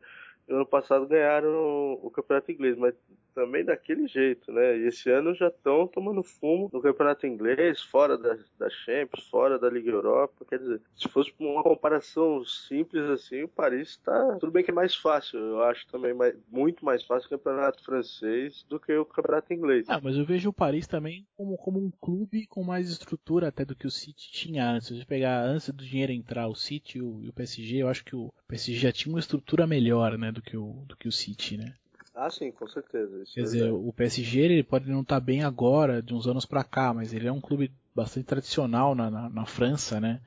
ano 0.49 0.67
passado 0.67 1.07
ganharam 1.07 1.99
o 2.03 2.11
campeonato 2.11 2.51
inglês, 2.53 2.77
mas 2.77 2.95
também 3.37 3.63
daquele 3.63 4.09
jeito, 4.09 4.51
né? 4.51 4.79
E 4.79 4.87
esse 4.89 5.11
ano 5.11 5.35
já 5.35 5.49
estão 5.49 5.87
tomando 5.87 6.23
fumo 6.23 6.71
no 6.73 6.81
campeonato 6.81 7.27
inglês, 7.27 7.83
fora 7.83 8.17
da, 8.17 8.35
da 8.59 8.71
Champions, 8.71 9.29
fora 9.29 9.59
da 9.59 9.69
Liga 9.69 9.91
Europa. 9.91 10.47
Quer 10.49 10.59
dizer, 10.59 10.81
se 10.97 11.07
fosse 11.07 11.31
uma 11.39 11.63
comparação 11.63 12.43
simples 12.47 13.05
assim, 13.11 13.43
o 13.43 13.49
Paris 13.49 13.91
está 13.91 14.37
tudo 14.37 14.51
bem 14.51 14.65
que 14.65 14.71
é 14.71 14.75
mais 14.75 14.97
fácil. 14.97 15.39
Eu 15.39 15.63
acho 15.65 15.87
também 15.89 16.15
mais, 16.15 16.35
muito 16.51 16.83
mais 16.83 17.05
fácil 17.05 17.27
o 17.27 17.31
campeonato 17.31 17.85
francês 17.85 18.65
do 18.71 18.81
que 18.81 18.97
o 18.97 19.05
campeonato 19.05 19.53
inglês. 19.53 19.85
Ah, 19.87 20.01
mas 20.03 20.17
eu 20.17 20.25
vejo 20.25 20.49
o 20.49 20.55
Paris 20.55 20.87
também 20.87 21.27
como, 21.37 21.59
como 21.59 21.79
um 21.79 21.91
clube 22.01 22.47
com 22.47 22.65
mais 22.65 22.89
estrutura 22.89 23.49
até 23.49 23.67
do 23.67 23.77
que 23.77 23.87
o 23.87 23.91
City 23.91 24.33
tinha 24.33 24.67
antes. 24.67 24.89
Se 24.89 24.97
você 24.97 25.05
pegar 25.05 25.45
antes 25.45 25.69
do 25.69 25.85
dinheiro 25.85 26.11
entrar 26.11 26.49
o 26.49 26.55
City 26.55 26.99
e 26.99 27.03
o, 27.03 27.23
e 27.23 27.29
o 27.29 27.33
PSG, 27.35 27.83
eu 27.83 27.89
acho 27.89 28.03
que 28.03 28.17
o 28.17 28.33
PSG 28.49 28.79
já 28.79 28.93
tinha 28.93 29.13
uma 29.13 29.21
estrutura 29.21 29.67
melhor, 29.67 30.17
né, 30.17 30.33
do 30.33 30.41
que 30.41 30.57
o, 30.57 30.85
do 30.87 30.97
que 30.97 31.07
o 31.07 31.13
City, 31.13 31.59
né? 31.59 31.75
Ah, 32.17 32.31
sim, 32.31 32.51
com 32.51 32.67
certeza. 32.67 33.25
Quer 33.35 33.41
é 33.41 33.43
dizer, 33.43 33.71
o 33.71 33.93
PSG 33.93 34.41
ele 34.41 34.63
pode 34.63 34.89
não 34.89 35.03
estar 35.03 35.17
tá 35.17 35.21
bem 35.21 35.45
agora, 35.45 36.03
de 36.03 36.15
uns 36.15 36.27
anos 36.27 36.47
para 36.47 36.65
cá, 36.65 36.95
mas 36.95 37.13
ele 37.13 37.29
é 37.29 37.33
um 37.33 37.41
clube 37.41 37.71
bastante 37.95 38.25
tradicional 38.25 38.95
na, 38.95 39.11
na, 39.11 39.29
na 39.29 39.45
França, 39.45 40.01
né? 40.01 40.21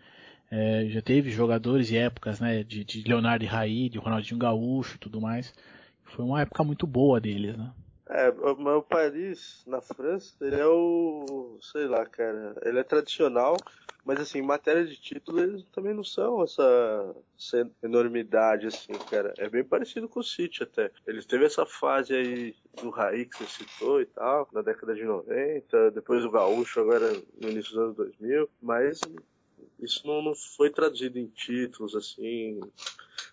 É, 0.52 0.86
já 0.89 1.02
teve 1.02 1.32
jogadores 1.32 1.89
e 1.91 1.97
épocas, 1.97 2.39
né, 2.39 2.63
de, 2.63 2.84
de 2.84 3.04
Leonardo 3.04 3.45
Raí, 3.45 3.89
de 3.89 3.97
Ronaldinho 3.97 4.39
Gaúcho 4.39 4.95
e 4.95 4.99
tudo 4.99 5.19
mais. 5.19 5.54
Foi 6.04 6.23
uma 6.23 6.41
época 6.41 6.63
muito 6.63 6.86
boa 6.86 7.19
deles, 7.19 7.58
né? 7.58 7.71
É, 8.10 8.32
mas 8.32 8.76
o 8.76 8.82
Paris, 8.82 9.63
na 9.67 9.82
França, 9.82 10.34
ele 10.41 10.56
é 10.56 10.65
o. 10.65 11.60
sei 11.62 11.86
lá, 11.88 12.04
cara. 12.08 12.56
Ele 12.63 12.80
é 12.80 12.84
tradicional, 12.84 13.56
mas 14.04 14.19
assim, 14.19 14.39
em 14.39 14.41
matéria 14.41 14.84
de 14.84 15.00
título, 15.00 15.39
eles 15.39 15.63
também 15.72 15.93
não 15.93 16.04
são 16.04 16.43
essa, 16.43 17.15
essa 17.38 17.69
enormidade, 17.84 18.65
assim, 18.65 18.93
cara. 19.12 19.32
É 19.38 19.48
bem 19.48 19.63
parecido 19.63 20.10
com 20.10 20.22
o 20.22 20.24
City 20.24 20.63
até. 20.63 20.89
Eles 21.06 21.28
teve 21.28 21.45
essa 21.45 21.67
fase 21.67 22.15
aí 22.15 22.56
do 22.82 22.89
Raí 22.89 23.26
que 23.26 23.38
você 23.38 23.63
citou 23.63 24.02
e 24.02 24.08
tal, 24.08 24.50
na 24.52 24.63
década 24.63 24.95
de 24.95 25.04
90, 25.04 25.91
depois 25.91 26.26
o 26.26 26.32
Gaúcho, 26.32 26.80
agora 26.80 27.12
no 27.39 27.50
início 27.50 27.74
dos 27.74 27.78
anos 27.78 27.95
2000, 27.95 28.50
mas 28.60 29.00
isso 29.82 30.06
não, 30.06 30.22
não 30.22 30.36
foi 30.36 30.70
traduzido 30.70 31.18
em 31.18 31.28
títulos, 31.28 31.96
assim. 31.96 32.60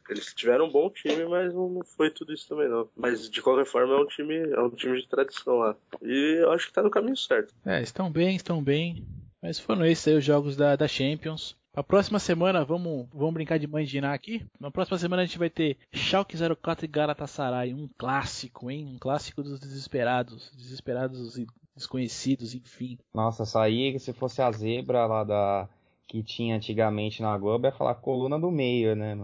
Eles 0.08 0.32
tiveram 0.34 0.66
um 0.66 0.70
bom 0.70 0.88
time, 0.90 1.24
mas 1.24 1.52
não 1.52 1.80
foi 1.96 2.10
tudo 2.10 2.32
isso 2.32 2.48
também 2.48 2.68
não. 2.68 2.88
Mas 2.96 3.28
de 3.28 3.42
qualquer 3.42 3.66
forma 3.66 3.94
é 3.94 3.98
um 3.98 4.06
time, 4.06 4.34
é 4.34 4.60
um 4.60 4.70
time 4.70 5.00
de 5.00 5.08
tradição 5.08 5.58
lá. 5.58 5.76
E 6.02 6.38
eu 6.40 6.52
acho 6.52 6.66
que 6.66 6.72
tá 6.72 6.82
no 6.82 6.90
caminho 6.90 7.16
certo. 7.16 7.52
É, 7.64 7.82
estão 7.82 8.10
bem, 8.10 8.36
estão 8.36 8.62
bem. 8.62 9.04
Mas 9.42 9.58
foram 9.58 9.84
esses 9.84 10.06
aí 10.08 10.14
os 10.14 10.24
jogos 10.24 10.56
da, 10.56 10.76
da 10.76 10.88
Champions. 10.88 11.56
A 11.74 11.82
próxima 11.82 12.18
semana, 12.18 12.64
vamos, 12.64 13.06
vamos 13.12 13.34
brincar 13.34 13.58
de 13.58 13.66
mandinar 13.66 14.14
aqui. 14.14 14.46
Na 14.58 14.70
próxima 14.70 14.96
semana 14.96 15.22
a 15.22 15.26
gente 15.26 15.38
vai 15.38 15.50
ter 15.50 15.76
Schalke 15.92 16.34
04 16.34 16.86
e 16.86 16.88
Galatasaray, 16.88 17.74
um 17.74 17.86
clássico, 17.98 18.70
hein? 18.70 18.86
Um 18.86 18.98
clássico 18.98 19.42
dos 19.42 19.60
desesperados, 19.60 20.50
desesperados 20.56 21.36
e 21.36 21.46
desconhecidos, 21.76 22.54
enfim. 22.54 22.98
Nossa, 23.12 23.42
essa 23.42 23.60
aí, 23.60 23.98
se 24.00 24.14
fosse 24.14 24.40
a 24.40 24.50
zebra 24.50 25.04
lá 25.04 25.22
da 25.22 25.68
que 26.06 26.22
tinha 26.22 26.56
antigamente 26.56 27.20
na 27.20 27.36
Globo, 27.36 27.66
ia 27.66 27.72
falar 27.72 27.96
coluna 27.96 28.38
do 28.38 28.50
meio, 28.50 28.94
né? 28.94 29.16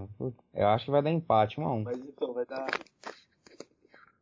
Eu 0.52 0.68
acho 0.68 0.86
que 0.86 0.90
vai 0.90 1.02
dar 1.02 1.10
empate, 1.10 1.60
1 1.60 1.62
um 1.62 1.66
a 1.66 1.72
1 1.72 1.76
um. 1.76 1.82
Mas 1.84 1.98
então, 1.98 2.32
vai 2.32 2.44
dar. 2.44 2.66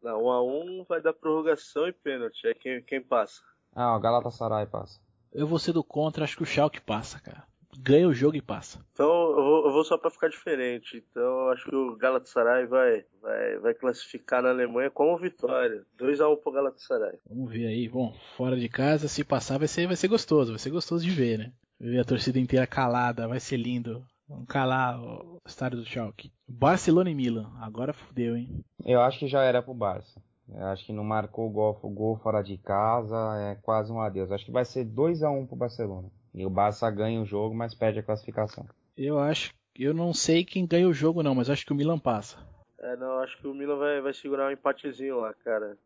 Não, 0.02 0.22
1 0.22 0.24
um 0.24 0.30
a 0.30 0.42
1 0.42 0.84
vai 0.88 1.00
dar 1.00 1.12
prorrogação 1.12 1.88
e 1.88 1.92
pênalti. 1.92 2.46
É 2.46 2.54
quem, 2.54 2.82
quem 2.82 3.00
passa. 3.00 3.42
Ah, 3.74 3.96
o 3.96 4.00
Galatasaray 4.00 4.66
passa. 4.66 5.00
Eu 5.32 5.46
vou 5.46 5.58
ser 5.58 5.72
do 5.72 5.82
contra, 5.84 6.24
acho 6.24 6.36
que 6.36 6.42
o 6.42 6.46
Schalke 6.46 6.80
passa, 6.80 7.20
cara. 7.20 7.48
Ganha 7.78 8.08
o 8.08 8.12
jogo 8.12 8.36
e 8.36 8.42
passa. 8.42 8.84
Então 8.92 9.06
eu 9.06 9.42
vou, 9.42 9.66
eu 9.66 9.72
vou 9.72 9.84
só 9.84 9.96
para 9.96 10.10
ficar 10.10 10.28
diferente. 10.28 11.02
Então 11.10 11.22
eu 11.22 11.48
acho 11.50 11.64
que 11.70 11.74
o 11.74 11.96
Galatasaray 11.96 12.66
vai, 12.66 13.04
vai, 13.22 13.58
vai 13.58 13.74
classificar 13.74 14.42
na 14.42 14.50
Alemanha 14.50 14.90
como 14.90 15.16
vitória. 15.16 15.86
2 15.96 16.20
a 16.20 16.28
1 16.28 16.32
um 16.32 16.36
pro 16.36 16.52
Galatasaray. 16.52 17.18
Vamos 17.26 17.50
ver 17.50 17.68
aí. 17.68 17.88
Bom, 17.88 18.12
fora 18.36 18.56
de 18.56 18.68
casa, 18.68 19.06
se 19.06 19.24
passar 19.24 19.58
vai 19.58 19.68
ser, 19.68 19.86
vai 19.86 19.96
ser 19.96 20.08
gostoso. 20.08 20.50
Vai 20.50 20.58
ser 20.58 20.70
gostoso 20.70 21.04
de 21.04 21.10
ver, 21.10 21.38
né? 21.38 21.52
Ver 21.80 22.00
a 22.00 22.04
torcida 22.04 22.38
inteira 22.38 22.66
calada, 22.66 23.26
vai 23.26 23.40
ser 23.40 23.56
lindo. 23.56 24.04
Vamos 24.28 24.46
calar 24.46 25.00
o 25.00 25.40
estádio 25.46 25.78
do 25.78 25.86
Schalke. 25.86 26.30
Barcelona 26.46 27.10
e 27.10 27.14
Milan. 27.14 27.50
Agora 27.58 27.94
fudeu, 27.94 28.36
hein? 28.36 28.62
Eu 28.84 29.00
acho 29.00 29.18
que 29.18 29.26
já 29.26 29.42
era 29.42 29.62
pro 29.62 29.72
Barça. 29.72 30.20
Eu 30.46 30.66
acho 30.66 30.84
que 30.84 30.92
não 30.92 31.02
marcou 31.02 31.48
o 31.48 31.50
gol, 31.50 31.80
o 31.82 31.88
gol 31.88 32.16
fora 32.16 32.42
de 32.42 32.58
casa, 32.58 33.16
é 33.38 33.54
quase 33.62 33.90
um 33.90 34.00
adeus. 34.00 34.30
Acho 34.30 34.44
que 34.44 34.52
vai 34.52 34.64
ser 34.64 34.84
2 34.84 35.22
a 35.22 35.30
1 35.30 35.38
um 35.38 35.46
pro 35.46 35.56
Barcelona. 35.56 36.10
E 36.34 36.44
o 36.44 36.50
Barça 36.50 36.90
ganha 36.90 37.20
o 37.20 37.24
jogo, 37.24 37.54
mas 37.54 37.74
perde 37.74 38.00
a 38.00 38.02
classificação. 38.02 38.66
Eu 38.94 39.18
acho, 39.18 39.54
eu 39.74 39.94
não 39.94 40.12
sei 40.12 40.44
quem 40.44 40.66
ganha 40.66 40.86
o 40.86 40.92
jogo 40.92 41.22
não, 41.22 41.34
mas 41.34 41.48
acho 41.48 41.64
que 41.64 41.72
o 41.72 41.76
Milan 41.76 41.98
passa. 41.98 42.36
É, 42.78 42.94
não, 42.96 43.20
acho 43.20 43.38
que 43.38 43.46
o 43.46 43.54
Milan 43.54 43.78
vai, 43.78 44.00
vai 44.02 44.12
segurar 44.12 44.48
um 44.48 44.52
empatezinho 44.52 45.20
lá, 45.20 45.32
cara. 45.42 45.78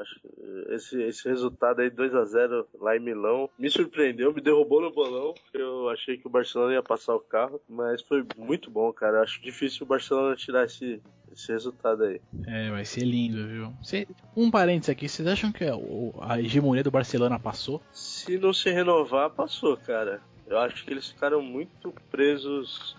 Acho 0.00 0.20
esse, 0.70 1.00
esse 1.02 1.28
resultado 1.28 1.80
aí 1.80 1.90
2 1.90 2.14
a 2.14 2.24
0 2.24 2.66
lá 2.80 2.96
em 2.96 3.00
Milão 3.00 3.48
me 3.58 3.70
surpreendeu, 3.70 4.32
me 4.32 4.40
derrubou 4.40 4.80
no 4.80 4.92
bolão. 4.92 5.34
Eu 5.52 5.88
achei 5.88 6.16
que 6.16 6.26
o 6.26 6.30
Barcelona 6.30 6.74
ia 6.74 6.82
passar 6.82 7.14
o 7.14 7.20
carro, 7.20 7.60
mas 7.68 8.02
foi 8.02 8.24
muito 8.36 8.70
bom, 8.70 8.92
cara. 8.92 9.22
Acho 9.22 9.42
difícil 9.42 9.84
o 9.84 9.88
Barcelona 9.88 10.36
tirar 10.36 10.64
esse, 10.64 11.00
esse 11.32 11.52
resultado 11.52 12.04
aí. 12.04 12.20
É, 12.46 12.70
vai 12.70 12.84
ser 12.84 13.04
lindo, 13.04 13.46
viu? 13.46 13.72
Um 14.36 14.50
parênteses 14.50 14.90
aqui, 14.90 15.08
vocês 15.08 15.26
acham 15.28 15.52
que 15.52 15.64
a 15.64 16.40
hegemonia 16.40 16.82
do 16.82 16.90
Barcelona 16.90 17.38
passou? 17.38 17.82
Se 17.92 18.38
não 18.38 18.52
se 18.52 18.70
renovar, 18.70 19.30
passou, 19.30 19.76
cara. 19.76 20.20
Eu 20.46 20.58
acho 20.58 20.84
que 20.84 20.92
eles 20.92 21.08
ficaram 21.08 21.40
muito 21.40 21.94
presos 22.10 22.96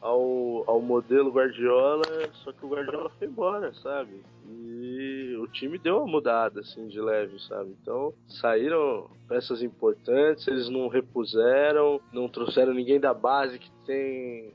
ao, 0.00 0.64
ao 0.66 0.80
modelo 0.80 1.30
Guardiola, 1.30 2.02
só 2.44 2.52
que 2.52 2.64
o 2.64 2.68
Guardiola 2.68 3.10
foi 3.18 3.28
embora, 3.28 3.72
sabe? 3.74 4.22
E 4.48 5.36
o 5.38 5.46
time 5.46 5.78
deu 5.78 5.98
uma 5.98 6.06
mudada, 6.06 6.60
assim, 6.60 6.88
de 6.88 7.00
leve, 7.00 7.38
sabe? 7.40 7.76
Então, 7.82 8.12
saíram 8.26 9.10
peças 9.28 9.62
importantes, 9.62 10.48
eles 10.48 10.68
não 10.68 10.88
repuseram, 10.88 12.00
não 12.12 12.28
trouxeram 12.28 12.72
ninguém 12.72 12.98
da 12.98 13.12
base 13.12 13.58
que 13.58 13.70
tem 13.86 14.52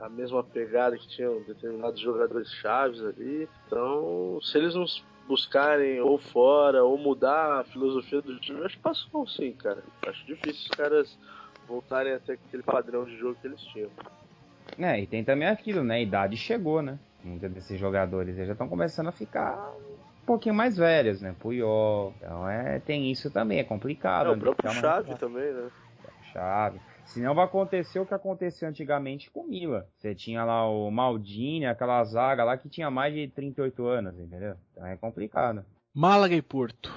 a 0.00 0.08
mesma 0.08 0.42
pegada 0.44 0.96
que 0.96 1.08
tinham 1.08 1.42
determinados 1.42 2.00
jogadores 2.00 2.50
chaves 2.54 3.02
ali. 3.02 3.48
Então, 3.66 4.38
se 4.42 4.58
eles 4.58 4.74
não 4.74 4.84
buscarem 5.26 6.00
ou 6.00 6.18
fora, 6.18 6.82
ou 6.82 6.96
mudar 6.96 7.60
a 7.60 7.64
filosofia 7.64 8.22
do 8.22 8.38
time, 8.40 8.64
acho 8.64 8.76
que 8.76 8.82
passou 8.82 9.26
sim, 9.26 9.52
cara. 9.52 9.82
Acho 10.06 10.24
difícil 10.24 10.62
os 10.62 10.76
caras 10.76 11.18
voltarem 11.66 12.14
até 12.14 12.32
aquele 12.32 12.62
padrão 12.62 13.04
de 13.04 13.16
jogo 13.16 13.36
que 13.40 13.46
eles 13.46 13.60
tinham. 13.66 13.90
É, 14.78 15.00
e 15.00 15.06
tem 15.06 15.24
também 15.24 15.48
aquilo, 15.48 15.82
né? 15.82 15.96
A 15.96 16.00
idade 16.00 16.36
chegou, 16.36 16.82
né? 16.82 16.98
Muitos 17.22 17.50
desses 17.50 17.78
jogadores 17.78 18.36
já 18.36 18.52
estão 18.52 18.68
começando 18.68 19.08
a 19.08 19.12
ficar 19.12 19.72
um 20.22 20.26
pouquinho 20.26 20.54
mais 20.54 20.76
velhos, 20.76 21.20
né? 21.20 21.34
Puyol. 21.38 22.12
Então 22.18 22.48
é, 22.48 22.78
tem 22.80 23.10
isso 23.10 23.30
também, 23.30 23.58
é 23.58 23.64
complicado. 23.64 24.30
É, 24.30 24.32
o 24.32 24.38
próprio 24.38 24.70
Chave 24.72 25.14
também, 25.16 25.52
né? 25.52 25.70
Chave. 26.32 26.80
Senão 27.06 27.34
vai 27.34 27.46
acontecer 27.46 27.98
o 27.98 28.06
que 28.06 28.12
aconteceu 28.12 28.68
antigamente 28.68 29.30
com 29.30 29.40
o 29.40 29.48
Mila. 29.48 29.88
Você 29.96 30.14
tinha 30.14 30.44
lá 30.44 30.68
o 30.68 30.90
Maldini, 30.90 31.64
aquela 31.64 32.04
zaga 32.04 32.44
lá 32.44 32.56
que 32.58 32.68
tinha 32.68 32.90
mais 32.90 33.14
de 33.14 33.28
38 33.28 33.86
anos, 33.86 34.18
entendeu? 34.18 34.54
Então 34.72 34.86
é 34.86 34.96
complicado. 34.96 35.64
Málaga 35.94 36.34
e 36.34 36.42
Porto. 36.42 36.92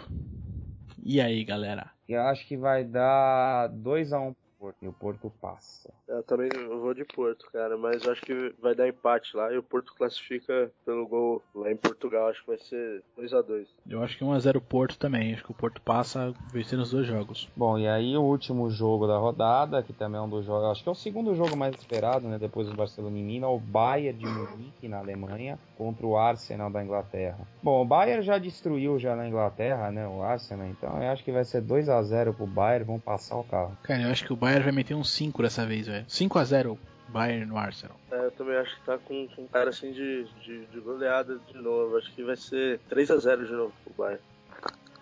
E 1.01 1.21
aí, 1.21 1.43
galera? 1.45 1.89
Eu 2.07 2.21
acho 2.23 2.45
que 2.45 2.57
vai 2.57 2.83
dar 2.83 3.67
2 3.69 4.11
a 4.11 4.19
1 4.19 4.27
um 4.27 4.35
Porto, 4.61 4.77
e 4.79 4.87
o 4.87 4.93
Porto 4.93 5.33
passa. 5.41 5.91
Eu 6.07 6.21
também 6.21 6.47
vou 6.67 6.93
de 6.93 7.03
Porto, 7.03 7.49
cara, 7.51 7.75
mas 7.75 8.07
acho 8.07 8.21
que 8.21 8.53
vai 8.61 8.75
dar 8.75 8.87
empate 8.87 9.35
lá 9.35 9.51
e 9.51 9.57
o 9.57 9.63
Porto 9.63 9.91
classifica 9.95 10.71
pelo 10.85 11.07
gol 11.07 11.41
lá 11.55 11.71
em 11.71 11.75
Portugal. 11.75 12.27
Acho 12.27 12.41
que 12.41 12.47
vai 12.47 12.59
ser 12.59 13.03
2 13.17 13.33
a 13.33 13.41
2 13.41 13.67
Eu 13.89 14.03
acho 14.03 14.15
que 14.15 14.23
1x0 14.23 14.61
Porto 14.61 14.99
também. 14.99 15.33
Acho 15.33 15.43
que 15.43 15.51
o 15.51 15.55
Porto 15.55 15.81
passa 15.81 16.31
vencendo 16.53 16.81
os 16.81 16.91
dois 16.91 17.07
jogos. 17.07 17.49
Bom, 17.55 17.79
e 17.79 17.87
aí 17.87 18.15
o 18.15 18.21
último 18.21 18.69
jogo 18.69 19.07
da 19.07 19.17
rodada, 19.17 19.81
que 19.81 19.93
também 19.93 20.19
é 20.19 20.23
um 20.23 20.29
dos 20.29 20.45
jogos, 20.45 20.69
acho 20.69 20.83
que 20.83 20.89
é 20.89 20.91
o 20.91 20.95
segundo 20.95 21.33
jogo 21.33 21.57
mais 21.57 21.75
esperado, 21.75 22.27
né? 22.27 22.37
Depois 22.37 22.69
do 22.69 22.75
Barcelona 22.75 23.17
em 23.17 23.23
Minas, 23.23 23.49
o 23.49 23.57
Bayern 23.57 24.19
de 24.19 24.27
Munique 24.27 24.87
na 24.87 24.99
Alemanha 24.99 25.57
contra 25.75 26.05
o 26.05 26.15
Arsenal 26.15 26.69
da 26.69 26.83
Inglaterra. 26.83 27.39
Bom, 27.63 27.81
o 27.81 27.85
Bayern 27.85 28.21
já 28.21 28.37
destruiu 28.37 28.99
já 28.99 29.15
na 29.15 29.27
Inglaterra, 29.27 29.89
né? 29.89 30.07
O 30.07 30.21
Arsenal, 30.21 30.67
então 30.67 31.01
eu 31.01 31.09
acho 31.09 31.23
que 31.23 31.31
vai 31.31 31.43
ser 31.43 31.61
2 31.61 31.89
a 31.89 32.01
0 32.03 32.33
pro 32.35 32.45
Bayern, 32.45 32.85
vão 32.85 32.99
passar 32.99 33.37
o 33.37 33.43
carro. 33.43 33.75
Cara, 33.81 34.03
eu 34.03 34.11
acho 34.11 34.23
que 34.23 34.33
o 34.33 34.35
Bayern 34.35 34.50
vai 34.59 34.71
meter 34.71 34.95
um 34.95 35.03
5 35.03 35.41
dessa 35.41 35.65
vez, 35.65 35.87
velho. 35.87 36.05
5 36.07 36.39
a 36.39 36.43
0 36.43 36.79
Bayern 37.07 37.45
no 37.45 37.57
Arsenal. 37.57 37.99
É, 38.11 38.25
eu 38.25 38.31
também 38.31 38.55
acho 38.55 38.73
que 38.75 38.85
tá 38.85 38.97
com, 38.97 39.27
com 39.29 39.43
um 39.43 39.47
cara 39.47 39.69
assim 39.69 39.91
de, 39.91 40.25
de, 40.43 40.65
de, 40.65 40.79
goleada 40.79 41.39
de 41.51 41.57
novo. 41.57 41.97
Acho 41.97 42.11
que 42.13 42.23
vai 42.23 42.35
ser 42.35 42.79
3 42.89 43.11
a 43.11 43.17
0 43.17 43.45
de 43.45 43.51
novo 43.51 43.73
pro 43.83 43.93
Bayern. 43.93 44.23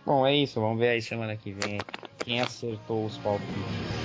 Bom, 0.06 0.26
é 0.26 0.36
isso. 0.36 0.60
Vamos 0.60 0.80
ver 0.80 0.90
aí 0.90 1.02
semana 1.02 1.36
que 1.36 1.52
vem 1.52 1.80
quem 2.18 2.42
acertou 2.42 3.06
os 3.06 3.18
palpites. 3.18 3.99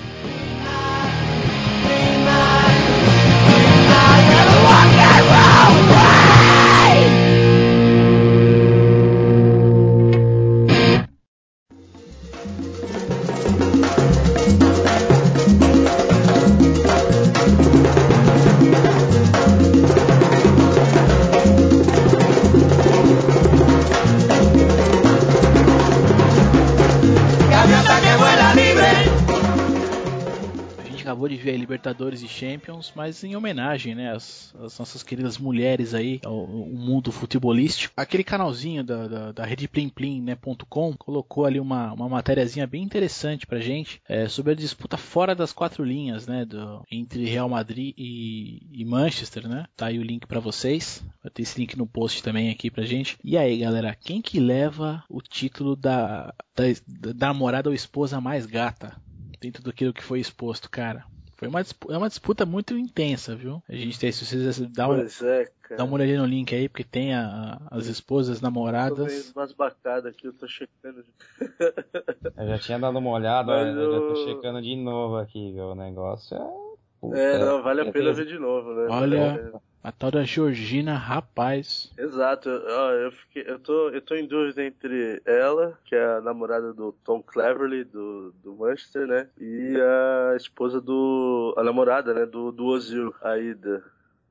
Libertadores 32.14 32.22
e 32.22 32.28
Champions, 32.28 32.92
mas 32.94 33.24
em 33.24 33.34
homenagem, 33.34 33.94
né, 33.94 34.12
às, 34.12 34.54
às 34.60 34.78
nossas 34.78 35.02
queridas 35.02 35.36
mulheres 35.36 35.94
aí, 35.94 36.20
ao, 36.24 36.38
ao, 36.38 36.46
mundo 36.46 37.10
futebolístico. 37.10 37.92
Aquele 37.96 38.22
canalzinho 38.22 38.84
da, 38.84 39.08
da, 39.08 39.32
da 39.32 39.44
rede 39.44 39.68
Plim 39.68 40.22
né, 40.22 40.36
.com, 40.68 40.94
colocou 40.96 41.44
ali 41.44 41.58
uma, 41.58 41.92
uma 41.92 42.08
matériazinha 42.08 42.66
bem 42.66 42.82
interessante 42.82 43.46
pra 43.46 43.60
gente 43.60 44.00
é, 44.08 44.28
sobre 44.28 44.52
a 44.52 44.56
disputa 44.56 44.96
fora 44.96 45.34
das 45.34 45.52
quatro 45.52 45.84
linhas, 45.84 46.26
né, 46.26 46.44
do, 46.44 46.84
entre 46.90 47.24
Real 47.24 47.48
Madrid 47.48 47.94
e, 47.96 48.66
e 48.72 48.84
Manchester, 48.84 49.48
né? 49.48 49.66
Tá 49.76 49.86
aí 49.86 49.98
o 49.98 50.02
link 50.02 50.26
para 50.26 50.40
vocês. 50.40 51.02
Vai 51.22 51.30
ter 51.30 51.42
esse 51.42 51.58
link 51.58 51.76
no 51.76 51.86
post 51.86 52.22
também 52.22 52.50
aqui 52.50 52.70
pra 52.70 52.84
gente. 52.84 53.16
E 53.24 53.36
aí, 53.36 53.58
galera, 53.58 53.94
quem 53.94 54.22
que 54.22 54.38
leva 54.38 55.02
o 55.08 55.20
título 55.20 55.74
da, 55.74 56.34
da, 56.54 56.64
da 57.12 57.28
namorada 57.28 57.68
ou 57.68 57.74
esposa 57.74 58.20
mais 58.20 58.46
gata? 58.46 58.96
Dentro 59.40 59.62
daquilo 59.62 59.92
que 59.92 60.02
foi 60.02 60.20
exposto, 60.20 60.70
cara. 60.70 61.04
Foi 61.36 61.48
uma 61.48 61.62
disputa, 61.62 61.94
é 61.94 61.98
uma 61.98 62.08
disputa 62.08 62.46
muito 62.46 62.76
intensa, 62.76 63.34
viu? 63.34 63.62
A 63.68 63.74
gente 63.74 63.98
tem, 63.98 64.10
se 64.12 64.24
vocês 64.24 64.60
dá 64.70 64.88
uma, 64.88 65.02
é, 65.02 65.50
dá 65.76 65.84
uma 65.84 65.94
olhadinha 65.94 66.20
no 66.20 66.26
link 66.26 66.54
aí, 66.54 66.68
porque 66.68 66.84
tem 66.84 67.14
a- 67.14 67.58
a- 67.70 67.76
as 67.76 67.86
esposas, 67.86 68.38
Tô 68.40 68.46
namoradas. 68.46 69.32
umas 69.34 69.52
bacadas 69.52 70.06
aqui, 70.06 70.26
eu 70.28 70.32
tô 70.32 70.46
checando. 70.46 71.04
Eu 72.36 72.48
já 72.48 72.58
tinha 72.58 72.78
dado 72.78 72.98
uma 72.98 73.10
olhada, 73.10 73.46
Mas 73.52 73.76
eu 73.76 73.90
já 73.90 74.00
tô 74.00 74.08
eu- 74.10 74.16
checando 74.16 74.62
de 74.62 74.76
novo 74.76 75.16
aqui, 75.16 75.52
viu? 75.52 75.66
O 75.66 75.74
negócio 75.74 76.36
é. 76.36 76.74
Puta, 77.00 77.18
É, 77.18 77.38
não, 77.38 77.62
vale 77.62 77.82
a 77.82 77.92
pena 77.92 78.12
ver 78.12 78.26
de 78.26 78.38
novo, 78.38 78.72
né? 78.74 78.86
Olha. 78.88 79.52
A 79.84 79.92
tal 79.92 80.10
da 80.10 80.24
Georgina, 80.24 80.96
rapaz. 80.96 81.92
Exato, 81.98 82.48
ó, 82.48 82.90
eu, 82.92 83.12
fiquei, 83.12 83.44
eu, 83.46 83.58
tô, 83.58 83.90
eu 83.90 84.00
tô 84.00 84.14
em 84.14 84.26
dúvida 84.26 84.64
entre 84.64 85.20
ela, 85.26 85.78
que 85.84 85.94
é 85.94 86.16
a 86.16 86.22
namorada 86.22 86.72
do 86.72 86.90
Tom 87.04 87.22
Cleverley, 87.22 87.84
do, 87.84 88.32
do 88.42 88.56
Manchester, 88.56 89.06
né? 89.06 89.28
E 89.38 89.76
a 89.78 90.36
esposa 90.36 90.80
do. 90.80 91.54
a 91.58 91.62
namorada, 91.62 92.14
né? 92.14 92.24
Do, 92.24 92.50
do 92.50 92.64
Ozil, 92.64 93.14
a 93.20 93.36
Ida. 93.36 93.84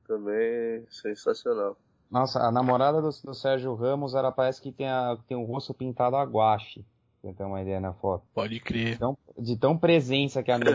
Também 0.08 0.84
sensacional. 0.90 1.76
Nossa, 2.10 2.40
a 2.40 2.50
namorada 2.50 3.00
do, 3.00 3.10
do 3.10 3.32
Sérgio 3.32 3.74
Ramos, 3.74 4.16
ela 4.16 4.32
parece 4.32 4.60
que 4.60 4.72
tem, 4.72 4.88
a, 4.88 5.16
tem 5.28 5.36
o 5.36 5.44
rosto 5.44 5.72
pintado 5.72 6.16
a 6.16 6.24
guache. 6.24 6.84
Você 7.24 7.32
ter 7.32 7.44
uma 7.44 7.62
ideia 7.62 7.80
na 7.80 7.94
foto. 7.94 8.22
Pode 8.34 8.60
crer. 8.60 8.98
Tão- 8.98 9.16
de 9.38 9.56
tão 9.56 9.78
presença 9.78 10.42
que 10.42 10.50
a 10.52 10.58
tem. 10.60 10.74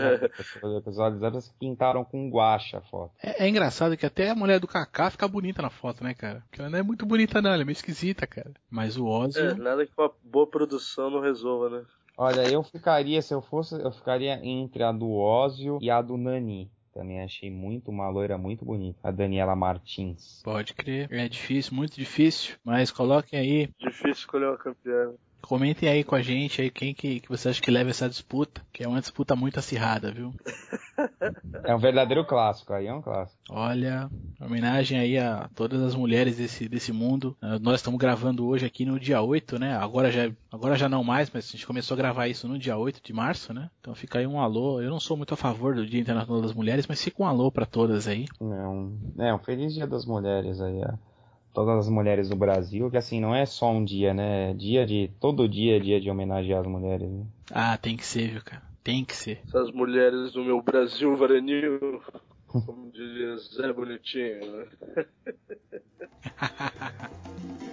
Os 0.84 0.98
olhos 0.98 1.20
dela 1.20 1.40
se 1.40 1.52
pintaram 1.54 2.04
com 2.04 2.28
guache 2.28 2.76
a 2.76 2.80
foto. 2.80 3.12
É, 3.22 3.44
é 3.44 3.48
engraçado 3.48 3.96
que 3.96 4.04
até 4.04 4.30
a 4.30 4.34
mulher 4.34 4.58
do 4.58 4.66
Kaká 4.66 5.10
fica 5.10 5.28
bonita 5.28 5.62
na 5.62 5.70
foto, 5.70 6.02
né, 6.02 6.12
cara? 6.12 6.42
Porque 6.50 6.60
ela 6.60 6.70
não 6.70 6.78
é 6.78 6.82
muito 6.82 7.06
bonita, 7.06 7.40
não, 7.40 7.52
ela 7.52 7.62
é 7.62 7.64
meio 7.64 7.74
esquisita, 7.74 8.26
cara. 8.26 8.52
Mas 8.68 8.96
o 8.96 9.06
Ozzy. 9.06 9.38
É, 9.38 9.54
nada 9.54 9.86
que 9.86 9.92
uma 9.96 10.10
boa 10.24 10.46
produção 10.46 11.08
não 11.08 11.20
resolva, 11.20 11.70
né? 11.70 11.84
Olha, 12.18 12.42
eu 12.50 12.62
ficaria, 12.64 13.22
se 13.22 13.32
eu 13.32 13.40
fosse, 13.40 13.80
eu 13.80 13.92
ficaria 13.92 14.44
entre 14.44 14.82
a 14.82 14.90
do 14.90 15.10
Ózio 15.12 15.78
e 15.80 15.88
a 15.88 16.02
do 16.02 16.16
Nani. 16.16 16.68
Também 16.92 17.22
achei 17.22 17.48
muito 17.48 17.88
uma 17.92 18.10
loira 18.10 18.36
muito 18.36 18.64
bonita. 18.64 18.98
A 19.04 19.12
Daniela 19.12 19.54
Martins. 19.54 20.42
Pode 20.42 20.74
crer. 20.74 21.06
É 21.12 21.28
difícil, 21.28 21.74
muito 21.76 21.94
difícil. 21.94 22.56
Mas 22.64 22.90
coloquem 22.90 23.38
aí, 23.38 23.68
Difícil 23.78 24.10
escolher 24.10 24.46
uma 24.48 24.58
campeã. 24.58 25.12
Comentem 25.42 25.88
aí 25.88 26.04
com 26.04 26.14
a 26.14 26.22
gente 26.22 26.62
aí 26.62 26.70
quem 26.70 26.94
que, 26.94 27.20
que 27.20 27.28
você 27.28 27.48
acha 27.48 27.60
que 27.60 27.70
leva 27.70 27.90
essa 27.90 28.08
disputa. 28.08 28.62
Que 28.72 28.84
é 28.84 28.88
uma 28.88 29.00
disputa 29.00 29.34
muito 29.36 29.58
acirrada, 29.58 30.12
viu? 30.12 30.32
É 31.64 31.74
um 31.74 31.78
verdadeiro 31.78 32.26
clássico, 32.26 32.74
aí 32.74 32.86
é 32.86 32.92
um 32.92 33.00
clássico. 33.00 33.40
Olha, 33.48 34.10
homenagem 34.38 34.98
aí 34.98 35.16
a 35.16 35.48
todas 35.54 35.80
as 35.82 35.94
mulheres 35.94 36.36
desse, 36.36 36.68
desse 36.68 36.92
mundo. 36.92 37.34
Ah, 37.40 37.58
Nós 37.58 37.76
estamos 37.76 37.98
gravando 37.98 38.46
hoje 38.46 38.66
aqui 38.66 38.84
no 38.84 39.00
dia 39.00 39.22
8, 39.22 39.58
né? 39.58 39.74
Agora 39.76 40.10
já, 40.10 40.30
agora 40.52 40.76
já 40.76 40.88
não 40.90 41.02
mais, 41.02 41.30
mas 41.32 41.48
a 41.48 41.52
gente 41.52 41.66
começou 41.66 41.94
a 41.94 41.98
gravar 41.98 42.28
isso 42.28 42.46
no 42.46 42.58
dia 42.58 42.76
8 42.76 43.00
de 43.02 43.12
março, 43.14 43.54
né? 43.54 43.70
Então 43.80 43.94
fica 43.94 44.18
aí 44.18 44.26
um 44.26 44.40
alô. 44.40 44.80
Eu 44.82 44.90
não 44.90 45.00
sou 45.00 45.16
muito 45.16 45.32
a 45.32 45.36
favor 45.38 45.74
do 45.74 45.86
Dia 45.86 46.00
Internacional 46.00 46.42
das 46.42 46.52
Mulheres, 46.52 46.86
mas 46.86 47.02
fica 47.02 47.22
um 47.22 47.26
alô 47.26 47.50
pra 47.50 47.64
todas 47.64 48.06
aí. 48.06 48.26
É 48.40 48.44
um, 48.44 48.98
é 49.18 49.34
um 49.34 49.38
feliz 49.38 49.72
dia 49.72 49.86
das 49.86 50.04
mulheres 50.04 50.60
aí, 50.60 50.82
ó. 50.84 51.09
Todas 51.52 51.78
as 51.78 51.88
mulheres 51.88 52.28
do 52.28 52.36
Brasil, 52.36 52.90
que 52.90 52.96
assim, 52.96 53.20
não 53.20 53.34
é 53.34 53.44
só 53.44 53.70
um 53.70 53.84
dia, 53.84 54.14
né? 54.14 54.50
É 54.50 54.54
Dia 54.54 54.86
de. 54.86 55.10
Todo 55.20 55.48
dia 55.48 55.76
é 55.76 55.80
dia 55.80 56.00
de 56.00 56.08
homenagear 56.08 56.60
as 56.60 56.66
mulheres. 56.66 57.10
Né? 57.10 57.24
Ah, 57.50 57.76
tem 57.76 57.96
que 57.96 58.06
ser, 58.06 58.30
viu, 58.30 58.42
cara? 58.44 58.62
Tem 58.84 59.04
que 59.04 59.14
ser. 59.14 59.40
Essas 59.46 59.70
mulheres 59.72 60.32
do 60.32 60.44
meu 60.44 60.62
Brasil 60.62 61.16
varonil, 61.16 62.00
como 62.46 62.90
diria 62.92 63.36
Zé 63.36 63.72
Bonitinho, 63.72 64.40
né? 64.56 64.66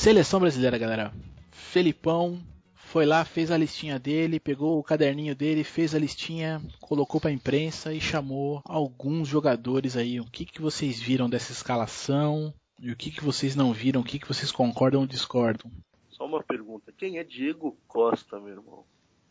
Seleção 0.00 0.40
brasileira, 0.40 0.78
galera. 0.78 1.12
Felipão 1.50 2.40
foi 2.74 3.04
lá, 3.04 3.22
fez 3.22 3.50
a 3.50 3.58
listinha 3.58 3.98
dele, 3.98 4.40
pegou 4.40 4.78
o 4.78 4.82
caderninho 4.82 5.36
dele, 5.36 5.62
fez 5.62 5.94
a 5.94 5.98
listinha, 5.98 6.58
colocou 6.80 7.20
pra 7.20 7.30
imprensa 7.30 7.92
e 7.92 8.00
chamou 8.00 8.62
alguns 8.64 9.28
jogadores 9.28 9.98
aí. 9.98 10.18
O 10.18 10.24
que, 10.24 10.46
que 10.46 10.58
vocês 10.58 10.98
viram 10.98 11.28
dessa 11.28 11.52
escalação? 11.52 12.50
E 12.80 12.90
o 12.90 12.96
que, 12.96 13.10
que 13.10 13.22
vocês 13.22 13.54
não 13.54 13.74
viram? 13.74 14.00
O 14.00 14.04
que, 14.04 14.18
que 14.18 14.26
vocês 14.26 14.50
concordam 14.50 15.02
ou 15.02 15.06
discordam? 15.06 15.70
Só 16.08 16.24
uma 16.24 16.42
pergunta: 16.42 16.90
quem 16.96 17.18
é 17.18 17.22
Diego 17.22 17.76
Costa, 17.86 18.40
meu 18.40 18.54
irmão? 18.54 18.84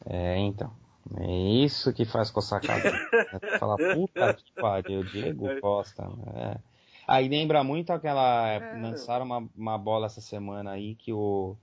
É, 0.05 0.38
então. 0.38 0.72
É 1.17 1.65
isso 1.65 1.91
que 1.91 2.05
faz 2.05 2.30
coçar 2.30 2.59
a 2.59 2.67
cabeça. 2.67 3.09
né? 3.11 3.57
Fala, 3.57 3.76
puta 3.76 4.36
que 4.36 4.53
pariu, 4.53 5.03
Diego 5.03 5.47
Costa. 5.59 6.03
É. 6.36 6.59
Aí 7.10 7.28
lembra 7.28 7.64
muito 7.64 7.91
aquela. 7.91 8.60
Lançaram 8.80 9.26
uma, 9.26 9.49
uma 9.57 9.78
bola 9.80 10.05
essa 10.05 10.22
semana 10.22 10.72
aí 10.72 10.93
que 10.93 11.12
o. 11.12 11.55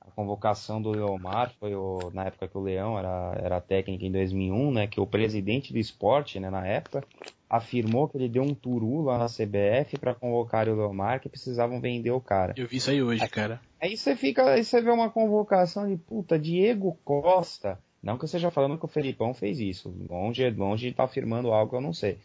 A 0.00 0.10
convocação 0.12 0.82
do 0.82 0.90
Leomar 0.90 1.52
foi 1.58 1.74
o, 1.74 2.10
na 2.12 2.24
época 2.24 2.48
que 2.48 2.58
o 2.58 2.60
Leão 2.60 2.98
era, 2.98 3.34
era 3.40 3.60
técnico 3.60 4.04
em 4.04 4.10
2001, 4.10 4.72
né? 4.72 4.86
Que 4.86 5.00
o 5.00 5.06
presidente 5.06 5.72
do 5.72 5.78
esporte, 5.78 6.40
né, 6.40 6.50
na 6.50 6.66
época, 6.66 7.04
afirmou 7.48 8.08
que 8.08 8.16
ele 8.16 8.28
deu 8.28 8.42
um 8.42 8.54
turu 8.54 9.02
lá 9.02 9.16
na 9.16 9.26
CBF 9.26 9.98
para 9.98 10.14
convocar 10.14 10.68
o 10.68 10.74
Leomar, 10.74 11.20
que 11.20 11.28
precisavam 11.28 11.80
vender 11.80 12.10
o 12.10 12.20
cara. 12.20 12.52
Eu 12.56 12.66
vi 12.66 12.76
isso 12.76 12.90
aí 12.90 13.02
hoje, 13.02 13.26
cara. 13.28 13.60
Aí 13.80 13.96
você 13.96 14.16
fica, 14.16 14.44
aí 14.44 14.64
você 14.64 14.80
vê 14.80 14.90
uma 14.90 15.10
convocação 15.10 15.88
de 15.88 15.96
puta, 15.96 16.38
Diego 16.38 16.98
Costa. 17.04 17.78
Não 18.02 18.18
que 18.18 18.24
eu 18.24 18.26
esteja 18.26 18.50
falando 18.50 18.78
que 18.78 18.84
o 18.84 18.88
Felipão 18.88 19.32
fez 19.32 19.60
isso. 19.60 19.94
Longe, 20.10 20.50
longe 20.50 20.86
de 20.86 20.90
estar 20.90 21.04
afirmando 21.04 21.52
algo 21.52 21.70
que 21.70 21.76
eu 21.76 21.80
não 21.80 21.92
sei. 21.92 22.18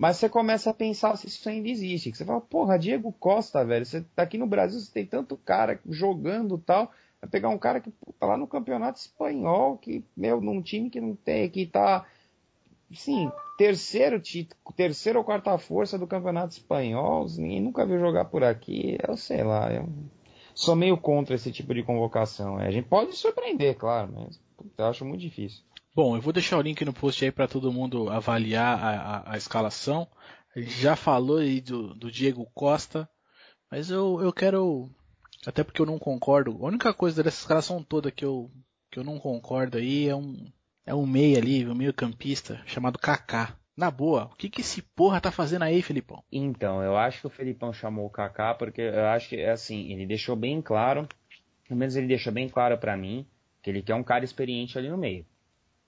Mas 0.00 0.16
você 0.16 0.30
começa 0.30 0.70
a 0.70 0.74
pensar 0.74 1.14
se 1.18 1.26
isso 1.26 1.46
ainda 1.46 1.68
existe. 1.68 2.10
Que 2.10 2.16
você 2.16 2.24
fala, 2.24 2.40
porra, 2.40 2.78
Diego 2.78 3.12
Costa, 3.12 3.62
velho. 3.62 3.84
Você 3.84 4.00
tá 4.16 4.22
aqui 4.22 4.38
no 4.38 4.46
Brasil, 4.46 4.80
você 4.80 4.90
tem 4.90 5.04
tanto 5.04 5.36
cara 5.36 5.78
jogando 5.86 6.56
tal. 6.56 6.90
Vai 7.20 7.28
pegar 7.28 7.50
um 7.50 7.58
cara 7.58 7.80
que 7.80 7.92
tá 8.18 8.26
lá 8.26 8.34
no 8.34 8.46
campeonato 8.46 8.98
espanhol, 8.98 9.76
que, 9.76 10.02
meu, 10.16 10.40
num 10.40 10.62
time 10.62 10.88
que 10.88 11.02
não 11.02 11.14
tem, 11.14 11.50
que 11.50 11.66
tá. 11.66 12.06
Sim, 12.94 13.30
terceiro 13.58 14.18
título, 14.18 14.58
terceira 14.74 15.18
ou 15.18 15.24
quarta 15.24 15.58
força 15.58 15.98
do 15.98 16.06
campeonato 16.06 16.54
espanhol, 16.54 17.26
ninguém 17.36 17.60
nunca 17.60 17.84
viu 17.84 18.00
jogar 18.00 18.24
por 18.24 18.42
aqui, 18.42 18.96
eu 19.06 19.18
sei 19.18 19.44
lá, 19.44 19.70
eu 19.70 19.86
sou 20.54 20.74
meio 20.74 20.96
contra 20.96 21.34
esse 21.34 21.52
tipo 21.52 21.74
de 21.74 21.82
convocação. 21.82 22.58
é. 22.58 22.66
A 22.66 22.70
gente 22.70 22.88
pode 22.88 23.14
surpreender, 23.14 23.76
claro, 23.76 24.10
mas 24.14 24.40
eu 24.78 24.86
acho 24.86 25.04
muito 25.04 25.20
difícil. 25.20 25.62
Bom, 25.94 26.16
eu 26.16 26.20
vou 26.20 26.32
deixar 26.32 26.56
o 26.58 26.62
link 26.62 26.84
no 26.84 26.92
post 26.92 27.24
aí 27.24 27.32
para 27.32 27.48
todo 27.48 27.72
mundo 27.72 28.08
avaliar 28.10 28.78
a, 28.78 28.90
a- 29.18 29.32
a 29.32 29.36
escalação. 29.36 30.06
Já 30.56 30.96
falou 30.96 31.38
aí 31.38 31.60
do, 31.60 31.94
do 31.94 32.10
Diego 32.10 32.46
Costa, 32.54 33.08
mas 33.70 33.90
eu, 33.90 34.20
eu 34.20 34.32
quero. 34.32 34.90
Até 35.46 35.64
porque 35.64 35.80
eu 35.80 35.86
não 35.86 35.98
concordo. 35.98 36.52
A 36.62 36.66
única 36.66 36.92
coisa 36.92 37.22
dessa 37.22 37.40
escalação 37.40 37.82
toda 37.82 38.10
que 38.10 38.24
eu, 38.24 38.50
que 38.90 38.98
eu 38.98 39.04
não 39.04 39.18
concordo 39.18 39.78
aí 39.78 40.08
é 40.08 40.14
um, 40.14 40.50
é 40.84 40.94
um 40.94 41.06
meia 41.06 41.38
ali, 41.38 41.66
um 41.66 41.74
meio 41.74 41.94
campista 41.94 42.62
chamado 42.66 42.98
Kaká. 42.98 43.56
Na 43.76 43.90
boa, 43.90 44.24
o 44.26 44.36
que, 44.36 44.50
que 44.50 44.60
esse 44.60 44.82
porra 44.82 45.20
tá 45.20 45.30
fazendo 45.32 45.62
aí, 45.62 45.80
Felipão? 45.80 46.22
Então, 46.30 46.82
eu 46.82 46.96
acho 46.98 47.20
que 47.22 47.26
o 47.26 47.30
Felipão 47.30 47.72
chamou 47.72 48.04
o 48.06 48.10
Kaká 48.10 48.52
porque 48.54 48.82
eu 48.82 49.06
acho 49.06 49.30
que, 49.30 49.42
assim, 49.42 49.90
ele 49.90 50.04
deixou 50.06 50.36
bem 50.36 50.60
claro, 50.60 51.08
pelo 51.66 51.78
menos 51.80 51.96
ele 51.96 52.06
deixou 52.06 52.32
bem 52.32 52.48
claro 52.48 52.76
pra 52.76 52.96
mim, 52.96 53.26
que 53.62 53.70
ele 53.70 53.80
quer 53.82 53.94
um 53.94 54.02
cara 54.02 54.24
experiente 54.24 54.76
ali 54.76 54.90
no 54.90 54.98
meio. 54.98 55.24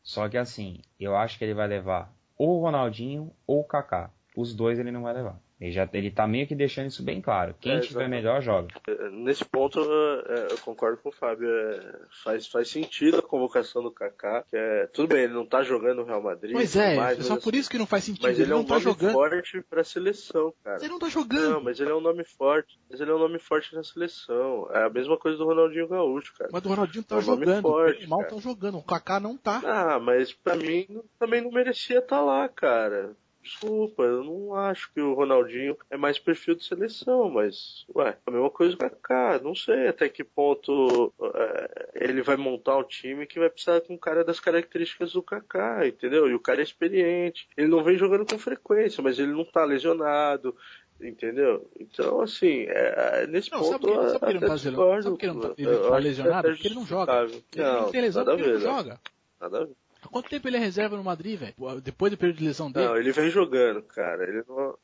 Só 0.02 0.28
que, 0.28 0.36
assim, 0.36 0.80
eu 0.98 1.16
acho 1.16 1.38
que 1.38 1.44
ele 1.44 1.54
vai 1.54 1.66
levar 1.66 2.12
ou 2.36 2.58
o 2.58 2.60
Ronaldinho 2.60 3.32
ou 3.46 3.60
o 3.60 3.64
Kaká. 3.64 4.10
Os 4.36 4.54
dois 4.54 4.78
ele 4.78 4.90
não 4.90 5.02
vai 5.02 5.12
levar. 5.14 5.38
Ele, 5.62 5.70
já, 5.70 5.88
ele 5.92 6.10
tá 6.10 6.26
meio 6.26 6.44
que 6.44 6.56
deixando 6.56 6.88
isso 6.88 7.04
bem 7.04 7.20
claro. 7.20 7.54
Quem 7.60 7.76
É, 7.76 7.80
tiver 7.80 8.08
melhor, 8.08 8.42
joga. 8.42 8.68
É, 8.88 9.10
Nesse 9.10 9.44
ponto 9.44 9.78
é, 9.80 10.48
eu 10.50 10.58
concordo 10.58 10.98
com 11.00 11.08
o 11.10 11.12
Fábio. 11.12 11.48
é, 11.48 11.98
faz, 12.24 12.48
faz 12.48 12.68
sentido 12.68 13.18
a 13.18 13.22
convocação 13.22 13.80
do 13.80 13.92
Kaká. 13.92 14.42
Que 14.50 14.56
é, 14.56 14.86
tudo 14.88 15.06
bem, 15.14 15.22
ele 15.24 15.32
não 15.34 15.46
tá 15.46 15.62
jogando 15.62 15.98
no 15.98 16.04
Real 16.04 16.20
Madrid. 16.20 16.52
Pois 16.52 16.74
é, 16.74 16.96
mais, 16.96 17.18
é 17.20 17.22
só 17.22 17.34
mas, 17.34 17.44
por 17.44 17.54
isso 17.54 17.70
que 17.70 17.78
não 17.78 17.86
faz 17.86 18.02
sentido. 18.02 18.24
Mas 18.24 18.34
ele, 18.40 18.42
ele 18.46 18.52
é 18.52 18.54
não 18.56 18.62
um 18.62 18.64
tá 18.64 18.74
nome 18.74 18.84
jogando. 18.84 19.12
forte 19.12 19.62
pra 19.70 19.84
seleção, 19.84 20.52
cara. 20.64 20.74
Mas 20.76 20.82
ele 20.82 20.92
não 20.92 20.98
tá 20.98 21.08
jogando. 21.08 21.50
Não, 21.50 21.62
mas 21.62 21.78
ele 21.78 21.90
é 21.90 21.94
um 21.94 22.00
nome 22.00 22.24
forte. 22.24 22.80
Mas 22.90 23.00
ele 23.00 23.10
é 23.12 23.14
um 23.14 23.18
nome 23.20 23.38
forte 23.38 23.72
na 23.74 23.84
seleção. 23.84 24.68
É 24.72 24.82
a 24.84 24.90
mesma 24.90 25.16
coisa 25.16 25.38
do 25.38 25.44
Ronaldinho 25.44 25.86
Gaúcho, 25.86 26.34
cara. 26.36 26.50
Mas 26.52 26.64
o 26.64 26.68
Ronaldinho 26.68 27.04
tá 27.04 27.14
É 27.14 27.18
um 27.18 27.22
nome 27.22 27.44
jogando. 27.46 27.62
forte, 27.62 28.04
o 28.04 28.08
mal 28.08 28.18
cara. 28.20 28.30
tá 28.34 28.40
jogando. 28.40 28.78
O 28.78 28.82
Kaká 28.82 29.20
não 29.20 29.36
tá. 29.36 29.62
Ah, 29.64 30.00
mas 30.00 30.32
pra 30.32 30.56
mim 30.56 30.86
também 31.20 31.40
não 31.40 31.52
merecia 31.52 32.00
estar 32.00 32.20
lá, 32.20 32.48
cara. 32.48 33.12
Desculpa, 33.42 34.04
eu 34.04 34.22
não 34.22 34.54
acho 34.54 34.92
que 34.92 35.00
o 35.00 35.14
Ronaldinho 35.14 35.76
é 35.90 35.96
mais 35.96 36.18
perfil 36.18 36.54
de 36.54 36.64
seleção, 36.64 37.28
mas, 37.28 37.84
ué, 37.94 38.16
a 38.24 38.30
mesma 38.30 38.50
coisa 38.50 38.76
com 38.76 38.86
o 38.86 38.90
Kaká. 38.90 39.40
Não 39.42 39.54
sei 39.54 39.88
até 39.88 40.08
que 40.08 40.22
ponto 40.22 41.12
é, 41.34 41.88
ele 41.94 42.22
vai 42.22 42.36
montar 42.36 42.76
um 42.78 42.84
time 42.84 43.26
que 43.26 43.40
vai 43.40 43.50
precisar 43.50 43.80
com 43.80 43.94
um 43.94 43.98
cara 43.98 44.24
das 44.24 44.38
características 44.38 45.12
do 45.12 45.22
Kaká, 45.22 45.86
entendeu? 45.86 46.28
E 46.28 46.34
o 46.34 46.40
cara 46.40 46.60
é 46.60 46.62
experiente. 46.62 47.48
Ele 47.56 47.66
não 47.66 47.82
vem 47.82 47.96
jogando 47.98 48.24
com 48.24 48.38
frequência, 48.38 49.02
mas 49.02 49.18
ele 49.18 49.32
não 49.32 49.44
tá 49.44 49.64
lesionado. 49.64 50.56
Entendeu? 51.00 51.68
Então, 51.80 52.20
assim, 52.20 52.66
é, 52.68 53.22
é 53.22 53.26
nesse 53.26 53.50
Não, 53.50 53.58
ponto. 53.58 53.92
sabe 53.92 54.10
sabe 54.10 54.18
que 54.20 54.24
ele 54.30 54.40
não 54.40 54.48
tá 54.48 54.54
discordo, 54.54 55.02
sabe 55.02 55.16
que 55.16 55.26
ele 55.26 55.32
não 55.32 55.40
tá- 55.40 55.54
ele 55.58 55.78
tá 55.78 55.98
lesionado? 55.98 56.48
Porque 56.48 56.68
ele 56.68 56.74
não 56.76 56.86
joga. 56.86 57.22
Ele 57.24 57.42
Não, 57.56 57.80
não 57.82 57.90
tem 57.90 58.00
lesão 58.02 58.24
porque 58.24 58.40
ele 58.42 58.52
não 58.52 58.60
joga. 58.60 59.00
Nada 59.40 59.58
a 59.58 59.64
ver. 59.64 59.76
Há 60.02 60.08
quanto 60.08 60.28
tempo 60.28 60.48
ele 60.48 60.56
é 60.56 60.60
reserva 60.60 60.96
no 60.96 61.04
Madrid, 61.04 61.38
velho? 61.38 61.80
Depois 61.80 62.10
do 62.10 62.18
período 62.18 62.38
de 62.38 62.44
lesão 62.44 62.70
dele? 62.70 62.86
Não, 62.88 62.96
ele 62.96 63.12
vem 63.12 63.30
jogando, 63.30 63.82
cara. 63.82 64.24
Ele 64.24 64.42
não, 64.48 64.78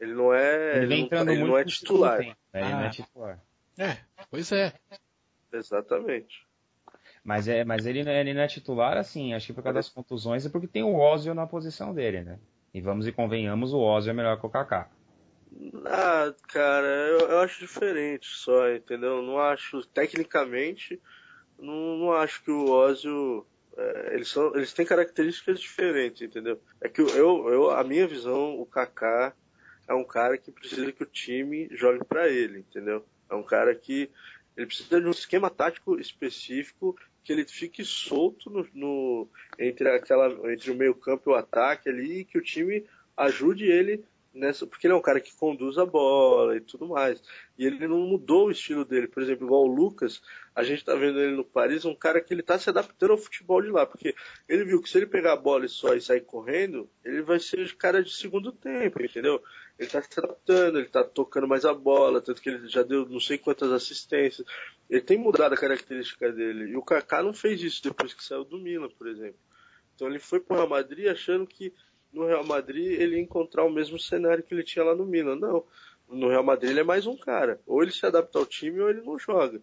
ele 0.00 0.14
não 0.14 0.34
é. 0.34 0.76
Ele 0.78 0.86
vem 0.86 0.98
não, 0.98 1.06
entrando 1.06 1.30
ele 1.30 1.38
muito 1.40 1.52
não 1.52 1.58
é 1.58 1.64
titular. 1.64 2.18
tempo, 2.18 2.36
né? 2.52 2.60
Ele 2.60 2.70
não 2.70 2.78
Ah. 2.80 2.86
é 2.86 2.90
titular. 2.90 3.40
É, 3.78 3.96
pois 4.30 4.52
é. 4.52 4.72
Exatamente. 5.52 6.44
Mas, 7.22 7.48
é, 7.48 7.64
mas 7.64 7.86
ele, 7.86 8.02
não 8.04 8.12
é- 8.12 8.20
ele 8.20 8.34
não 8.34 8.42
é 8.42 8.46
titular, 8.46 8.96
assim, 8.96 9.32
acho 9.32 9.46
que 9.46 9.52
por 9.52 9.62
causa 9.62 9.78
das 9.78 9.88
contusões 9.88 10.44
é 10.44 10.50
porque 10.50 10.66
tem 10.66 10.82
o 10.82 10.96
Ozil 10.98 11.34
na 11.34 11.46
posição 11.46 11.94
dele, 11.94 12.22
né? 12.22 12.38
E 12.72 12.80
vamos 12.80 13.06
e 13.06 13.12
convenhamos, 13.12 13.72
o 13.72 13.78
Ozil 13.78 14.10
é 14.10 14.14
melhor 14.14 14.38
que 14.38 14.46
o 14.46 14.50
Kaká. 14.50 14.90
Ah, 15.86 16.34
cara, 16.48 16.86
eu, 16.86 17.18
eu 17.30 17.38
acho 17.38 17.60
diferente 17.60 18.26
só, 18.26 18.68
entendeu? 18.70 19.22
Não 19.22 19.38
acho, 19.38 19.86
tecnicamente, 19.86 21.00
não, 21.58 21.96
não 21.96 22.12
acho 22.12 22.42
que 22.42 22.50
o 22.50 22.68
Ozil. 22.70 23.46
É, 23.76 24.14
eles, 24.14 24.28
são, 24.28 24.54
eles 24.54 24.72
têm 24.72 24.86
características 24.86 25.60
diferentes, 25.60 26.22
entendeu? 26.22 26.60
É 26.80 26.88
que 26.88 27.00
eu, 27.00 27.08
eu, 27.48 27.70
a 27.70 27.82
minha 27.84 28.06
visão, 28.06 28.58
o 28.60 28.66
Kaká 28.66 29.34
é 29.88 29.94
um 29.94 30.04
cara 30.04 30.38
que 30.38 30.50
precisa 30.50 30.90
que 30.92 31.02
o 31.02 31.06
time 31.06 31.68
jogue 31.72 32.04
pra 32.04 32.28
ele, 32.28 32.60
entendeu? 32.60 33.04
É 33.28 33.34
um 33.34 33.42
cara 33.42 33.74
que 33.74 34.10
ele 34.56 34.66
precisa 34.66 35.00
de 35.00 35.06
um 35.06 35.10
esquema 35.10 35.50
tático 35.50 35.98
específico 35.98 36.96
que 37.24 37.32
ele 37.32 37.44
fique 37.44 37.84
solto 37.84 38.50
no, 38.50 38.66
no- 38.74 39.28
entre 39.58 39.88
aquela 39.88 40.28
entre 40.52 40.70
o 40.70 40.74
meio 40.74 40.94
campo 40.94 41.30
e 41.30 41.32
o 41.32 41.36
ataque 41.36 41.88
ali 41.88 42.20
e 42.20 42.24
que 42.24 42.38
o 42.38 42.42
time 42.42 42.84
ajude 43.16 43.64
ele 43.64 44.04
nessa 44.32 44.66
porque 44.66 44.86
ele 44.86 44.94
é 44.94 44.96
um 44.96 45.02
cara 45.02 45.20
que 45.20 45.34
conduz 45.34 45.78
a 45.78 45.86
bola 45.86 46.56
e 46.56 46.60
tudo 46.60 46.86
mais 46.88 47.22
e 47.58 47.64
ele 47.66 47.86
não 47.88 47.98
mudou 48.00 48.46
o 48.48 48.50
estilo 48.50 48.84
dele 48.84 49.08
por 49.08 49.22
exemplo 49.22 49.46
igual 49.46 49.64
o 49.64 49.74
Lucas 49.74 50.20
a 50.54 50.62
gente 50.62 50.84
tá 50.84 50.94
vendo 50.94 51.20
ele 51.20 51.34
no 51.34 51.44
Paris 51.44 51.84
um 51.84 51.94
cara 51.94 52.20
que 52.20 52.32
ele 52.32 52.42
tá 52.42 52.58
se 52.58 52.70
adaptando 52.70 53.12
ao 53.12 53.18
futebol 53.18 53.60
de 53.60 53.70
lá 53.70 53.84
porque 53.84 54.14
ele 54.48 54.64
viu 54.64 54.80
que 54.80 54.88
se 54.88 54.98
ele 54.98 55.06
pegar 55.06 55.32
a 55.32 55.36
bola 55.36 55.66
e 55.66 55.68
só 55.68 55.94
e 55.94 56.00
sair 56.00 56.20
correndo 56.20 56.88
ele 57.04 57.22
vai 57.22 57.40
ser 57.40 57.74
cara 57.76 58.02
de 58.02 58.12
segundo 58.12 58.52
tempo 58.52 59.02
entendeu 59.02 59.42
ele 59.78 59.88
tá 59.88 60.00
se 60.00 60.18
adaptando, 60.18 60.78
ele 60.78 60.88
tá 60.88 61.02
tocando 61.02 61.48
mais 61.48 61.64
a 61.64 61.74
bola, 61.74 62.20
tanto 62.20 62.40
que 62.40 62.48
ele 62.48 62.68
já 62.68 62.82
deu 62.82 63.06
não 63.06 63.18
sei 63.18 63.36
quantas 63.38 63.72
assistências. 63.72 64.46
Ele 64.88 65.00
tem 65.00 65.18
mudado 65.18 65.52
a 65.52 65.56
característica 65.56 66.30
dele. 66.32 66.70
E 66.70 66.76
o 66.76 66.82
Kaká 66.82 67.22
não 67.22 67.34
fez 67.34 67.60
isso 67.60 67.82
depois 67.82 68.14
que 68.14 68.22
saiu 68.22 68.44
do 68.44 68.58
Milan, 68.58 68.88
por 68.90 69.08
exemplo. 69.08 69.38
Então 69.94 70.08
ele 70.08 70.20
foi 70.20 70.40
pro 70.40 70.56
Real 70.56 70.68
Madrid 70.68 71.08
achando 71.08 71.46
que 71.46 71.72
no 72.12 72.26
Real 72.26 72.44
Madrid 72.44 73.00
ele 73.00 73.16
ia 73.16 73.22
encontrar 73.22 73.64
o 73.64 73.70
mesmo 73.70 73.98
cenário 73.98 74.44
que 74.44 74.54
ele 74.54 74.62
tinha 74.62 74.84
lá 74.84 74.94
no 74.94 75.04
Milan. 75.04 75.36
Não. 75.36 75.64
No 76.08 76.28
Real 76.28 76.44
Madrid 76.44 76.70
ele 76.70 76.80
é 76.80 76.84
mais 76.84 77.06
um 77.06 77.16
cara. 77.16 77.60
Ou 77.66 77.82
ele 77.82 77.90
se 77.90 78.06
adapta 78.06 78.38
ao 78.38 78.46
time 78.46 78.80
ou 78.80 78.88
ele 78.88 79.00
não 79.00 79.18
joga. 79.18 79.60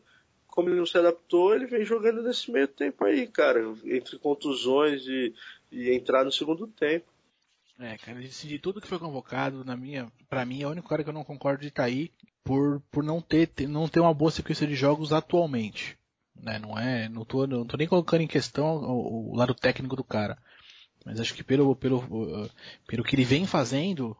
Como 0.51 0.69
ele 0.69 0.77
não 0.77 0.85
se 0.85 0.97
adaptou, 0.97 1.55
ele 1.55 1.65
vem 1.65 1.83
jogando 1.85 2.21
nesse 2.21 2.51
meio 2.51 2.67
tempo 2.67 3.05
aí, 3.05 3.25
cara. 3.25 3.61
Entre 3.85 4.19
contusões 4.19 5.01
e, 5.07 5.33
e 5.71 5.89
entrar 5.91 6.23
no 6.25 6.31
segundo 6.31 6.67
tempo. 6.67 7.05
É, 7.79 7.97
cara, 7.97 8.21
de 8.21 8.59
tudo 8.59 8.81
que 8.81 8.87
foi 8.87 8.99
convocado, 8.99 9.65
na 9.65 9.75
minha, 9.75 10.11
para 10.29 10.45
mim 10.45 10.61
é 10.61 10.67
o 10.67 10.71
único 10.71 10.87
cara 10.87 11.03
que 11.03 11.09
eu 11.09 11.13
não 11.13 11.23
concordo 11.23 11.61
de 11.61 11.69
estar 11.69 11.85
aí 11.85 12.11
por, 12.43 12.79
por 12.91 13.03
não 13.03 13.19
ter, 13.21 13.47
ter- 13.47 13.67
não 13.67 13.87
ter 13.87 13.99
uma 13.99 14.13
boa 14.13 14.29
sequência 14.29 14.67
de 14.67 14.75
jogos 14.75 15.11
atualmente. 15.11 15.97
Né? 16.35 16.59
Não 16.59 16.77
é, 16.77 17.07
não 17.09 17.25
tô, 17.25 17.47
não 17.47 17.65
tô 17.65 17.77
nem 17.77 17.87
colocando 17.87 18.21
em 18.21 18.27
questão 18.27 18.75
o, 18.83 19.31
o 19.31 19.35
lado 19.35 19.55
técnico 19.55 19.95
do 19.95 20.03
cara. 20.03 20.37
Mas 21.05 21.19
acho 21.19 21.33
que 21.33 21.43
pelo, 21.43 21.75
pelo, 21.75 21.99
uh, 21.99 22.49
pelo 22.85 23.03
que 23.03 23.15
ele 23.15 23.25
vem 23.25 23.47
fazendo, 23.47 24.15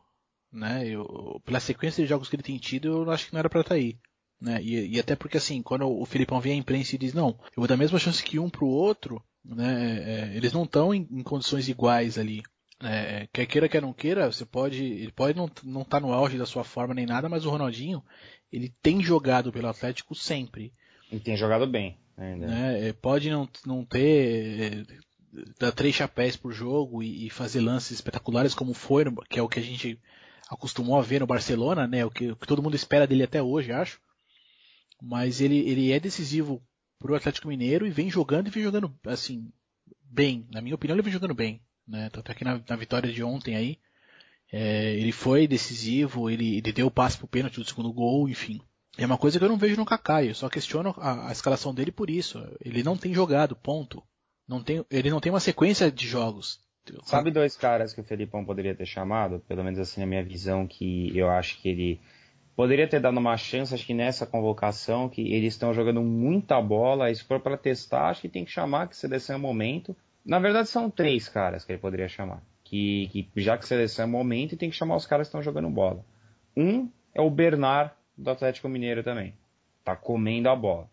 né, 0.52 0.88
eu, 0.88 1.40
pela 1.46 1.60
sequência 1.60 2.02
de 2.04 2.10
jogos 2.10 2.30
que 2.30 2.36
ele 2.36 2.44
tem 2.44 2.58
tido, 2.58 2.88
eu 3.04 3.12
acho 3.12 3.28
que 3.28 3.34
não 3.34 3.40
era 3.40 3.50
pra 3.50 3.62
estar 3.62 3.76
aí. 3.76 3.98
Né? 4.42 4.60
E, 4.62 4.96
e 4.96 5.00
até 5.00 5.16
porque 5.16 5.38
assim, 5.38 5.62
quando 5.62 5.88
o 5.88 6.06
Filipão 6.06 6.42
vem 6.42 6.54
à 6.54 6.56
imprensa 6.56 6.96
e 6.96 7.00
diz, 7.00 7.14
não, 7.14 7.30
eu 7.30 7.58
vou 7.58 7.68
dar 7.68 7.76
a 7.76 7.78
mesma 7.78 8.00
chance 8.00 8.24
que 8.24 8.40
um 8.40 8.50
pro 8.50 8.66
outro, 8.66 9.24
né, 9.46 10.32
é, 10.32 10.36
eles 10.36 10.52
não 10.52 10.64
estão 10.64 10.94
em, 10.94 11.08
em 11.12 11.22
condições 11.22 11.70
iguais 11.70 12.18
ali. 12.18 12.42
É, 12.84 13.28
quer 13.32 13.46
queira, 13.46 13.70
quer 13.70 13.82
não 13.84 13.94
queira, 13.94 14.32
você 14.32 14.44
pode, 14.44 14.84
ele 14.84 15.12
pode 15.12 15.38
não 15.38 15.46
estar 15.46 15.64
não 15.64 15.84
tá 15.84 16.00
no 16.00 16.12
auge 16.12 16.40
da 16.40 16.48
sua 16.48 16.64
forma 16.64 16.96
nem 16.96 17.06
nada, 17.06 17.30
mas 17.30 17.46
o 17.46 17.50
Ronaldinho, 17.52 18.04
ele 18.52 18.74
tem 18.82 19.04
jogado 19.04 19.52
pelo 19.52 19.68
Atlético 19.68 20.16
sempre. 20.16 20.74
E 21.12 21.20
tem 21.20 21.38
jogado 21.38 21.68
bem 21.68 22.00
ainda. 22.18 22.48
Né? 22.48 22.90
É, 22.90 22.94
Pode 22.94 23.30
não, 23.30 23.48
não 23.64 23.86
ter, 23.86 24.60
é, 24.60 24.84
dar 25.60 25.72
três 25.72 25.94
chapéus 25.94 26.36
por 26.36 26.52
jogo 26.52 27.04
e, 27.04 27.28
e 27.28 27.30
fazer 27.30 27.62
lances 27.62 27.92
espetaculares 27.92 28.56
como 28.56 28.74
foi, 28.74 29.06
que 29.30 29.38
é 29.38 29.44
o 29.44 29.50
que 29.50 29.60
a 29.60 29.64
gente 29.64 30.00
acostumou 30.50 30.98
a 30.98 31.04
ver 31.04 31.20
no 31.20 31.28
Barcelona, 31.28 31.86
né? 31.88 32.04
O 32.04 32.10
que, 32.10 32.32
o 32.32 32.36
que 32.36 32.48
todo 32.48 32.64
mundo 32.64 32.76
espera 32.76 33.06
dele 33.06 33.24
até 33.24 33.42
hoje, 33.42 33.72
acho. 33.72 34.02
Mas 35.02 35.42
ele, 35.42 35.58
ele 35.68 35.92
é 35.92 36.00
decisivo 36.00 36.62
pro 37.00 37.16
Atlético 37.16 37.48
Mineiro 37.48 37.88
e 37.88 37.90
vem 37.90 38.10
jogando 38.10 38.48
e 38.48 38.52
vem 38.52 38.64
jogando 38.64 38.94
assim 39.06 39.52
bem. 40.04 40.48
Na 40.52 40.62
minha 40.62 40.76
opinião, 40.76 40.96
ele 40.96 41.02
vem 41.02 41.12
jogando 41.12 41.34
bem. 41.34 41.62
Né? 41.88 42.10
Tanto 42.12 42.32
é 42.32 42.36
que 42.36 42.44
na, 42.44 42.62
na 42.68 42.76
vitória 42.76 43.12
de 43.12 43.24
ontem 43.24 43.56
aí, 43.56 43.80
é, 44.52 44.94
ele 44.96 45.12
foi 45.12 45.48
decisivo, 45.48 46.30
ele, 46.30 46.58
ele 46.58 46.72
deu 46.72 46.88
o 46.88 46.92
passe 46.92 47.18
pro 47.18 47.28
pênalti 47.28 47.56
do 47.56 47.66
segundo 47.66 47.92
gol, 47.92 48.30
enfim. 48.30 48.62
É 48.98 49.06
uma 49.06 49.18
coisa 49.18 49.40
que 49.40 49.46
eu 49.46 49.50
não 49.50 49.58
vejo 49.58 49.78
no 49.78 49.86
Kaká, 49.86 50.24
eu 50.24 50.36
só 50.36 50.50
questiono 50.50 50.94
a, 50.98 51.30
a 51.30 51.32
escalação 51.32 51.74
dele 51.74 51.92
por 51.92 52.10
isso. 52.10 52.40
Ele 52.64 52.84
não 52.84 52.98
tem 52.98 53.14
jogado, 53.14 53.56
ponto. 53.56 54.04
Não 54.48 54.62
tem, 54.62 54.86
ele 54.92 55.10
não 55.10 55.22
tem 55.22 55.32
uma 55.32 55.40
sequência 55.40 55.92
de 55.92 56.08
jogos. 56.08 56.60
Sabe 57.04 57.32
dois 57.32 57.56
caras 57.56 57.94
que 57.94 58.02
o 58.02 58.04
Felipão 58.04 58.44
poderia 58.44 58.76
ter 58.76 58.86
chamado? 58.86 59.40
Pelo 59.48 59.64
menos 59.64 59.80
assim 59.80 60.02
na 60.02 60.08
minha 60.08 60.24
visão, 60.24 60.68
que 60.68 61.16
eu 61.18 61.30
acho 61.30 61.62
que 61.62 61.70
ele 61.70 62.02
poderia 62.56 62.88
ter 62.88 63.00
dado 63.00 63.18
uma 63.18 63.38
chance, 63.38 63.74
acho 63.74 63.86
que 63.86 63.94
nessa 63.94 64.26
convocação, 64.26 65.10
que 65.10 65.34
eles 65.34 65.54
estão 65.54 65.74
jogando 65.74 66.02
muita 66.02 66.62
bola, 66.62 67.10
e 67.10 67.16
se 67.16 67.24
for 67.24 67.40
para 67.40 67.58
testar, 67.58 68.10
acho 68.10 68.22
que 68.22 68.30
tem 68.30 68.46
que 68.46 68.52
chamar, 68.52 68.88
que 68.88 68.96
seleção 68.96 69.36
é 69.36 69.40
momento. 69.40 69.96
Na 70.26 70.40
verdade 70.40 70.70
são 70.70 70.90
três 70.90 71.28
caras 71.28 71.66
que 71.66 71.72
ele 71.72 71.80
poderia 71.80 72.08
chamar. 72.08 72.44
Que, 72.64 73.10
que 73.12 73.42
já 73.42 73.58
que 73.58 73.68
seleção 73.68 74.06
é 74.06 74.08
momento, 74.08 74.56
tem 74.58 74.70
que 74.70 74.76
chamar 74.76 74.96
os 74.96 75.06
caras 75.06 75.28
que 75.28 75.30
estão 75.30 75.42
jogando 75.42 75.70
bola. 75.70 76.06
Um 76.56 76.90
é 77.14 77.22
o 77.22 77.30
Bernard 77.30 77.94
do 78.18 78.30
Atlético 78.30 78.70
Mineiro 78.70 79.04
também. 79.04 79.36
Tá 79.84 79.96
comendo 79.96 80.50
a 80.50 80.56
bola. 80.56 80.90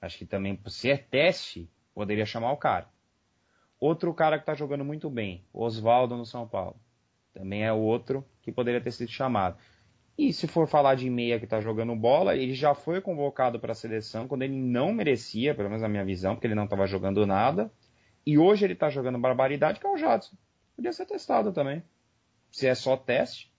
Acho 0.00 0.18
que 0.18 0.26
também, 0.26 0.58
se 0.66 0.90
é 0.90 0.96
teste, 0.96 1.68
poderia 1.94 2.24
chamar 2.24 2.52
o 2.52 2.56
cara. 2.56 2.88
Outro 3.80 4.14
cara 4.14 4.38
que 4.38 4.46
tá 4.46 4.54
jogando 4.54 4.84
muito 4.84 5.10
bem, 5.10 5.44
Oswaldo 5.52 6.16
no 6.16 6.24
São 6.24 6.46
Paulo. 6.46 6.76
Também 7.32 7.64
é 7.64 7.72
outro 7.72 8.24
que 8.42 8.50
poderia 8.50 8.80
ter 8.80 8.90
sido 8.92 9.10
chamado. 9.10 9.56
E 10.18 10.32
se 10.32 10.48
for 10.48 10.66
falar 10.66 10.96
de 10.96 11.08
meia 11.08 11.38
que 11.38 11.46
tá 11.46 11.60
jogando 11.60 11.94
bola, 11.94 12.34
ele 12.34 12.52
já 12.52 12.74
foi 12.74 13.00
convocado 13.00 13.60
para 13.60 13.70
a 13.70 13.74
seleção 13.74 14.26
quando 14.26 14.42
ele 14.42 14.56
não 14.56 14.92
merecia, 14.92 15.54
pelo 15.54 15.68
menos 15.68 15.82
na 15.82 15.88
minha 15.88 16.04
visão, 16.04 16.34
porque 16.34 16.48
ele 16.48 16.56
não 16.56 16.64
estava 16.64 16.88
jogando 16.88 17.24
nada. 17.24 17.70
E 18.26 18.36
hoje 18.36 18.64
ele 18.64 18.74
tá 18.74 18.90
jogando 18.90 19.16
barbaridade, 19.16 19.78
que 19.78 19.86
é 19.86 19.90
o 19.90 19.96
Jadson. 19.96 20.36
Podia 20.74 20.92
ser 20.92 21.06
testado 21.06 21.52
também. 21.52 21.84
Se 22.50 22.66
é 22.66 22.74
só 22.74 22.96
teste. 22.96 23.52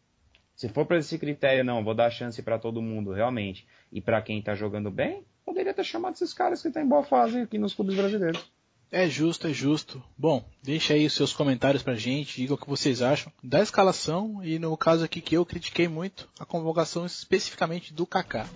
Se 0.53 0.67
for 0.67 0.85
para 0.85 0.97
esse 0.97 1.17
critério, 1.17 1.63
não, 1.63 1.81
vou 1.81 1.95
dar 1.95 2.09
chance 2.09 2.43
para 2.43 2.59
todo 2.59 2.81
mundo, 2.81 3.13
realmente. 3.13 3.65
E 3.89 4.01
para 4.01 4.21
quem 4.21 4.41
tá 4.41 4.53
jogando 4.53 4.91
bem, 4.91 5.25
poderia 5.45 5.73
ter 5.73 5.85
chamado 5.85 6.15
esses 6.15 6.33
caras 6.33 6.61
que 6.61 6.67
estão 6.67 6.83
em 6.83 6.87
boa 6.87 7.03
fase 7.03 7.39
aqui 7.39 7.57
nos 7.57 7.73
clubes 7.73 7.95
brasileiros. 7.95 8.51
É 8.91 9.07
justo, 9.07 9.47
é 9.47 9.53
justo. 9.53 10.01
Bom, 10.17 10.43
deixa 10.63 10.93
aí 10.93 11.05
os 11.05 11.13
seus 11.13 11.31
comentários 11.31 11.83
pra 11.83 11.95
gente, 11.95 12.37
diga 12.37 12.55
o 12.55 12.57
que 12.57 12.69
vocês 12.69 13.01
acham 13.01 13.31
da 13.43 13.61
escalação 13.61 14.43
e 14.43 14.57
no 14.57 14.75
caso 14.75 15.03
aqui 15.03 15.21
que 15.21 15.35
eu 15.35 15.45
critiquei 15.45 15.87
muito, 15.87 16.27
a 16.39 16.45
convocação 16.45 17.05
especificamente 17.05 17.93
do 17.93 18.05
Kaká. 18.05 18.47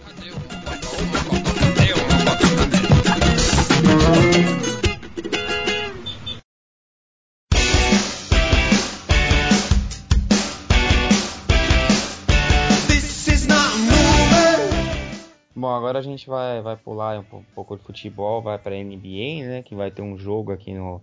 Agora 15.94 16.00
a 16.00 16.02
gente 16.02 16.28
vai, 16.28 16.62
vai 16.62 16.76
pular 16.76 17.20
um 17.20 17.24
po- 17.24 17.46
pouco 17.54 17.78
de 17.78 17.84
futebol, 17.84 18.42
vai 18.42 18.58
para 18.58 18.76
NBA, 18.76 19.46
né? 19.48 19.64
Que 19.64 19.76
vai 19.76 19.92
ter 19.92 20.02
um 20.02 20.18
jogo 20.18 20.52
aqui 20.52 20.74
no, 20.74 21.00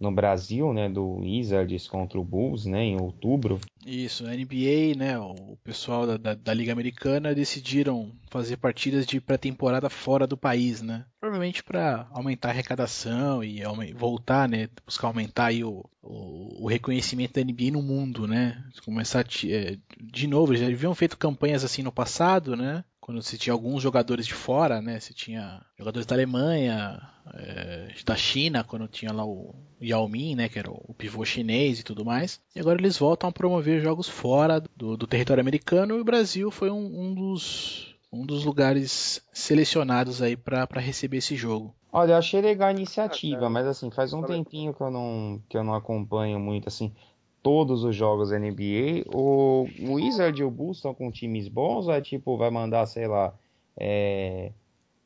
no 0.00 0.10
Brasil, 0.10 0.72
né? 0.72 0.88
Do 0.88 1.18
Wizards 1.20 1.86
contra 1.86 2.18
o 2.18 2.24
Bulls, 2.24 2.66
né? 2.66 2.82
Em 2.82 3.00
outubro. 3.00 3.60
Isso, 3.86 4.26
a 4.26 4.34
NBA, 4.34 4.96
né, 4.96 5.18
o 5.18 5.56
pessoal 5.64 6.06
da, 6.06 6.16
da, 6.16 6.34
da 6.34 6.54
Liga 6.54 6.72
Americana 6.72 7.34
decidiram 7.34 8.12
fazer 8.30 8.56
partidas 8.56 9.04
de 9.04 9.20
pré-temporada 9.20 9.90
fora 9.90 10.24
do 10.24 10.36
país, 10.36 10.80
né? 10.80 11.04
Provavelmente 11.20 11.64
para 11.64 12.06
aumentar 12.12 12.48
a 12.48 12.50
arrecadação 12.52 13.42
e 13.42 13.60
voltar, 13.92 14.48
né, 14.48 14.68
buscar 14.86 15.08
aumentar 15.08 15.46
aí 15.46 15.64
o, 15.64 15.84
o, 16.00 16.64
o 16.64 16.68
reconhecimento 16.68 17.34
da 17.34 17.40
NBA 17.40 17.72
no 17.72 17.82
mundo, 17.82 18.28
né? 18.28 18.64
Começar 18.84 19.26
é, 19.48 19.76
de 20.00 20.26
novo, 20.28 20.54
já 20.54 20.66
haviam 20.66 20.94
feito 20.94 21.18
campanhas 21.18 21.64
assim 21.64 21.82
no 21.82 21.90
passado, 21.90 22.54
né? 22.56 22.84
Quando 23.02 23.20
se 23.20 23.36
tinha 23.36 23.52
alguns 23.52 23.82
jogadores 23.82 24.24
de 24.24 24.32
fora, 24.32 24.80
né? 24.80 25.00
Se 25.00 25.12
tinha 25.12 25.60
jogadores 25.76 26.06
da 26.06 26.14
Alemanha, 26.14 27.02
é, 27.34 27.88
da 28.06 28.14
China, 28.14 28.62
quando 28.62 28.86
tinha 28.86 29.12
lá 29.12 29.26
o 29.26 29.56
Yao 29.82 30.08
Ming, 30.08 30.36
né? 30.36 30.48
Que 30.48 30.60
era 30.60 30.70
o 30.70 30.94
pivô 30.96 31.24
chinês 31.24 31.80
e 31.80 31.82
tudo 31.82 32.04
mais. 32.04 32.40
E 32.54 32.60
agora 32.60 32.80
eles 32.80 32.96
voltam 32.96 33.28
a 33.28 33.32
promover 33.32 33.82
jogos 33.82 34.08
fora 34.08 34.62
do, 34.76 34.96
do 34.96 35.06
território 35.08 35.40
americano 35.40 35.96
e 35.96 36.00
o 36.00 36.04
Brasil 36.04 36.48
foi 36.52 36.70
um, 36.70 36.78
um 36.78 37.14
dos 37.14 37.92
um 38.12 38.24
dos 38.24 38.44
lugares 38.44 39.20
selecionados 39.32 40.22
aí 40.22 40.36
para 40.36 40.66
receber 40.76 41.16
esse 41.16 41.34
jogo. 41.34 41.74
Olha, 41.90 42.12
eu 42.12 42.16
achei 42.18 42.40
legal 42.40 42.68
a 42.68 42.72
iniciativa, 42.72 43.46
ah, 43.46 43.50
mas 43.50 43.66
assim, 43.66 43.90
faz 43.90 44.12
um 44.12 44.22
tempinho 44.22 44.72
que 44.72 44.80
eu 44.80 44.90
não 44.90 45.42
que 45.48 45.56
eu 45.56 45.64
não 45.64 45.74
acompanho 45.74 46.38
muito 46.38 46.68
assim 46.68 46.94
todos 47.42 47.84
os 47.84 47.94
jogos 47.94 48.30
da 48.30 48.38
NBA. 48.38 49.04
O, 49.12 49.66
o 49.80 49.94
Wizard 49.94 50.40
e 50.40 50.44
o 50.44 50.50
Bulls 50.50 50.78
estão 50.78 50.94
com 50.94 51.10
times 51.10 51.48
bons 51.48 51.86
ou 51.88 51.92
é 51.92 52.00
tipo, 52.00 52.36
vai 52.36 52.50
mandar, 52.50 52.86
sei 52.86 53.06
lá, 53.06 53.34
é, 53.76 54.52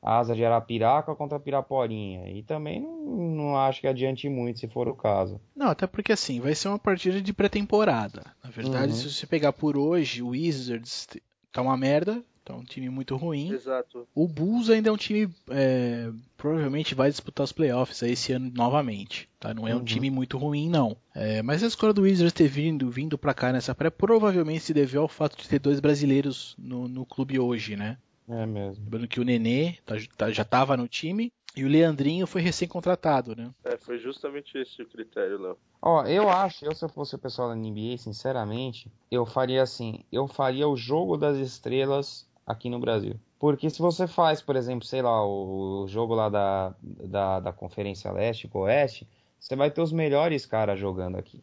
Asa 0.03 0.35
de 0.35 0.45
Arapiraca 0.45 1.15
contra 1.15 1.41
Piraporinha? 1.41 2.31
E 2.31 2.43
também 2.43 2.81
não, 2.81 2.95
não 2.95 3.57
acho 3.57 3.81
que 3.81 3.89
adiante 3.89 4.29
muito 4.29 4.61
se 4.61 4.69
for 4.69 4.87
o 4.87 4.95
caso. 4.95 5.41
Não, 5.55 5.69
até 5.69 5.87
porque 5.87 6.13
assim, 6.13 6.41
vai 6.41 6.55
ser 6.55 6.69
uma 6.69 6.79
partida 6.79 7.21
de 7.21 7.33
pré-temporada. 7.33 8.23
Na 8.45 8.51
verdade, 8.51 8.93
uhum. 8.93 8.99
se 8.99 9.11
você 9.11 9.27
pegar 9.27 9.53
por 9.53 9.77
hoje, 9.77 10.23
o 10.23 10.29
Wizards 10.29 11.09
tá 11.53 11.63
uma 11.63 11.77
merda, 11.77 12.23
tá 12.45 12.55
um 12.55 12.63
time 12.63 12.89
muito 12.89 13.17
ruim. 13.17 13.51
Exato. 13.51 14.07
O 14.15 14.29
Bulls 14.29 14.71
ainda 14.71 14.91
é 14.91 14.93
um 14.93 14.97
time 14.97 15.29
é, 15.51 16.11
provavelmente 16.47 16.95
vai 16.95 17.11
disputar 17.11 17.43
os 17.43 17.51
playoffs 17.51 18.01
esse 18.03 18.33
ano 18.33 18.53
novamente. 18.55 19.29
Tá? 19.41 19.53
Não 19.53 19.67
é 19.67 19.75
um 19.75 19.79
uhum. 19.79 19.85
time 19.85 20.11
muito 20.11 20.39
ruim 20.39 20.69
não. 20.69 20.97
É, 21.13 21.43
mas 21.43 21.65
a 21.65 21.67
escolha 21.67 21.93
do 21.93 22.03
Wizards 22.03 22.33
ter 22.33 22.47
vindo 22.47 22.89
vindo 22.89 23.19
para 23.19 23.35
cá 23.35 23.53
nessa 23.53 23.75
pré 23.75 23.91
provavelmente 23.91 24.61
se 24.61 24.73
deveu 24.73 25.03
ao 25.03 25.09
fato 25.09 25.37
de 25.37 25.49
ter 25.49 25.59
dois 25.59 25.81
brasileiros 25.81 26.55
no, 26.57 26.87
no 26.87 27.05
clube 27.05 27.37
hoje, 27.37 27.75
né? 27.75 27.99
É 28.29 28.47
mesmo. 28.47 28.85
Lembrando 28.85 29.09
que 29.09 29.19
o 29.19 29.25
Nenê 29.25 29.79
tá, 29.85 29.97
tá, 30.17 30.31
já 30.31 30.43
estava 30.43 30.77
no 30.77 30.87
time 30.87 31.33
e 31.57 31.65
o 31.65 31.69
Leandrinho 31.69 32.29
foi 32.29 32.43
recém-contratado, 32.43 33.35
né? 33.35 33.51
É, 33.65 33.77
foi 33.77 33.99
justamente 33.99 34.57
esse 34.57 34.81
o 34.83 34.87
critério, 34.87 35.43
Léo. 35.43 35.59
Ó, 35.83 36.05
eu 36.05 36.29
acho, 36.29 36.65
eu 36.65 36.75
se 36.77 36.85
eu 36.85 36.89
fosse 36.89 37.17
o 37.17 37.19
pessoal 37.19 37.49
da 37.49 37.57
NBA, 37.57 37.99
sinceramente, 37.99 38.89
eu 39.11 39.27
faria 39.27 39.63
assim, 39.63 40.05
eu 40.13 40.29
faria 40.29 40.69
o 40.69 40.77
jogo 40.77 41.17
das 41.17 41.39
estrelas 41.39 42.29
aqui 42.47 42.71
no 42.71 42.79
Brasil. 42.79 43.19
Porque 43.39 43.69
se 43.69 43.81
você 43.81 44.07
faz, 44.07 44.41
por 44.41 44.57
exemplo, 44.57 44.87
sei 44.87 45.03
lá, 45.03 45.27
o 45.27 45.87
jogo 45.89 46.15
lá 46.15 46.29
da, 46.29 46.75
da, 46.83 47.41
da 47.41 47.53
Conferência 47.53 48.11
Leste 48.11 48.49
com 48.49 48.61
Oeste, 48.61 49.07
você 49.39 49.55
vai 49.55 49.71
ter 49.71 49.83
os 49.83 49.93
melhores 49.93 50.47
caras 50.47 50.79
jogando 50.79 51.17
aqui. 51.17 51.43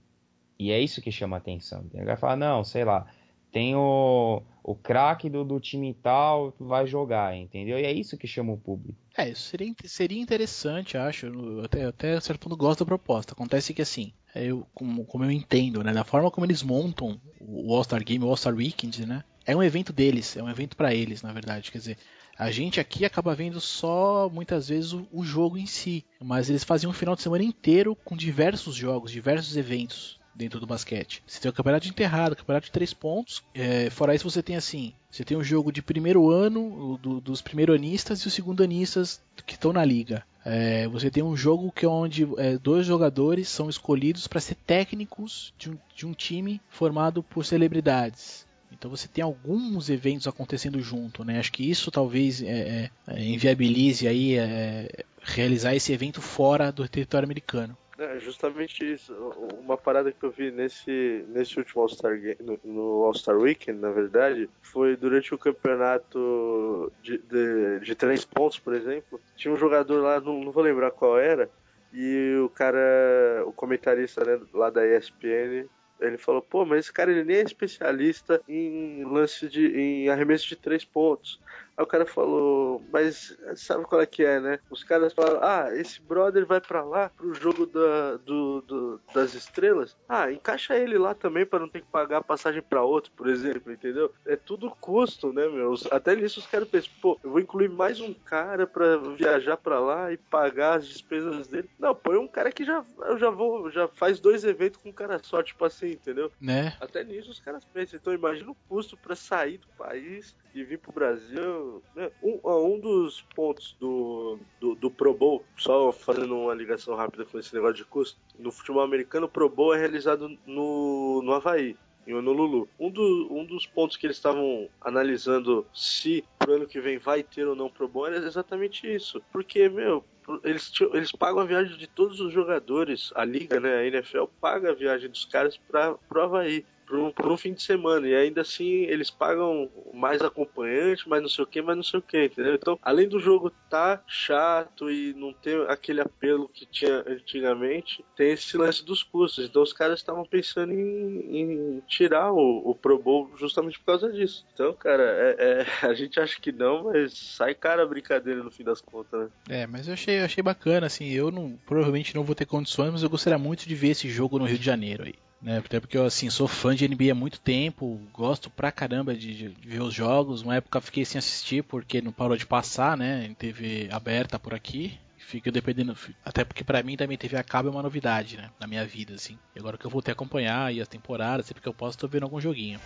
E 0.57 0.71
é 0.71 0.79
isso 0.79 1.01
que 1.01 1.11
chama 1.11 1.37
atenção. 1.37 1.85
Ele 1.93 2.05
vai 2.05 2.17
falar, 2.17 2.35
não, 2.35 2.63
sei 2.63 2.83
lá, 2.83 3.05
tem 3.51 3.75
o, 3.75 4.41
o 4.63 4.75
craque 4.75 5.29
do, 5.29 5.43
do 5.43 5.59
time 5.59 5.93
tal, 5.93 6.53
vai 6.59 6.87
jogar, 6.87 7.35
entendeu? 7.35 7.77
E 7.77 7.83
é 7.83 7.91
isso 7.91 8.17
que 8.17 8.27
chama 8.27 8.53
o 8.53 8.57
público. 8.57 8.97
É, 9.15 9.29
isso 9.29 9.43
seria, 9.43 9.73
seria 9.85 10.21
interessante, 10.21 10.97
acho. 10.97 11.27
Eu 11.27 11.63
até, 11.63 11.85
até 11.85 12.19
certo 12.19 12.39
ponto 12.39 12.57
gosto 12.57 12.79
da 12.79 12.85
proposta. 12.85 13.33
Acontece 13.33 13.73
que 13.73 13.81
assim, 13.81 14.11
eu, 14.33 14.65
como, 14.73 15.05
como 15.05 15.23
eu 15.23 15.31
entendo, 15.31 15.83
né, 15.83 15.93
da 15.93 16.03
forma 16.03 16.31
como 16.31 16.45
eles 16.45 16.63
montam 16.63 17.21
o 17.39 17.75
All-Star 17.75 18.03
Game, 18.03 18.25
o 18.25 18.29
All-Star 18.29 18.55
Weekend, 18.55 19.05
né? 19.05 19.23
É 19.45 19.55
um 19.55 19.63
evento 19.63 19.91
deles, 19.91 20.37
é 20.37 20.43
um 20.43 20.49
evento 20.49 20.75
para 20.75 20.93
eles, 20.93 21.21
na 21.21 21.33
verdade. 21.33 21.71
Quer 21.71 21.77
dizer, 21.77 21.97
a 22.37 22.49
gente 22.49 22.79
aqui 22.79 23.05
acaba 23.05 23.35
vendo 23.35 23.59
só 23.61 24.29
muitas 24.29 24.69
vezes 24.69 24.93
o, 24.93 25.07
o, 25.11 25.23
jogo 25.23 25.57
em 25.57 25.65
si, 25.65 26.05
mas 26.19 26.49
eles 26.49 26.63
faziam 26.63 26.91
um 26.91 26.93
final 26.93 27.15
de 27.15 27.21
semana 27.21 27.43
inteiro 27.43 27.95
com 27.95 28.15
diversos 28.15 28.75
jogos, 28.75 29.11
diversos 29.11 29.55
eventos 29.55 30.19
dentro 30.33 30.59
do 30.59 30.65
basquete. 30.65 31.21
Você 31.27 31.39
tem 31.39 31.49
o 31.49 31.53
campeonato 31.53 31.83
de 31.83 31.91
enterrado, 31.91 32.33
o 32.33 32.35
campeonato 32.35 32.65
de 32.65 32.71
três 32.71 32.93
pontos. 32.93 33.43
É, 33.53 33.89
fora 33.89 34.15
isso, 34.15 34.29
você 34.29 34.41
tem 34.41 34.55
assim: 34.55 34.93
você 35.11 35.23
tem 35.23 35.37
o 35.37 35.43
jogo 35.43 35.71
de 35.71 35.81
primeiro 35.81 36.31
ano, 36.31 36.97
do, 37.01 37.21
dos 37.21 37.41
primeiro-anistas 37.41 38.21
e 38.21 38.27
os 38.27 38.33
segundo-anistas 38.33 39.21
que 39.45 39.53
estão 39.53 39.71
na 39.71 39.85
liga. 39.85 40.25
É, 40.45 40.87
você 40.87 41.09
tem 41.09 41.23
um 41.23 41.37
jogo 41.37 41.71
que 41.71 41.85
é 41.85 41.89
onde 41.89 42.27
é, 42.37 42.57
dois 42.57 42.85
jogadores 42.85 43.47
são 43.47 43.69
escolhidos 43.69 44.27
para 44.27 44.41
ser 44.41 44.55
técnicos 44.55 45.53
de 45.57 45.69
um, 45.69 45.77
de 45.95 46.05
um 46.05 46.13
time 46.13 46.59
formado 46.67 47.23
por 47.23 47.45
celebridades. 47.45 48.45
Então 48.73 48.89
você 48.89 49.07
tem 49.07 49.23
alguns 49.23 49.89
eventos 49.89 50.27
acontecendo 50.27 50.79
junto, 50.79 51.23
né? 51.23 51.39
Acho 51.39 51.51
que 51.51 51.69
isso 51.69 51.91
talvez 51.91 52.41
é, 52.41 52.89
é, 53.07 53.23
inviabilize 53.23 54.07
aí 54.07 54.37
é, 54.37 55.05
realizar 55.21 55.75
esse 55.75 55.93
evento 55.93 56.21
fora 56.21 56.71
do 56.71 56.87
território 56.87 57.25
americano. 57.25 57.77
É 57.97 58.19
justamente 58.19 58.91
isso. 58.91 59.13
Uma 59.59 59.77
parada 59.77 60.11
que 60.11 60.23
eu 60.23 60.31
vi 60.31 60.51
nesse, 60.51 61.23
nesse 61.29 61.57
último 61.59 61.83
All-Star 61.83 62.19
no, 62.39 62.59
no 62.63 63.03
All-Star 63.03 63.37
Weekend, 63.37 63.79
na 63.79 63.91
verdade, 63.91 64.49
foi 64.61 64.95
durante 64.95 65.33
o 65.33 65.37
campeonato 65.37 66.91
de, 67.03 67.19
de, 67.19 67.79
de, 67.81 67.95
três 67.95 68.25
pontos, 68.25 68.57
por 68.57 68.73
exemplo. 68.73 69.21
Tinha 69.35 69.53
um 69.53 69.57
jogador 69.57 70.01
lá, 70.01 70.19
não, 70.19 70.43
não 70.43 70.51
vou 70.51 70.63
lembrar 70.63 70.89
qual 70.89 71.19
era, 71.19 71.49
e 71.93 72.35
o 72.43 72.49
cara, 72.49 73.43
o 73.45 73.53
comentarista 73.53 74.25
né, 74.25 74.41
lá 74.51 74.71
da 74.71 74.85
ESPN, 74.85 75.69
ele 76.07 76.17
falou, 76.17 76.41
pô, 76.41 76.65
mas 76.65 76.79
esse 76.79 76.93
cara 76.93 77.11
ele 77.11 77.23
nem 77.23 77.37
é 77.37 77.41
especialista 77.43 78.41
em 78.47 79.03
lance 79.05 79.47
de 79.47 79.67
em 79.67 80.09
arremesso 80.09 80.47
de 80.47 80.55
três 80.55 80.83
pontos. 80.85 81.39
Aí 81.75 81.83
o 81.83 81.87
cara 81.87 82.05
falou, 82.05 82.83
mas 82.91 83.35
sabe 83.55 83.85
qual 83.85 84.01
é 84.01 84.05
que 84.05 84.23
é, 84.23 84.39
né? 84.39 84.59
Os 84.69 84.83
caras 84.83 85.13
falaram, 85.13 85.39
ah, 85.41 85.75
esse 85.75 86.01
brother 86.01 86.45
vai 86.45 86.61
para 86.61 86.83
lá 86.83 87.09
pro 87.09 87.33
jogo 87.33 87.65
da, 87.65 88.17
do, 88.17 88.61
do, 88.61 89.01
das 89.13 89.33
estrelas. 89.33 89.95
Ah, 90.07 90.31
encaixa 90.31 90.77
ele 90.77 90.97
lá 90.97 91.13
também 91.13 91.45
para 91.45 91.59
não 91.59 91.69
ter 91.69 91.81
que 91.81 91.87
pagar 91.87 92.17
a 92.17 92.23
passagem 92.23 92.61
para 92.61 92.83
outro, 92.83 93.11
por 93.15 93.27
exemplo, 93.27 93.71
entendeu? 93.71 94.13
É 94.25 94.35
tudo 94.35 94.69
custo, 94.69 95.33
né, 95.33 95.47
meu? 95.47 95.73
Até 95.91 96.15
nisso 96.15 96.39
os 96.39 96.47
caras 96.47 96.67
pensam, 96.67 96.91
pô, 97.01 97.19
eu 97.23 97.31
vou 97.31 97.39
incluir 97.39 97.69
mais 97.69 97.99
um 97.99 98.13
cara 98.13 98.67
para 98.67 98.97
viajar 98.97 99.57
para 99.57 99.79
lá 99.79 100.11
e 100.11 100.17
pagar 100.17 100.77
as 100.77 100.87
despesas 100.87 101.47
dele. 101.47 101.69
Não, 101.79 101.95
põe 101.95 102.17
um 102.17 102.27
cara 102.27 102.51
que 102.51 102.63
já, 102.63 102.85
eu 103.05 103.17
já 103.17 103.29
vou, 103.29 103.71
já 103.71 103.87
faz 103.87 104.19
dois 104.19 104.43
eventos 104.43 104.79
com 104.79 104.89
um 104.89 104.93
cara 104.93 105.19
só, 105.23 105.41
tipo 105.41 105.65
assim, 105.65 105.91
entendeu? 105.91 106.31
Né? 106.39 106.75
Até 106.79 107.03
nisso 107.03 107.31
os 107.31 107.39
caras 107.39 107.65
pensam. 107.65 107.99
Então 107.99 108.13
imagina 108.13 108.51
o 108.51 108.57
custo 108.67 108.95
para 108.95 109.15
sair 109.15 109.57
do 109.57 109.67
país 109.77 110.35
e 110.53 110.63
vir 110.63 110.77
pro 110.77 110.91
Brasil. 110.91 111.62
Né? 111.95 112.11
Um, 112.21 112.39
um 112.43 112.79
dos 112.79 113.21
pontos 113.35 113.75
do, 113.79 114.37
do, 114.59 114.75
do, 114.75 114.91
Pro 114.91 115.13
Bowl, 115.13 115.43
só 115.57 115.91
fazendo 115.91 116.37
uma 116.37 116.53
ligação 116.53 116.95
rápida 116.95 117.25
com 117.25 117.39
esse 117.39 117.53
negócio 117.53 117.75
de 117.75 117.85
custo, 117.85 118.19
no 118.37 118.51
futebol 118.51 118.81
americano 118.81 119.25
o 119.25 119.29
Pro 119.29 119.49
Bowl 119.49 119.73
é 119.73 119.79
realizado 119.79 120.37
no, 120.45 121.21
no 121.21 121.33
Havaí. 121.33 121.75
Em 122.05 122.13
Honolulu. 122.13 122.67
Um, 122.77 122.89
do, 122.89 123.27
um 123.31 123.45
dos 123.45 123.65
pontos 123.65 123.95
que 123.95 124.05
eles 124.05 124.17
estavam 124.17 124.67
analisando 124.81 125.65
se 125.73 126.21
pro 126.37 126.55
ano 126.55 126.67
que 126.67 126.81
vem 126.81 126.97
vai 126.97 127.23
ter 127.23 127.47
ou 127.47 127.55
não 127.55 127.69
Pro 127.69 127.87
Bowl 127.87 128.07
era 128.07 128.17
exatamente 128.17 128.93
isso. 128.93 129.21
Porque, 129.31 129.69
meu, 129.69 130.03
eles, 130.43 130.71
eles 130.93 131.11
pagam 131.11 131.41
a 131.41 131.45
viagem 131.45 131.77
de 131.77 131.87
todos 131.87 132.19
os 132.19 132.33
jogadores, 132.33 133.11
a 133.15 133.25
liga, 133.25 133.59
né, 133.59 133.77
a 133.77 133.85
NFL 133.85 134.25
paga 134.39 134.71
a 134.71 134.75
viagem 134.75 135.09
dos 135.09 135.25
caras 135.25 135.57
para 135.57 135.93
pro 135.93 136.21
Havaí 136.21 136.65
por 136.85 137.27
um, 137.27 137.33
um 137.33 137.37
fim 137.37 137.53
de 137.53 137.63
semana. 137.63 138.07
E 138.07 138.15
ainda 138.15 138.41
assim 138.41 138.83
eles 138.83 139.09
pagam 139.09 139.69
mais 139.93 140.21
acompanhante, 140.21 141.07
mais 141.07 141.21
não 141.21 141.29
sei 141.29 141.43
o 141.43 141.47
que, 141.47 141.61
mais 141.61 141.75
não 141.75 141.83
sei 141.83 141.99
o 141.99 142.03
que, 142.03 142.25
entendeu? 142.25 142.53
Então, 142.53 142.77
além 142.81 143.07
do 143.07 143.19
jogo 143.19 143.51
tá 143.69 144.01
chato 144.07 144.89
e 144.89 145.13
não 145.13 145.33
ter 145.33 145.69
aquele 145.69 146.01
apelo 146.01 146.47
que 146.47 146.65
tinha 146.65 147.03
antigamente, 147.07 148.03
tem 148.15 148.31
esse 148.31 148.57
lance 148.57 148.83
dos 148.85 149.01
custos. 149.01 149.45
Então 149.45 149.63
os 149.63 149.73
caras 149.73 149.99
estavam 149.99 150.25
pensando 150.25 150.73
em, 150.73 151.37
em 151.37 151.83
tirar 151.87 152.31
o, 152.31 152.69
o, 152.69 152.75
Pro 152.75 152.99
Bowl 152.99 153.31
justamente 153.37 153.79
por 153.79 153.85
causa 153.85 154.11
disso. 154.11 154.45
Então, 154.53 154.73
cara, 154.73 155.03
é, 155.03 155.35
é, 155.39 155.65
a 155.87 155.93
gente 155.93 156.19
acha 156.19 156.39
que 156.39 156.51
não, 156.51 156.85
mas 156.85 157.13
sai 157.13 157.55
cara 157.55 157.83
a 157.83 157.87
brincadeira 157.87 158.43
no 158.43 158.51
fim 158.51 158.63
das 158.63 158.81
contas, 158.81 159.21
né? 159.21 159.29
É, 159.49 159.67
mas 159.67 159.87
eu 159.87 159.93
achei, 159.93 160.12
eu 160.19 160.25
achei 160.25 160.43
bacana, 160.43 160.87
assim, 160.87 161.09
eu 161.09 161.31
não, 161.31 161.57
provavelmente 161.65 162.15
não 162.15 162.23
vou 162.23 162.35
ter 162.35 162.45
condições, 162.45 162.91
mas 162.91 163.03
eu 163.03 163.09
gostaria 163.09 163.37
muito 163.37 163.67
de 163.67 163.75
ver 163.75 163.89
esse 163.89 164.09
jogo 164.09 164.39
no 164.39 164.45
Rio 164.45 164.57
de 164.57 164.65
Janeiro 164.65 165.03
aí 165.05 165.15
né? 165.43 165.57
Até 165.57 165.79
porque 165.79 165.97
eu 165.97 166.05
assim 166.05 166.29
sou 166.29 166.47
fã 166.47 166.73
de 166.73 166.87
NBA 166.87 167.11
há 167.11 167.15
muito 167.15 167.39
tempo, 167.39 167.99
gosto 168.13 168.49
pra 168.49 168.71
caramba 168.71 169.13
de, 169.13 169.33
de, 169.35 169.49
ver 169.67 169.81
os 169.81 169.93
jogos. 169.93 170.41
Uma 170.41 170.55
época 170.55 170.79
fiquei 170.79 171.03
sem 171.03 171.19
assistir 171.19 171.63
porque 171.63 172.01
não 172.01 172.13
parou 172.13 172.37
de 172.37 172.45
passar, 172.45 172.95
né? 172.95 173.25
Em 173.25 173.33
TV 173.33 173.89
aberta 173.91 174.39
por 174.39 174.53
aqui. 174.53 174.97
Fica 175.17 175.51
dependendo, 175.51 175.95
até 176.23 176.43
porque 176.43 176.63
para 176.63 176.83
mim 176.83 176.95
também 176.95 177.17
TV 177.17 177.37
a 177.37 177.43
cabo 177.43 177.69
é 177.69 177.71
uma 177.71 177.81
novidade, 177.81 178.37
né, 178.37 178.49
na 178.59 178.67
minha 178.67 178.85
vida 178.85 179.15
assim. 179.15 179.37
E 179.55 179.59
agora 179.59 179.77
que 179.77 179.85
eu 179.85 179.89
voltei 179.89 180.11
a 180.11 180.13
acompanhar 180.13 180.71
e 180.71 180.81
as 180.81 180.87
temporadas, 180.87 181.45
sempre 181.45 181.63
que 181.63 181.67
eu 181.67 181.73
posso, 181.73 181.97
tô 181.97 182.07
vendo 182.07 182.23
algum 182.23 182.41
joguinho. 182.41 182.79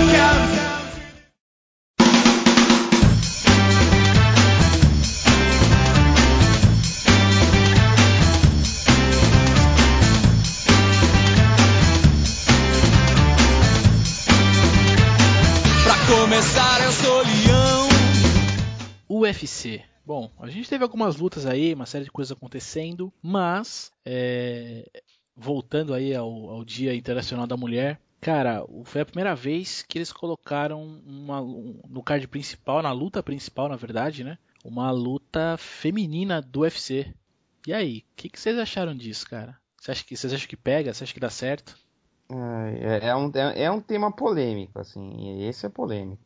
Countdown. 0.00 0.79
UFC. 19.30 19.82
Bom, 20.04 20.30
a 20.38 20.48
gente 20.48 20.68
teve 20.68 20.82
algumas 20.82 21.16
lutas 21.16 21.46
aí, 21.46 21.72
uma 21.72 21.86
série 21.86 22.04
de 22.04 22.10
coisas 22.10 22.32
acontecendo, 22.32 23.12
mas 23.22 23.92
é, 24.04 24.88
voltando 25.36 25.94
aí 25.94 26.14
ao, 26.14 26.50
ao, 26.50 26.64
Dia 26.64 26.94
Internacional 26.94 27.46
da 27.46 27.56
Mulher, 27.56 28.00
Cara, 28.20 28.66
foi 28.84 29.00
a 29.00 29.06
primeira 29.06 29.34
vez 29.34 29.82
que 29.82 29.96
eles 29.96 30.12
colocaram 30.12 30.82
uma, 31.06 31.40
um, 31.40 31.80
no 31.88 32.02
card 32.02 32.28
principal, 32.28 32.82
na 32.82 32.92
luta 32.92 33.22
principal, 33.22 33.66
na 33.66 33.76
verdade, 33.76 34.22
né? 34.22 34.36
Uma 34.62 34.90
luta 34.90 35.56
feminina 35.56 36.42
do 36.42 36.60
UFC. 36.60 37.14
E 37.66 37.72
aí, 37.72 38.04
o 38.12 38.16
que, 38.16 38.28
que, 38.28 38.38
vocês 38.38 38.58
acharam 38.58 38.94
disso, 38.94 39.26
cara? 39.26 39.56
Você 39.80 39.90
acha 39.90 40.04
que, 40.04 40.14
vocês 40.14 40.34
acham 40.34 40.46
que 40.46 40.56
pega? 40.56 40.92
Você 40.92 41.04
acha 41.04 41.14
que 41.14 41.20
dá 41.20 41.30
certo? 41.30 41.74
É, 42.30 43.08
é, 43.08 43.16
um, 43.16 43.32
é, 43.34 43.62
é 43.62 43.70
um 43.70 43.80
tema 43.80 44.12
polêmico, 44.12 44.78
assim. 44.78 45.42
Esse 45.42 45.64
é 45.64 45.70
polêmico. 45.70 46.22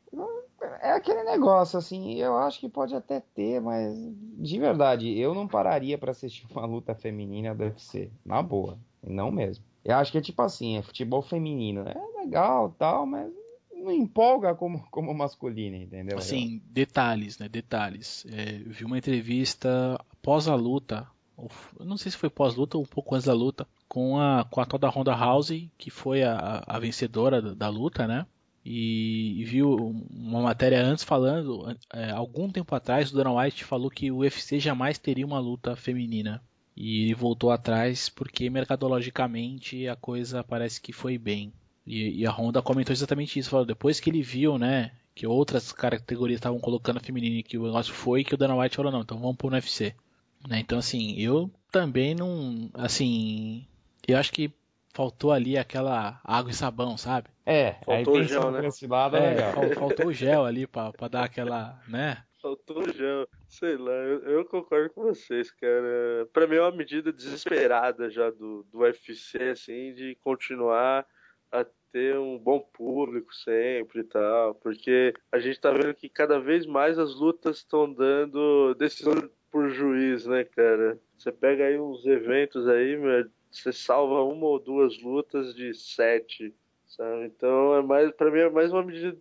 É 0.85 0.93
aquele 0.93 1.23
negócio, 1.25 1.79
assim. 1.79 2.15
Eu 2.17 2.37
acho 2.37 2.61
que 2.61 2.69
pode 2.69 2.95
até 2.95 3.19
ter, 3.35 3.59
mas 3.59 3.97
de 4.39 4.59
verdade, 4.59 5.19
eu 5.19 5.35
não 5.35 5.49
pararia 5.49 5.97
para 5.97 6.11
assistir 6.11 6.47
uma 6.51 6.67
luta 6.67 6.95
feminina 6.95 7.55
do 7.55 7.65
UFC. 7.65 8.11
Na 8.23 8.43
boa. 8.43 8.79
Não 9.03 9.31
mesmo. 9.31 9.65
Eu 9.83 9.97
acho 9.97 10.13
que 10.13 10.19
é 10.19 10.21
tipo 10.21 10.43
assim, 10.43 10.77
é 10.77 10.83
futebol 10.83 11.23
feminino. 11.23 11.89
É 11.89 12.21
legal 12.21 12.75
tal, 12.79 13.07
mas 13.07 13.33
não 13.75 13.91
empolga 13.91 14.55
como, 14.55 14.85
como 14.91 15.15
masculino, 15.15 15.77
entendeu? 15.77 16.19
Assim, 16.19 16.61
detalhes, 16.67 17.39
né? 17.39 17.49
Detalhes. 17.49 18.27
É, 18.31 18.57
eu 18.67 18.71
vi 18.71 18.85
uma 18.85 18.99
entrevista 18.99 19.99
após 20.13 20.49
a 20.49 20.55
luta, 20.55 21.07
não 21.81 21.97
sei 21.97 22.13
se 22.13 22.19
foi 22.19 22.29
pós-luta 22.29 22.77
ou 22.77 22.83
um 22.83 22.87
pouco 22.87 23.15
antes 23.15 23.27
da 23.27 23.33
luta, 23.33 23.67
com 23.89 24.19
a, 24.19 24.45
com 24.51 24.61
a 24.61 24.67
tal 24.67 24.79
da 24.79 24.89
Ronda 24.89 25.15
House, 25.15 25.53
que 25.79 25.91
foi 25.91 26.23
a, 26.23 26.63
a 26.67 26.79
vencedora 26.79 27.41
da, 27.41 27.55
da, 27.55 27.69
luta, 27.69 28.07
né? 28.07 28.27
E, 28.65 29.45
viu 29.45 29.95
uma 30.11 30.41
matéria 30.41 30.83
antes 30.83 31.05
falando, 31.05 31.77
é, 31.93 32.11
algum 32.11 32.49
tempo 32.49 32.75
atrás, 32.75 33.13
o 33.13 33.17
Dana 33.17 33.33
White 33.33 33.65
falou 33.65 33.91
que 33.91 34.11
o 34.11 34.19
UFC 34.19 34.59
jamais 34.59 34.99
teria 34.99 35.27
uma 35.27 35.39
luta 35.39 35.77
feminina. 35.77 36.43
E 36.77 37.05
ele 37.05 37.15
voltou 37.15 37.51
atrás 37.51 38.09
porque 38.09 38.49
mercadologicamente 38.49 39.87
a 39.87 39.95
coisa 39.95 40.43
parece 40.43 40.81
que 40.81 40.93
foi 40.93 41.19
bem. 41.19 41.53
E, 41.87 42.23
e 42.23 42.27
a 42.27 42.33
Honda 42.33 42.63
comentou 42.63 42.93
exatamente 42.93 43.39
isso. 43.39 43.51
Falou, 43.51 43.67
depois 43.67 44.01
que 44.01 44.09
ele 44.09 44.23
viu, 44.23 44.59
né, 44.59 44.93
que 45.15 45.27
outras 45.27 45.71
categorias 45.71 46.39
estavam 46.39 46.59
colocando 46.59 46.97
a 46.97 47.01
feminina 47.01 47.37
e 47.37 47.43
que 47.43 47.59
o 47.59 47.65
negócio 47.65 47.93
foi, 47.93 48.25
que 48.25 48.35
o 48.35 48.37
Dana 48.37 48.57
White 48.57 48.77
falou, 48.77 48.91
não, 48.91 49.03
então 49.03 49.19
vamos 49.19 49.37
pôr 49.37 49.51
no 49.51 49.57
UFC. 49.57 49.95
Né, 50.49 50.59
então, 50.59 50.79
assim, 50.79 51.15
eu 51.19 51.51
também 51.71 52.15
não. 52.15 52.71
Assim, 52.75 53.67
eu 54.09 54.19
acho 54.19 54.33
que 54.33 54.51
faltou 54.95 55.33
ali 55.33 55.59
aquela 55.59 56.21
água 56.25 56.53
e 56.53 56.55
sabão, 56.55 56.97
sabe? 56.97 57.29
É, 57.45 57.73
faltou 57.85 58.15
o 58.15 58.23
gel, 58.23 58.51
né? 58.53 58.67
Esse 58.69 58.87
lado 58.87 59.17
é, 59.17 59.31
legal. 59.31 59.53
Faltou 59.75 60.07
o 60.07 60.13
gel 60.13 60.45
ali 60.45 60.67
pra, 60.67 60.93
pra 60.93 61.09
dar 61.09 61.25
aquela, 61.25 61.79
né? 61.89 62.23
Faltou 62.41 62.89
gel. 62.93 63.27
Sei 63.49 63.77
lá, 63.77 63.93
eu, 63.93 64.23
eu, 64.23 64.45
concordo 64.45 64.91
com 64.91 65.03
vocês, 65.03 65.51
cara. 65.51 66.29
Pra 66.33 66.47
mim 66.47 66.57
é 66.57 66.61
uma 66.61 66.71
medida 66.71 67.13
desesperada 67.13 68.09
já 68.09 68.31
do, 68.31 68.63
do 68.71 68.79
UFC, 68.79 69.43
assim, 69.51 69.93
de 69.95 70.15
continuar 70.23 71.05
a 71.51 71.67
ter 71.93 72.17
um 72.19 72.39
bom 72.39 72.61
público 72.61 73.35
sempre 73.35 74.01
e 74.01 74.05
tal. 74.05 74.55
Porque 74.55 75.13
a 75.33 75.39
gente 75.39 75.61
tá 75.61 75.73
vendo 75.73 75.95
que 75.95 76.09
cada 76.09 76.39
vez 76.39 76.67
mais 76.67 76.99
as 76.99 77.15
lutas 77.15 77.59
estão 77.59 77.93
dando 77.93 78.75
decisão 78.75 79.15
por 79.51 79.71
juiz, 79.71 80.27
né, 80.27 80.45
cara? 80.45 80.99
Você 81.19 81.33
pega 81.33 81.65
aí 81.65 81.79
uns 81.79 82.05
eventos 82.05 82.69
aí, 82.69 82.97
meu, 82.97 83.25
você 83.63 83.73
salva 83.73 84.23
uma 84.23 84.47
ou 84.47 84.59
duas 84.59 85.01
lutas 85.03 85.55
de 85.55 85.75
sete, 85.75 86.55
sabe? 86.87 87.27
Então 87.27 87.77
é 87.77 87.83
mais, 87.83 88.11
para 88.13 88.31
mim 88.31 88.41
é 88.41 88.51
mais 88.51 88.73
uma 88.73 88.83
medida 88.83 89.17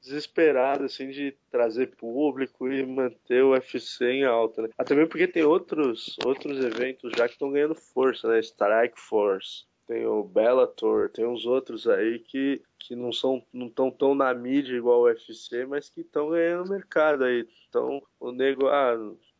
desesperado 0.00 0.84
assim 0.84 1.10
de 1.10 1.36
trazer 1.50 1.96
público 1.96 2.70
e 2.70 2.86
manter 2.86 3.42
o 3.42 3.50
UFC 3.50 4.04
em 4.06 4.24
alta, 4.24 4.62
né? 4.62 4.68
Até 4.78 4.94
mesmo 4.94 5.08
porque 5.08 5.26
tem 5.26 5.42
outros 5.42 6.16
outros 6.24 6.64
eventos 6.64 7.12
já 7.16 7.26
que 7.26 7.34
estão 7.34 7.50
ganhando 7.50 7.74
força, 7.74 8.28
né? 8.28 8.38
Strike 8.40 9.00
Force, 9.00 9.64
tem 9.86 10.06
o 10.06 10.22
Bellator, 10.22 11.10
tem 11.10 11.26
uns 11.26 11.44
outros 11.44 11.88
aí 11.88 12.20
que 12.20 12.62
que 12.78 12.94
não 12.94 13.12
são 13.12 13.44
não 13.52 13.66
estão 13.66 13.90
tão 13.90 14.14
na 14.14 14.32
mídia 14.32 14.76
igual 14.76 15.00
o 15.00 15.04
UFC, 15.04 15.66
mas 15.66 15.88
que 15.88 16.02
estão 16.02 16.30
ganhando 16.30 16.70
mercado 16.70 17.24
aí. 17.24 17.46
Então, 17.68 18.00
o 18.20 18.30
nego, 18.30 18.68
ah, 18.68 18.96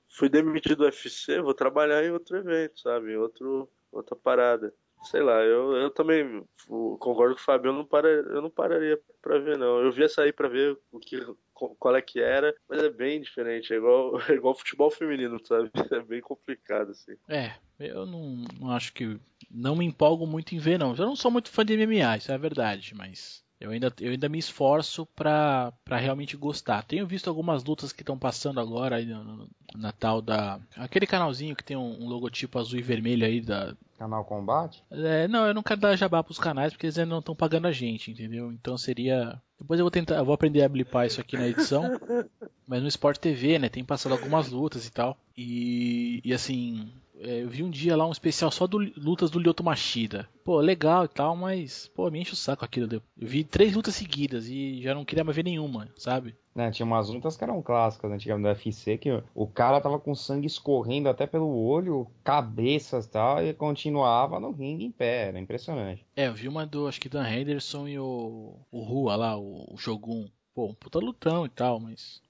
fui 0.09 0.28
demitido 0.28 0.78
do 0.78 0.84
UFC, 0.84 1.40
vou 1.40 1.55
trabalhar 1.55 2.05
em 2.05 2.11
outro 2.11 2.36
evento, 2.36 2.80
sabe? 2.80 3.12
Em 3.12 3.16
outro 3.16 3.68
outra 3.97 4.16
parada 4.16 4.72
sei 5.05 5.22
lá, 5.22 5.42
eu, 5.42 5.72
eu 5.76 5.90
também 5.90 6.44
concordo 6.66 7.34
com 7.34 7.40
o 7.40 7.44
Fábio, 7.44 7.70
eu 7.70 7.72
não, 7.72 7.84
para, 7.84 8.09
eu 8.09 8.42
não 8.42 8.51
pararia 8.51 8.99
pra 9.22 9.38
ver, 9.38 9.57
não. 9.57 9.80
Eu 9.80 9.92
via 9.92 10.09
sair 10.09 10.32
pra 10.32 10.49
ver 10.49 10.76
o 10.90 10.99
que, 10.99 11.18
qual 11.53 11.97
é 11.97 12.03
que 12.03 12.20
era, 12.20 12.55
mas 12.68 12.82
é 12.82 12.90
bem 12.90 13.20
diferente, 13.20 13.72
é 13.72 13.76
igual, 13.76 14.12
é 14.28 14.34
igual 14.34 14.55
futebol 14.55 14.90
feminino, 14.90 15.38
sabe? 15.44 15.70
É 15.97 16.01
bem 16.01 16.20
complicado, 16.20 16.90
assim. 16.90 17.16
É, 17.28 17.55
eu 17.78 18.05
não, 18.05 18.44
não 18.61 18.70
acho 18.70 18.92
que. 18.92 19.18
Não 19.51 19.76
me 19.76 19.84
empolgo 19.84 20.26
muito 20.26 20.55
em 20.55 20.59
ver, 20.59 20.78
não. 20.78 20.90
Eu 20.94 21.07
não 21.07 21.16
sou 21.16 21.30
muito 21.30 21.51
fã 21.51 21.64
de 21.64 21.74
MMA, 21.74 22.16
isso 22.16 22.32
é 22.32 22.38
verdade, 22.38 22.94
mas. 22.94 23.44
Eu 23.59 23.70
ainda, 23.70 23.92
eu 24.00 24.11
ainda 24.11 24.28
me 24.28 24.38
esforço 24.38 25.07
para 25.07 25.72
realmente 25.88 26.36
gostar. 26.36 26.82
Tenho 26.82 27.07
visto 27.07 27.28
algumas 27.28 27.64
lutas 27.64 27.90
que 27.90 28.02
estão 28.02 28.18
passando 28.18 28.61
agora 28.61 28.96
aí 28.96 29.07
no, 29.07 29.48
na 29.74 29.92
tal 29.92 30.20
da. 30.20 30.61
Aquele 30.76 31.07
canalzinho 31.07 31.57
que 31.57 31.64
tem 31.64 31.76
um, 31.76 32.02
um, 32.02 32.07
logotipo 32.07 32.59
azul 32.59 32.78
e 32.78 32.82
vermelho 32.82 33.24
aí 33.24 33.40
da. 33.40 33.74
Canal 33.98 34.26
Combate? 34.26 34.82
É, 34.90 35.26
não, 35.26 35.46
eu 35.46 35.54
não 35.54 35.62
quero 35.62 35.80
dar 35.80 35.96
jabá 35.96 36.22
pros 36.22 36.38
canais 36.38 36.72
porque 36.72 36.84
eles 36.84 36.98
ainda 36.98 37.11
não 37.11 37.20
estão 37.20 37.34
pagando 37.34 37.66
a 37.66 37.72
gente, 37.72 38.11
entendeu? 38.11 38.52
Então 38.52 38.76
seria. 38.76 39.40
Depois 39.59 39.80
eu 39.80 39.84
vou 39.84 39.90
tentar. 39.90 40.16
Eu 40.16 40.24
vou 40.26 40.34
aprender 40.34 40.62
a 40.62 40.68
blipar 40.68 41.07
isso 41.07 41.20
aqui 41.20 41.38
na 41.38 41.48
edição. 41.48 41.82
mas 42.68 42.82
no 42.82 42.88
Sport 42.88 43.18
TV, 43.18 43.59
né? 43.59 43.70
Tem 43.70 43.82
passado 43.82 44.12
algumas 44.12 44.50
lutas 44.50 44.86
e 44.86 44.92
tal. 44.92 45.16
E, 45.34 46.20
e 46.22 46.34
assim. 46.34 46.92
É, 47.20 47.42
eu 47.42 47.48
vi 47.48 47.62
um 47.62 47.70
dia 47.70 47.96
lá 47.96 48.06
um 48.06 48.12
especial 48.12 48.50
só 48.50 48.66
do 48.66 48.78
lutas 48.78 49.30
do 49.30 49.38
Lyoto 49.38 49.64
Machida. 49.64 50.28
Pô, 50.44 50.60
legal 50.60 51.04
e 51.04 51.08
tal, 51.08 51.34
mas, 51.36 51.88
pô, 51.94 52.10
me 52.10 52.20
enche 52.20 52.32
o 52.32 52.36
saco 52.36 52.64
aquilo. 52.64 52.92
Eu 52.92 53.02
vi 53.16 53.42
três 53.42 53.74
lutas 53.74 53.94
seguidas 53.94 54.48
e 54.48 54.80
já 54.82 54.94
não 54.94 55.04
queria 55.04 55.24
mais 55.24 55.34
ver 55.34 55.44
nenhuma, 55.44 55.88
sabe? 55.96 56.36
É, 56.54 56.70
tinha 56.70 56.86
umas 56.86 57.10
lutas 57.10 57.36
que 57.36 57.44
eram 57.44 57.60
clássicas 57.60 58.10
antigamente 58.10 58.48
do 58.48 58.48
UFC, 58.48 58.96
que 58.96 59.22
o 59.34 59.46
cara 59.46 59.80
tava 59.80 59.98
com 59.98 60.14
sangue 60.14 60.46
escorrendo 60.46 61.08
até 61.08 61.26
pelo 61.26 61.54
olho, 61.54 62.10
cabeças 62.24 63.04
e 63.04 63.10
tal, 63.10 63.44
e 63.44 63.52
continuava 63.52 64.40
no 64.40 64.52
ringue 64.52 64.84
em 64.84 64.90
pé, 64.90 65.28
era 65.28 65.38
impressionante. 65.38 66.06
É, 66.16 66.28
eu 66.28 66.34
vi 66.34 66.48
uma 66.48 66.64
do, 66.64 66.88
acho 66.88 67.00
que 67.00 67.10
Dan 67.10 67.28
Henderson 67.28 67.86
e 67.88 67.98
o, 67.98 68.58
o 68.70 68.80
Rua 68.80 69.16
lá, 69.16 69.36
o, 69.36 69.66
o 69.70 69.76
Shogun. 69.76 70.28
Pô, 70.54 70.68
um 70.68 70.74
puta 70.74 70.98
lutão 70.98 71.44
e 71.44 71.50
tal, 71.50 71.78
mas. 71.78 72.22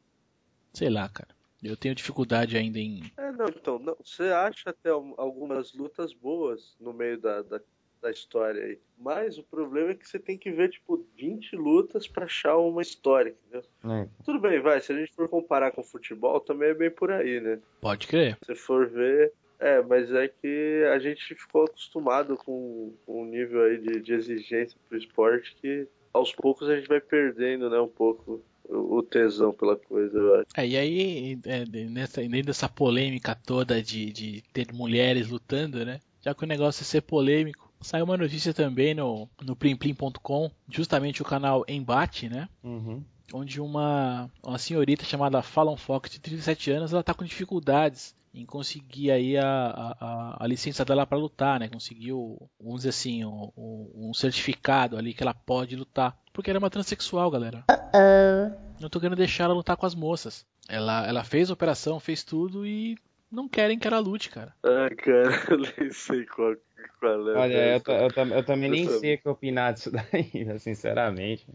Sei 0.73 0.91
lá, 0.91 1.09
cara. 1.09 1.36
Eu 1.63 1.77
tenho 1.77 1.95
dificuldade 1.95 2.57
ainda 2.57 2.79
em. 2.79 3.03
É, 3.17 3.33
não, 3.33 3.47
então, 3.47 3.79
não, 3.79 3.97
você 4.03 4.25
acha 4.25 4.71
até 4.71 4.91
algumas 4.91 5.73
lutas 5.73 6.13
boas 6.13 6.77
no 6.81 6.93
meio 6.93 7.19
da, 7.19 7.43
da, 7.43 7.61
da, 8.03 8.11
história 8.11 8.63
aí. 8.63 8.79
Mas 8.99 9.39
o 9.39 9.43
problema 9.43 9.91
é 9.91 9.95
que 9.95 10.09
você 10.09 10.19
tem 10.19 10.37
que 10.37 10.51
ver, 10.51 10.71
tipo, 10.71 11.07
20 11.17 11.57
lutas 11.57 12.07
para 12.07 12.27
achar 12.27 12.57
uma 12.57 12.83
história, 12.83 13.31
entendeu? 13.31 13.69
É. 13.85 14.09
Tudo 14.25 14.39
bem, 14.39 14.61
vai, 14.61 14.81
se 14.81 14.93
a 14.93 14.97
gente 14.97 15.13
for 15.13 15.29
comparar 15.29 15.73
com 15.73 15.83
futebol, 15.83 16.41
também 16.41 16.71
é 16.71 16.75
bem 16.75 16.91
por 16.91 17.11
aí, 17.11 17.41
né? 17.41 17.59
Pode 17.81 18.07
crer. 18.07 18.39
Se 18.45 18.55
for 18.55 18.89
ver. 18.89 19.33
É, 19.59 19.81
mas 19.81 20.13
é 20.13 20.29
que 20.29 20.85
a 20.93 20.99
gente 20.99 21.35
ficou 21.35 21.65
acostumado 21.65 22.37
com 22.37 22.93
um 23.09 23.25
nível 23.25 23.63
aí 23.63 23.79
de, 23.79 24.03
de 24.03 24.13
exigência 24.13 24.79
pro 24.87 24.99
esporte 24.99 25.57
que 25.57 25.89
aos 26.13 26.35
poucos 26.35 26.69
a 26.69 26.77
gente 26.77 26.89
vai 26.89 27.01
perdendo, 27.01 27.69
né, 27.71 27.79
um 27.79 27.89
pouco 27.89 28.43
o 28.69 29.03
tesão 29.03 29.53
pela 29.53 29.77
coisa, 29.77 30.19
eu 30.19 30.35
acho. 30.37 30.47
É, 30.57 30.67
e 30.67 30.77
aí, 30.77 31.39
é, 31.45 31.65
nessa, 31.89 32.21
dentro 32.21 32.47
dessa 32.47 32.69
polêmica 32.69 33.35
toda 33.35 33.83
de, 33.83 34.13
de 34.13 34.43
ter 34.53 34.73
mulheres 34.73 35.29
lutando, 35.29 35.85
né? 35.85 36.01
Já 36.21 36.35
que 36.35 36.45
o 36.45 36.47
negócio 36.47 36.83
é 36.83 36.85
ser 36.85 37.03
polêmico, 37.03 37.73
saiu 37.81 38.05
uma 38.05 38.17
notícia 38.17 38.53
também 38.53 38.95
no, 38.95 39.29
no 39.43 39.55
primplim.com, 39.55 40.51
justamente 40.69 41.23
o 41.23 41.25
canal 41.25 41.65
Embate, 41.69 42.29
né? 42.29 42.49
Uhum. 42.63 43.03
Onde 43.33 43.61
uma, 43.61 44.31
uma 44.43 44.59
senhorita 44.59 45.05
chamada 45.05 45.43
Fallon 45.43 45.77
Fox, 45.77 46.11
de 46.11 46.21
37 46.21 46.71
anos, 46.71 46.93
ela 46.93 47.03
tá 47.03 47.15
com 47.15 47.25
dificuldades 47.25 48.15
em 48.37 48.45
conseguir 48.45 49.11
aí 49.11 49.39
a, 49.39 49.97
a, 49.99 50.45
a 50.45 50.47
licença 50.47 50.85
dela 50.85 51.07
para 51.07 51.17
lutar, 51.17 51.59
né? 51.59 51.69
Conseguiu, 51.69 52.39
vamos 52.61 52.81
dizer 52.81 52.91
assim, 52.91 53.25
um, 53.25 53.51
um, 53.57 54.13
certificado 54.13 54.97
ali 54.97 55.15
que 55.15 55.23
ela 55.23 55.33
pode 55.33 55.75
lutar. 55.75 56.17
Porque 56.37 56.51
ela 56.51 56.59
é 56.59 56.61
uma 56.63 56.69
transexual, 56.69 57.31
galera. 57.31 57.65
Uh 57.71 57.97
-oh. 57.97 58.57
Não 58.79 58.91
tô 58.91 59.01
querendo 59.01 59.17
deixar 59.17 59.45
ela 59.45 59.55
lutar 59.55 59.75
com 59.75 59.87
as 59.87 59.95
moças. 59.95 60.45
Ela, 60.69 61.07
ela 61.07 61.25
fez 61.25 61.49
a 61.49 61.55
operação, 61.55 61.99
fez 61.99 62.23
tudo 62.23 62.67
e 62.67 62.95
não 63.33 63.49
querem 63.49 63.79
que 63.79 63.89
ela 63.89 63.99
lute, 64.01 64.29
cara. 64.29 64.53
Ah, 64.63 64.95
cara, 64.95 65.31
eu 65.51 65.59
nem 65.79 65.91
sei 65.91 66.27
qual, 66.27 66.55
qual 67.01 67.31
é. 67.31 67.39
Olha, 67.39 67.83
eu, 67.87 67.95
eu, 67.95 68.37
eu, 68.37 68.45
também 68.45 68.69
nem 68.69 68.87
sei 68.87 69.15
o 69.15 69.19
que 69.19 69.29
opinar 69.31 69.73
disso 69.73 69.91
daí, 70.13 70.59
sinceramente. 70.59 71.47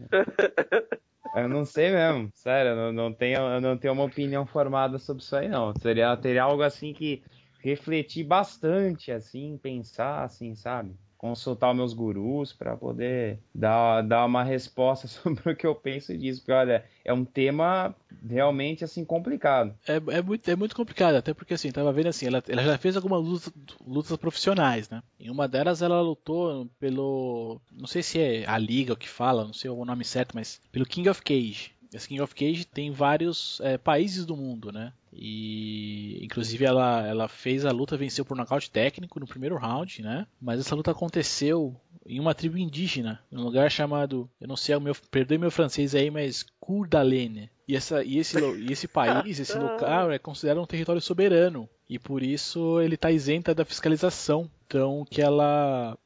Eu 1.36 1.48
não 1.48 1.64
sei 1.64 1.92
mesmo, 1.92 2.28
sério, 2.34 2.70
eu 2.70 2.76
não, 2.76 2.92
não, 2.92 3.12
tenho, 3.12 3.38
eu 3.38 3.60
não 3.60 3.78
tenho 3.78 3.94
uma 3.94 4.04
opinião 4.04 4.44
formada 4.44 4.98
sobre 4.98 5.22
isso 5.22 5.36
aí, 5.36 5.48
não. 5.48 5.72
Seria, 5.80 6.16
teria 6.16 6.42
algo 6.42 6.62
assim 6.64 6.92
que 6.92 7.22
refletir 7.60 8.24
bastante, 8.24 9.12
assim, 9.12 9.56
pensar, 9.62 10.24
assim, 10.24 10.56
sabe? 10.56 10.92
Consultar 11.22 11.72
meus 11.72 11.94
gurus 11.94 12.52
para 12.52 12.76
poder 12.76 13.38
dar, 13.54 14.02
dar 14.02 14.26
uma 14.26 14.42
resposta 14.42 15.06
sobre 15.08 15.52
o 15.52 15.56
que 15.56 15.64
eu 15.64 15.72
penso 15.72 16.18
disso. 16.18 16.40
Porque, 16.40 16.50
olha, 16.50 16.84
é 17.04 17.12
um 17.12 17.24
tema 17.24 17.94
realmente 18.28 18.82
assim 18.82 19.04
complicado. 19.04 19.72
É, 19.86 19.94
é, 19.94 20.20
muito, 20.20 20.50
é 20.50 20.56
muito 20.56 20.74
complicado, 20.74 21.14
até 21.14 21.32
porque 21.32 21.54
assim, 21.54 21.70
tava 21.70 21.92
vendo 21.92 22.08
assim, 22.08 22.26
ela, 22.26 22.42
ela 22.48 22.64
já 22.64 22.76
fez 22.76 22.96
algumas 22.96 23.24
lutas, 23.24 23.52
lutas 23.86 24.16
profissionais, 24.16 24.90
né? 24.90 25.00
Em 25.20 25.30
uma 25.30 25.46
delas 25.46 25.80
ela 25.80 26.00
lutou 26.00 26.68
pelo. 26.80 27.60
Não 27.70 27.86
sei 27.86 28.02
se 28.02 28.20
é 28.20 28.44
a 28.44 28.58
Liga 28.58 28.94
o 28.94 28.96
que 28.96 29.08
fala, 29.08 29.44
não 29.44 29.52
sei 29.54 29.70
o 29.70 29.84
nome 29.84 30.04
certo, 30.04 30.34
mas 30.34 30.60
pelo 30.72 30.84
King 30.84 31.08
of 31.08 31.22
Cage. 31.22 31.72
Esse 31.94 32.08
King 32.08 32.22
of 32.22 32.34
Cage 32.34 32.64
tem 32.64 32.90
vários 32.90 33.60
é, 33.60 33.78
países 33.78 34.26
do 34.26 34.36
mundo, 34.36 34.72
né? 34.72 34.92
E 35.12 36.18
inclusive 36.22 36.64
ela, 36.64 37.06
ela 37.06 37.28
fez 37.28 37.66
a 37.66 37.70
luta, 37.70 37.96
venceu 37.96 38.24
por 38.24 38.36
nocaute 38.36 38.70
técnico 38.70 39.20
no 39.20 39.26
primeiro 39.26 39.56
round, 39.56 40.02
né? 40.02 40.26
Mas 40.40 40.60
essa 40.60 40.74
luta 40.74 40.90
aconteceu 40.90 41.76
em 42.06 42.18
uma 42.18 42.34
tribo 42.34 42.58
indígena, 42.58 43.20
em 43.30 43.36
um 43.36 43.42
lugar 43.42 43.70
chamado, 43.70 44.28
eu 44.40 44.48
não 44.48 44.56
sei, 44.56 44.74
o 44.74 44.80
meu, 44.80 44.94
perdoe 45.10 45.38
meu 45.38 45.50
francês 45.50 45.94
aí, 45.94 46.10
mas 46.10 46.44
Kurdalene. 46.58 47.50
E, 47.68 47.76
essa, 47.76 48.02
e, 48.02 48.18
esse, 48.18 48.38
e 48.38 48.72
esse 48.72 48.88
país, 48.88 49.38
esse 49.38 49.56
local 49.56 50.10
é 50.10 50.18
considerado 50.18 50.62
um 50.62 50.66
território 50.66 51.00
soberano 51.00 51.68
e 51.88 51.98
por 51.98 52.22
isso 52.22 52.80
ele 52.80 52.94
está 52.94 53.10
isenta 53.10 53.54
da 53.54 53.64
fiscalização. 53.64 54.50
Então 54.66 55.04
que 55.08 55.20
ela 55.20 55.96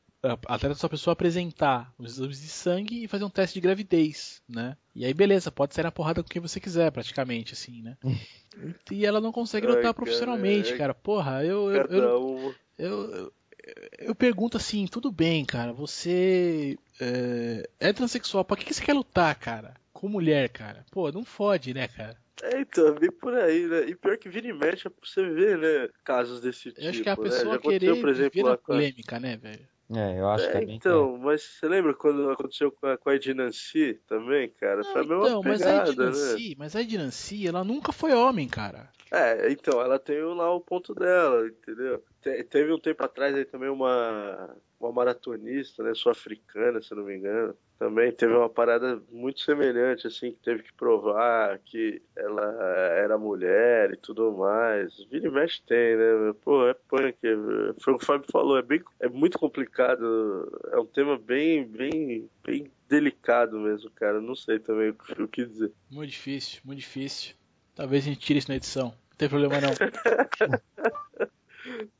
até 0.47 0.69
essa 0.69 0.89
pessoa 0.89 1.13
apresentar 1.13 1.93
os 1.99 2.13
exames 2.13 2.41
de 2.41 2.49
sangue 2.49 3.05
e 3.05 3.09
fazer 3.09 3.25
um 3.25 3.31
teste 3.31 3.55
de 3.55 3.61
gravidez, 3.61 4.43
né? 4.49 4.77
E 4.95 5.05
aí 5.05 5.15
beleza, 5.15 5.51
pode 5.53 5.75
sair 5.75 5.85
na 5.85 5.93
porrada 5.93 6.23
com 6.23 6.29
quem 6.29 6.43
você 6.43 6.59
quiser, 6.61 6.91
praticamente, 6.91 7.53
assim, 7.55 7.83
né? 7.83 7.97
e 8.91 9.05
ela 9.05 9.21
não 9.21 9.33
consegue 9.33 9.67
lutar 9.67 9.95
profissionalmente, 9.95 10.77
cara. 10.77 10.95
Porra, 10.95 11.45
eu 11.45 11.71
eu, 11.71 11.87
eu, 11.89 12.57
eu, 12.79 12.99
eu, 13.19 13.33
eu 13.99 14.15
pergunto 14.15 14.57
assim, 14.57 14.87
tudo 14.87 15.11
bem, 15.11 15.45
cara, 15.45 15.73
você 15.73 16.79
é, 17.01 17.69
é 17.81 17.93
transexual, 17.93 18.45
pra 18.45 18.57
que, 18.57 18.65
que 18.65 18.75
você 18.75 18.85
quer 18.85 18.95
lutar, 18.95 19.35
cara? 19.39 19.75
Com 19.93 20.09
mulher, 20.09 20.49
cara? 20.51 20.85
Pô, 20.91 21.11
não 21.11 21.25
fode, 21.25 21.73
né, 21.73 21.89
cara? 21.89 22.17
É, 22.43 22.61
então, 22.61 22.95
bem 22.95 23.11
por 23.11 23.35
aí, 23.35 23.67
né? 23.67 23.87
E 23.89 23.95
pior 23.95 24.19
que 24.19 24.29
vira 24.29 24.47
e 24.47 24.53
mexe, 24.53 24.87
é 24.87 24.91
pra 24.91 25.01
você 25.03 25.27
ver, 25.27 25.57
né? 25.57 25.89
Casos 26.05 26.41
desse 26.41 26.71
tipo. 26.71 26.81
Eu 26.83 26.91
acho 26.91 27.03
que 27.03 27.09
a 27.09 27.17
né? 27.17 27.23
pessoa 27.23 27.55
Já 27.55 27.61
querer 27.61 28.01
por 28.01 28.09
exemplo, 28.11 28.31
virar 28.35 28.51
lá 28.51 28.57
com 28.59 28.73
a- 28.73 28.77
polêmica, 28.77 29.19
né, 29.19 29.37
velho? 29.37 29.67
É, 29.95 30.19
eu 30.19 30.29
acho 30.29 30.51
que 30.51 30.57
É, 30.57 30.59
é 30.59 30.61
bem 30.63 30.79
então, 30.79 31.17
mas 31.19 31.43
você 31.43 31.69
lembra 31.69 31.95
quando 31.95 32.31
aconteceu 32.31 32.71
com 32.73 32.87
a, 32.87 32.99
com 32.99 33.09
a 33.11 33.15
Ed 33.15 33.33
Nancy 33.35 33.95
também, 34.07 34.51
cara? 34.51 34.85
Foi 34.85 35.01
a 35.03 35.05
Não, 35.05 35.09
mesma 35.09 35.31
então, 35.31 35.43
mas 35.43 35.67
a 35.67 35.75
Ed 35.75 35.97
pegada, 35.97 36.11
né? 36.11 36.41
Nancy, 36.41 36.55
mas 36.59 36.75
a 36.77 36.81
Ed 36.83 36.97
Nancy, 36.99 37.47
ela 37.47 37.63
nunca 37.65 37.93
foi 37.93 38.13
homem, 38.15 38.49
cara. 38.49 38.91
É, 39.11 39.51
então, 39.53 39.81
ela 39.81 39.99
tem 39.99 40.21
lá 40.35 40.53
o 40.53 40.61
ponto 40.61 40.95
dela, 40.95 41.47
entendeu? 41.47 42.05
Te- 42.21 42.43
teve 42.45 42.73
um 42.73 42.81
tempo 42.81 43.05
atrás 43.05 43.35
aí 43.35 43.45
também 43.45 43.69
uma, 43.69 44.57
uma 44.81 44.93
maratonista, 44.93 45.83
né, 45.85 45.95
sul-africana, 45.95 46.83
se 46.83 46.93
eu 46.93 46.99
não 46.99 47.05
me 47.05 47.17
engano. 47.17 47.57
Também 47.79 48.11
teve 48.11 48.33
uma 48.33 48.49
parada 48.49 49.03
muito 49.11 49.41
semelhante, 49.41 50.07
assim, 50.07 50.33
que 50.33 50.39
teve 50.39 50.63
que 50.63 50.73
provar 50.73 51.59
que 51.59 52.01
ela 52.17 52.43
era 52.97 53.19
mulher 53.19 53.93
e 53.93 53.97
tudo 53.99 54.33
mais. 54.33 54.97
Vira 55.11 55.29
e 55.29 55.31
mexe 55.31 55.61
tem, 55.67 55.95
né? 55.97 56.35
Pô, 56.43 56.67
é 56.67 56.73
punk. 56.73 57.19
Foi 57.83 57.93
o 57.93 57.99
que 57.99 58.05
o 58.05 58.07
Fábio 58.07 58.27
falou, 58.33 58.57
é, 58.59 58.63
bem, 58.63 58.81
é 58.99 59.09
muito 59.11 59.39
complicado. 59.39 60.51
É 60.73 60.79
um 60.79 60.87
tema 60.87 61.19
bem, 61.19 61.67
bem, 61.67 62.31
bem 62.43 62.71
delicado 62.89 63.59
mesmo, 63.61 63.91
cara. 63.91 64.23
Não 64.23 64.35
sei 64.35 64.59
também 64.59 64.91
o 64.91 64.95
que- 64.95 65.23
o 65.23 65.29
que 65.29 65.45
dizer. 65.45 65.71
Muito 65.91 66.11
difícil, 66.11 66.63
muito 66.65 66.79
difícil. 66.81 67.35
Talvez 67.75 68.05
a 68.05 68.09
gente 68.09 68.21
tire 68.21 68.39
isso 68.39 68.49
na 68.49 68.57
edição. 68.57 68.87
Não 69.11 69.17
tem 69.19 69.29
problema 69.29 69.61
não. 69.61 69.71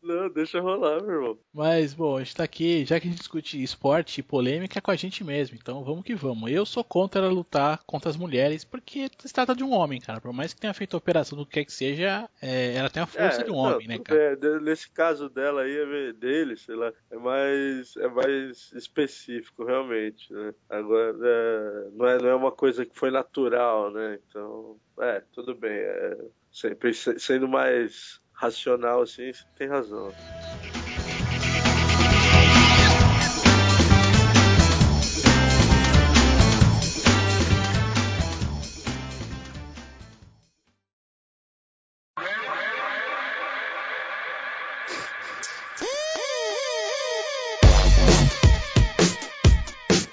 Não, 0.03 0.29
deixa 0.31 0.61
rolar, 0.61 1.03
meu 1.03 1.15
irmão. 1.15 1.39
Mas, 1.53 1.95
bom, 1.95 2.17
a 2.17 2.21
gente 2.21 2.37
tá 2.37 2.45
aqui, 2.45 2.85
já 2.85 3.01
que 3.01 3.07
a 3.07 3.11
gente 3.11 3.19
discute 3.19 3.63
esporte 3.63 4.21
e 4.21 4.23
polêmica, 4.23 4.79
é 4.79 4.83
com 4.83 4.91
a 4.91 4.97
gente 4.97 5.25
mesmo. 5.25 5.57
Então 5.61 5.83
vamos 5.85 6.05
que 6.05 6.15
vamos. 6.15 6.51
Eu 6.51 6.65
sou 6.67 6.85
contra 6.85 7.29
lutar 7.29 7.81
contra 7.87 8.11
as 8.11 8.17
mulheres, 8.17 8.65
porque 8.65 9.09
se 9.19 9.33
trata 9.33 9.55
de 9.55 9.65
um 9.65 9.73
homem, 9.73 10.01
cara. 10.01 10.21
Por 10.21 10.33
mais 10.33 10.53
que 10.53 10.61
tenha 10.61 10.75
feito 10.75 10.95
a 10.95 10.99
operação 10.99 11.37
do 11.39 11.47
que 11.47 11.53
quer 11.55 11.65
que 11.65 11.73
seja, 11.73 12.29
é, 12.41 12.75
ela 12.75 12.91
tem 12.91 13.03
a 13.03 13.07
força 13.07 13.43
de 13.45 13.51
um 13.51 13.55
não, 13.55 13.75
homem, 13.75 13.89
né, 13.89 13.99
cara? 13.99 14.37
de- 14.37 14.61
nesse 14.61 14.91
caso 14.91 15.29
dela 15.29 15.63
aí, 15.63 15.77
é 15.77 16.13
dele, 16.13 16.57
sei 16.57 16.75
lá, 16.77 16.93
é 17.11 17.17
mais, 17.17 17.97
é 17.97 18.09
mais 18.09 18.71
específico, 18.73 19.65
realmente, 19.65 20.33
né? 20.33 20.55
Agora, 20.69 21.17
é, 21.23 21.89
não, 21.93 22.07
é, 22.07 22.19
não 22.19 22.29
é 22.29 22.35
uma 22.35 22.53
coisa 22.53 22.85
que 22.85 22.99
foi 22.99 23.11
natural, 23.11 23.91
né? 23.91 24.19
Então, 24.29 24.77
é, 25.01 25.23
tudo 25.33 25.55
bem. 25.55 25.73
É, 25.73 26.19
sempre 26.51 26.95
se- 26.95 27.19
sendo 27.19 27.47
mais 27.49 28.21
racional, 28.37 29.03
assim, 29.03 29.33
tem 29.57 29.69
razão. 29.69 30.13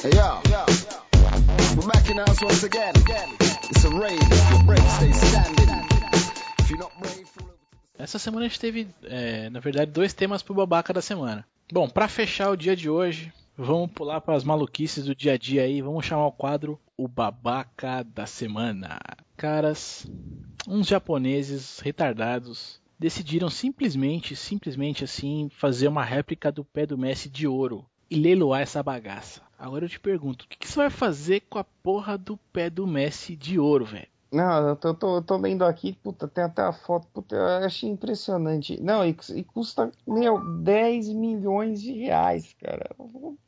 Hey 0.05 0.11
yo, 0.11 0.41
house 2.25 2.41
once 2.41 2.63
again. 2.63 2.92
Essa 8.03 8.19
semana 8.19 8.45
a 8.45 8.49
gente 8.49 8.59
teve, 8.59 8.85
é, 9.03 9.49
na 9.49 9.61
verdade, 9.61 9.89
dois 9.89 10.13
temas 10.13 10.43
pro 10.43 10.53
babaca 10.53 10.91
da 10.91 11.01
semana. 11.01 11.47
Bom, 11.71 11.87
pra 11.87 12.09
fechar 12.09 12.51
o 12.51 12.57
dia 12.57 12.75
de 12.75 12.89
hoje, 12.89 13.31
vamos 13.57 13.93
pular 13.93 14.19
para 14.19 14.35
as 14.35 14.43
maluquices 14.43 15.05
do 15.05 15.15
dia 15.15 15.35
a 15.35 15.37
dia 15.37 15.63
aí. 15.63 15.81
Vamos 15.81 16.05
chamar 16.05 16.27
o 16.27 16.31
quadro 16.33 16.77
O 16.97 17.07
Babaca 17.07 18.03
da 18.03 18.25
Semana. 18.25 18.99
Caras, 19.37 20.05
uns 20.67 20.85
japoneses 20.85 21.79
retardados 21.79 22.81
decidiram 22.99 23.49
simplesmente, 23.49 24.35
simplesmente 24.35 25.05
assim, 25.05 25.49
fazer 25.57 25.87
uma 25.87 26.03
réplica 26.03 26.51
do 26.51 26.65
pé 26.65 26.85
do 26.85 26.97
Messi 26.97 27.29
de 27.29 27.47
ouro 27.47 27.85
e 28.11 28.17
leiloar 28.17 28.63
essa 28.63 28.83
bagaça. 28.83 29.41
Agora 29.57 29.85
eu 29.85 29.89
te 29.89 29.99
pergunto, 30.01 30.43
o 30.43 30.47
que, 30.49 30.57
que 30.57 30.67
você 30.67 30.75
vai 30.75 30.89
fazer 30.89 31.43
com 31.49 31.57
a 31.57 31.63
porra 31.63 32.17
do 32.17 32.35
pé 32.51 32.69
do 32.69 32.85
Messi 32.85 33.33
de 33.33 33.57
ouro, 33.57 33.85
velho? 33.85 34.12
Não, 34.33 34.69
eu 34.69 34.75
tô, 34.75 34.87
eu 34.87 34.93
tô, 34.95 35.17
eu 35.17 35.23
tô 35.23 35.37
lendo 35.37 35.63
aqui, 35.63 35.93
puta, 35.93 36.27
tem 36.27 36.43
até 36.43 36.63
a 36.63 36.73
foto, 36.73 37.07
puta, 37.13 37.35
eu 37.35 37.65
achei 37.65 37.87
impressionante. 37.87 38.81
Não, 38.81 39.05
e, 39.05 39.15
e 39.35 39.43
custa, 39.43 39.91
meu, 40.07 40.39
10 40.63 41.07
milhões 41.13 41.79
de 41.79 41.93
reais, 41.93 42.51
cara. 42.55 42.89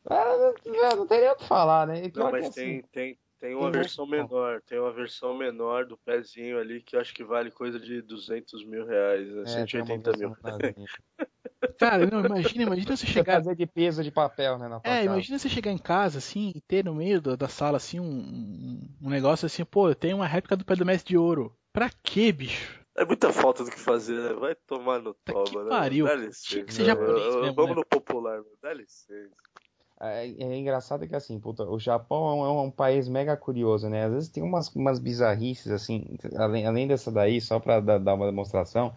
Ah, 0.07 0.53
não, 0.63 0.97
não 0.97 1.07
tem 1.07 1.21
nem 1.21 1.31
o 1.31 1.35
que 1.35 1.47
falar, 1.47 1.87
né? 1.87 2.03
Não, 2.13 2.31
mas 2.31 2.47
assim, 2.47 2.61
tem, 2.61 2.83
tem, 2.91 3.19
tem 3.39 3.55
uma 3.55 3.71
tem 3.71 3.81
versão 3.81 4.05
menor, 4.05 4.61
tem 4.61 4.79
uma 4.79 4.93
versão 4.93 5.35
menor 5.35 5.87
do 5.87 5.97
pezinho 5.97 6.59
ali 6.59 6.83
que 6.83 6.95
eu 6.95 6.99
acho 6.99 7.15
que 7.15 7.23
vale 7.23 7.49
coisa 7.49 7.79
de 7.79 8.03
200 8.03 8.63
mil 8.63 8.85
reais, 8.85 9.27
né? 9.27 9.43
é, 9.63 9.65
tem 9.65 9.81
uma 9.81 9.87
180 9.87 10.73
mil. 10.77 10.85
Cara, 11.77 12.09
não, 12.09 12.25
imagina, 12.25 12.63
imagina 12.63 12.95
você 12.95 13.05
chegar 13.05 13.37
fazer 13.37 13.55
de 13.55 13.65
peso 13.65 14.03
de 14.03 14.11
papel, 14.11 14.57
né, 14.57 14.67
na 14.67 14.77
É, 14.77 14.81
casa. 14.81 15.03
imagina 15.03 15.39
você 15.39 15.49
chegar 15.49 15.71
em 15.71 15.77
casa 15.77 16.19
assim 16.19 16.51
e 16.55 16.61
ter 16.61 16.85
no 16.85 16.95
meio 16.95 17.21
da, 17.21 17.35
da 17.35 17.47
sala 17.47 17.77
assim 17.77 17.99
um, 17.99 18.87
um, 19.01 19.09
negócio 19.09 19.45
assim, 19.45 19.65
pô, 19.65 19.89
eu 19.89 19.95
tenho 19.95 20.17
uma 20.17 20.27
réplica 20.27 20.55
do 20.55 20.65
pé 20.65 20.75
do 20.75 20.85
mestre 20.85 21.09
de 21.09 21.17
ouro. 21.17 21.55
Pra 21.73 21.89
quê, 22.03 22.31
bicho? 22.31 22.83
É 22.97 23.03
muita 23.03 23.31
falta 23.33 23.63
do 23.63 23.71
que 23.71 23.79
fazer, 23.79 24.17
né? 24.17 24.33
Vai 24.33 24.55
tomar 24.55 25.01
no 25.01 25.13
Tá 25.13 25.33
toba, 25.33 25.49
que 25.49 25.57
né? 25.65 25.69
pariu, 25.69 26.05
Dá 26.05 26.11
cara. 26.11 26.25
licença. 26.25 26.47
Tinha 26.47 26.65
que 26.65 26.73
ser 26.73 26.83
né? 26.83 26.85
japonês 26.85 27.35
mesmo, 27.35 27.55
Vamos 27.55 27.69
né? 27.71 27.75
no 27.75 27.85
popular, 27.85 28.35
meu. 28.35 28.57
Dá 28.61 28.73
licença. 28.73 29.35
É, 29.99 30.27
é 30.27 30.57
engraçado 30.57 31.07
que 31.07 31.15
assim, 31.15 31.39
puta, 31.39 31.63
o 31.63 31.79
Japão 31.79 32.27
é 32.27 32.33
um, 32.33 32.45
é 32.45 32.61
um 32.63 32.71
país 32.71 33.07
mega 33.07 33.35
curioso, 33.37 33.89
né? 33.89 34.05
Às 34.05 34.13
vezes 34.13 34.29
tem 34.29 34.43
umas, 34.43 34.67
umas 34.75 34.99
bizarrices, 34.99 35.71
assim, 35.71 36.17
além, 36.35 36.65
além 36.65 36.87
dessa 36.87 37.11
daí, 37.11 37.39
só 37.39 37.59
pra 37.59 37.79
dar, 37.79 37.97
dar 37.97 38.13
uma 38.13 38.25
demonstração, 38.25 38.93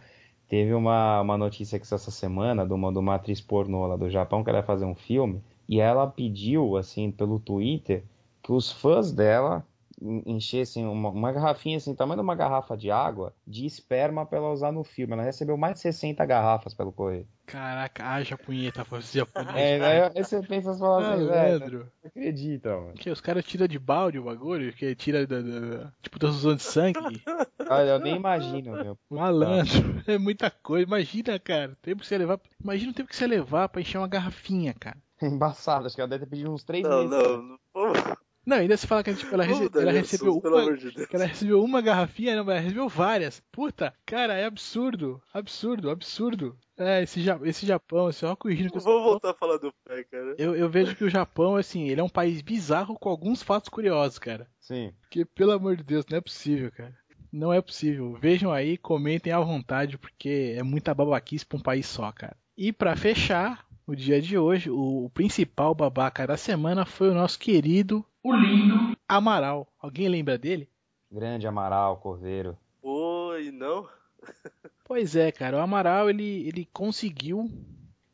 teve 0.48 0.74
uma, 0.74 1.20
uma 1.20 1.36
notícia 1.36 1.78
que 1.78 1.84
essa 1.84 2.10
semana 2.10 2.66
de 2.66 2.72
uma, 2.72 2.92
de 2.92 2.98
uma 2.98 3.14
atriz 3.14 3.40
pornô 3.40 3.86
lá 3.86 3.96
do 3.96 4.10
Japão 4.10 4.42
que 4.42 4.50
ela 4.50 4.60
ia 4.60 4.64
fazer 4.64 4.84
um 4.84 4.94
filme, 4.94 5.42
e 5.68 5.80
ela 5.80 6.06
pediu, 6.06 6.76
assim, 6.76 7.10
pelo 7.10 7.38
Twitter, 7.38 8.02
que 8.42 8.52
os 8.52 8.72
fãs 8.72 9.12
dela 9.12 9.64
enchessem 10.00 10.86
uma, 10.86 11.08
uma 11.10 11.32
garrafinha, 11.32 11.76
assim, 11.76 11.94
tamanho 11.94 12.18
de 12.18 12.22
uma 12.22 12.34
garrafa 12.34 12.76
de 12.76 12.90
água, 12.90 13.34
de 13.46 13.66
esperma 13.66 14.24
pra 14.24 14.38
ela 14.38 14.52
usar 14.52 14.70
no 14.72 14.84
filme. 14.84 15.12
Ela 15.14 15.22
recebeu 15.22 15.56
mais 15.56 15.74
de 15.74 15.80
60 15.80 16.24
garrafas 16.24 16.72
pelo 16.74 16.92
correio. 16.92 17.26
Caraca, 17.46 18.04
haja 18.06 18.36
punheta 18.36 18.86
esse 18.98 19.18
japonês. 19.18 19.56
É, 19.56 19.80
aí, 19.80 20.12
aí 20.14 20.24
você 20.24 20.42
pensa 20.42 20.72
e 20.72 20.78
fala 20.78 21.14
assim, 21.14 21.26
velho, 21.26 21.70
não 22.04 22.08
acredita, 22.10 22.76
mano. 22.76 22.92
Que 22.94 23.10
os 23.10 23.20
caras 23.20 23.44
tiram 23.44 23.66
de 23.66 23.78
balde 23.78 24.18
o 24.18 24.24
bagulho, 24.24 24.72
que 24.72 24.94
tira 24.94 25.26
da, 25.26 25.40
da- 25.40 25.60
da- 25.60 25.92
tipo 26.02 26.18
transfusão 26.18 26.54
de 26.54 26.62
sangue. 26.62 26.98
Olha, 27.70 27.90
eu 27.92 27.98
nem 28.00 28.16
imagino, 28.16 28.72
meu. 28.72 28.98
Malandro, 29.10 30.02
é 30.06 30.18
muita 30.18 30.50
coisa. 30.50 30.86
Imagina, 30.86 31.38
cara, 31.38 31.72
o 31.72 31.76
tempo 31.76 32.02
que 32.02 32.06
você 32.06 32.18
levar. 32.18 32.38
Imagina 32.62 32.92
o 32.92 32.94
tempo 32.94 33.08
que 33.08 33.16
você 33.16 33.26
levar 33.26 33.68
pra 33.68 33.80
encher 33.80 33.98
uma 33.98 34.08
garrafinha, 34.08 34.74
cara. 34.78 34.96
Embaçado, 35.22 35.86
acho 35.86 35.94
que 35.94 36.00
ela 36.00 36.08
deve 36.08 36.24
ter 36.24 36.30
pedido 36.30 36.52
uns 36.52 36.62
três 36.64 36.84
Não, 36.86 37.08
meses. 37.08 37.10
não. 37.10 37.42
não. 37.42 37.58
Vamos, 37.74 37.98
Não, 38.48 38.56
ainda 38.56 38.76
se 38.78 38.86
fala 38.86 39.04
que 39.04 39.14
tipo, 39.14 39.34
ela, 39.34 39.44
rece- 39.44 39.68
ela 39.74 39.92
recebeu 39.92 40.38
uma, 40.38 40.74
de 40.76 41.06
que 41.06 41.14
ela 41.14 41.26
recebeu 41.26 41.62
uma 41.62 41.82
garrafinha, 41.82 42.34
não, 42.34 42.44
mas 42.44 42.54
ela 42.54 42.62
recebeu 42.64 42.88
várias. 42.88 43.42
Puta, 43.52 43.92
cara, 44.06 44.32
é 44.34 44.46
absurdo, 44.46 45.20
absurdo, 45.34 45.90
absurdo. 45.90 46.56
É, 46.78 47.02
esse, 47.02 47.20
Ja- 47.20 47.38
esse 47.42 47.66
Japão, 47.66 48.08
esse 48.08 48.24
ó, 48.24 48.34
corrigindo 48.34 48.70
que 48.70 48.78
eu 48.78 48.80
Vamos 48.82 49.02
voltar 49.02 49.30
a 49.32 49.34
falar 49.34 49.58
do 49.58 49.70
pé, 49.84 50.02
cara. 50.04 50.34
eu, 50.38 50.56
eu 50.56 50.70
vejo 50.70 50.96
que 50.96 51.04
o 51.04 51.10
Japão, 51.10 51.56
assim, 51.56 51.88
ele 51.90 52.00
é 52.00 52.04
um 52.04 52.08
país 52.08 52.40
bizarro 52.40 52.98
com 52.98 53.10
alguns 53.10 53.42
fatos 53.42 53.68
curiosos, 53.68 54.18
cara. 54.18 54.48
Sim. 54.60 54.92
Porque, 55.02 55.24
pelo 55.26 55.52
amor 55.52 55.76
de 55.76 55.82
Deus, 55.82 56.06
não 56.08 56.16
é 56.16 56.20
possível, 56.20 56.72
cara. 56.72 56.96
Não 57.30 57.52
é 57.52 57.60
possível. 57.60 58.16
Vejam 58.18 58.50
aí, 58.50 58.78
comentem 58.78 59.30
à 59.30 59.40
vontade, 59.40 59.98
porque 59.98 60.54
é 60.56 60.62
muita 60.62 60.94
babaquice 60.94 61.44
pra 61.44 61.58
um 61.58 61.62
país 61.62 61.84
só, 61.86 62.10
cara. 62.12 62.34
E 62.56 62.72
para 62.72 62.96
fechar 62.96 63.66
o 63.86 63.94
dia 63.94 64.20
de 64.20 64.38
hoje, 64.38 64.70
o 64.70 65.10
principal 65.12 65.74
babaca 65.74 66.26
da 66.26 66.36
semana 66.36 66.84
foi 66.86 67.08
o 67.10 67.14
nosso 67.14 67.38
querido, 67.38 68.04
o 68.28 68.36
lindo 68.36 68.96
Amaral. 69.08 69.66
Alguém 69.80 70.08
lembra 70.08 70.36
dele? 70.36 70.68
Grande 71.10 71.46
Amaral, 71.46 71.96
Corveiro. 71.96 72.56
Oi, 72.82 73.50
não? 73.50 73.88
Pois 74.84 75.14
é, 75.14 75.30
cara, 75.30 75.58
o 75.58 75.60
Amaral 75.60 76.08
ele, 76.08 76.48
ele 76.48 76.66
conseguiu 76.72 77.46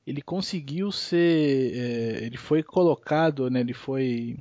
ele 0.05 0.21
conseguiu 0.21 0.91
ser 0.91 1.73
é, 1.73 2.25
ele 2.25 2.37
foi 2.37 2.65
colocado, 2.65 3.49
né, 3.49 3.61
ele 3.61 3.73
foi 3.73 4.37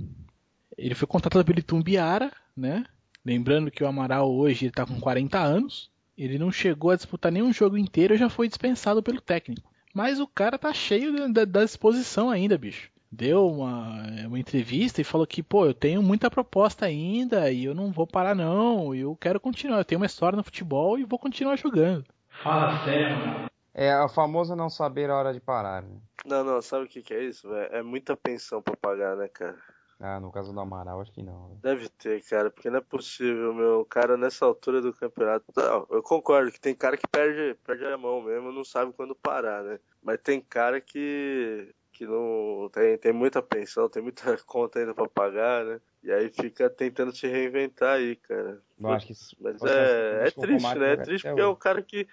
ele 0.76 0.96
foi 0.96 1.08
contratado 1.08 1.46
pelo 1.46 1.60
Itumbiara, 1.60 2.32
né? 2.58 2.86
Lembrando 3.24 3.70
que 3.70 3.84
o 3.84 3.88
Amaral 3.88 4.34
hoje 4.34 4.66
está 4.66 4.84
com 4.84 5.00
40 5.00 5.40
anos, 5.40 5.92
ele 6.18 6.40
não 6.40 6.52
chegou 6.52 6.90
a 6.90 6.96
disputar 6.96 7.32
nenhum 7.32 7.54
jogo 7.54 7.78
inteiro 7.78 8.16
e 8.16 8.18
já 8.18 8.30
foi 8.30 8.48
dispensado 8.48 9.04
pelo 9.04 9.22
técnico. 9.22 9.72
Mas 9.94 10.20
o 10.20 10.26
cara 10.26 10.58
tá 10.58 10.74
cheio 10.74 11.32
da, 11.32 11.46
da 11.46 11.64
disposição 11.64 12.32
ainda, 12.32 12.58
bicho. 12.58 12.90
Deu 13.16 13.47
uma, 13.47 14.01
uma 14.26 14.39
entrevista 14.39 14.99
e 14.99 15.03
falou 15.03 15.28
que, 15.28 15.43
pô, 15.43 15.68
eu 15.68 15.74
tenho 15.74 16.01
muita 16.01 16.32
proposta 16.32 16.88
ainda 16.88 17.51
e 17.51 17.66
eu 17.66 17.76
não 17.76 17.91
vou 17.91 18.07
parar 18.07 18.34
não, 18.34 18.95
eu 18.95 19.16
quero 19.16 19.39
continuar, 19.39 19.78
eu 19.78 19.86
tenho 19.86 20.01
uma 20.01 20.07
história 20.07 20.36
no 20.36 20.43
futebol 20.43 20.97
e 20.97 21.03
vou 21.03 21.20
continuar 21.20 21.55
jogando. 21.55 22.03
Fala 22.41 22.84
sério, 22.84 23.16
mano. 23.18 23.45
É 23.72 23.95
o 24.01 24.09
famoso 24.09 24.55
não 24.55 24.68
saber 24.68 25.11
a 25.11 25.16
hora 25.16 25.32
de 25.32 25.39
parar, 25.39 25.84
né? 25.84 25.95
Não, 26.26 26.43
não, 26.43 26.59
sabe 26.59 26.86
o 26.86 26.88
que, 26.88 27.03
que 27.03 27.14
é 27.14 27.24
isso, 27.24 27.47
velho? 27.47 27.76
É 27.76 27.84
muita 27.84 28.18
pensão 28.18 28.64
pra 28.64 28.76
pagar, 28.76 29.16
né, 29.16 29.28
cara? 29.28 29.57
Ah, 29.99 30.20
no 30.20 30.32
caso 30.32 30.51
do 30.51 30.59
Amaral, 30.59 30.99
acho 30.99 31.11
que 31.11 31.22
não. 31.22 31.49
né? 31.49 31.55
Deve 31.61 31.89
ter, 31.89 32.22
cara, 32.24 32.49
porque 32.49 32.70
não 32.70 32.80
é 32.80 32.82
possível, 32.82 33.53
meu. 33.53 33.82
O 33.82 33.86
cara 33.86 34.18
nessa 34.18 34.43
altura 34.43 34.82
do 34.82 34.91
campeonato. 34.91 35.45
Não, 35.55 35.88
eu 35.91 36.01
concordo 36.01 36.51
que 36.51 36.59
tem 36.59 36.76
cara 36.76 36.97
que 36.97 37.07
perde, 37.07 37.57
perde 37.64 37.86
a 37.86 37.97
mão 37.97 38.22
mesmo, 38.22 38.51
não 38.51 38.64
sabe 38.66 38.91
quando 38.93 39.16
parar, 39.16 39.64
né? 39.64 39.80
Mas 40.01 40.20
tem 40.22 40.41
cara 40.41 40.82
que. 40.82 41.74
Que 41.94 42.06
não. 42.06 42.70
tem, 42.74 42.98
tem 42.98 43.14
muita 43.14 43.41
pensão, 43.41 43.88
tem 43.88 44.02
muita 44.04 44.36
conta 44.46 44.80
ainda 44.80 44.94
pra 44.94 45.08
pagar, 45.08 45.64
né? 45.64 45.80
E 46.04 46.12
aí 46.12 46.30
fica 46.30 46.70
tentando 46.70 47.16
se 47.16 47.28
reinventar 47.28 47.96
aí, 47.98 48.16
cara. 48.18 48.62
Mas 48.78 49.06
Pode 49.06 49.16
ser- 49.16 49.70
é, 49.70 50.28
é 50.28 50.32
triste, 50.32 50.78
né? 50.78 50.94
É 50.94 50.98
triste 50.98 51.24
porque 51.28 51.41
é 51.41 51.46
o 51.46 51.56
cara 51.56 51.82
que. 51.82 52.08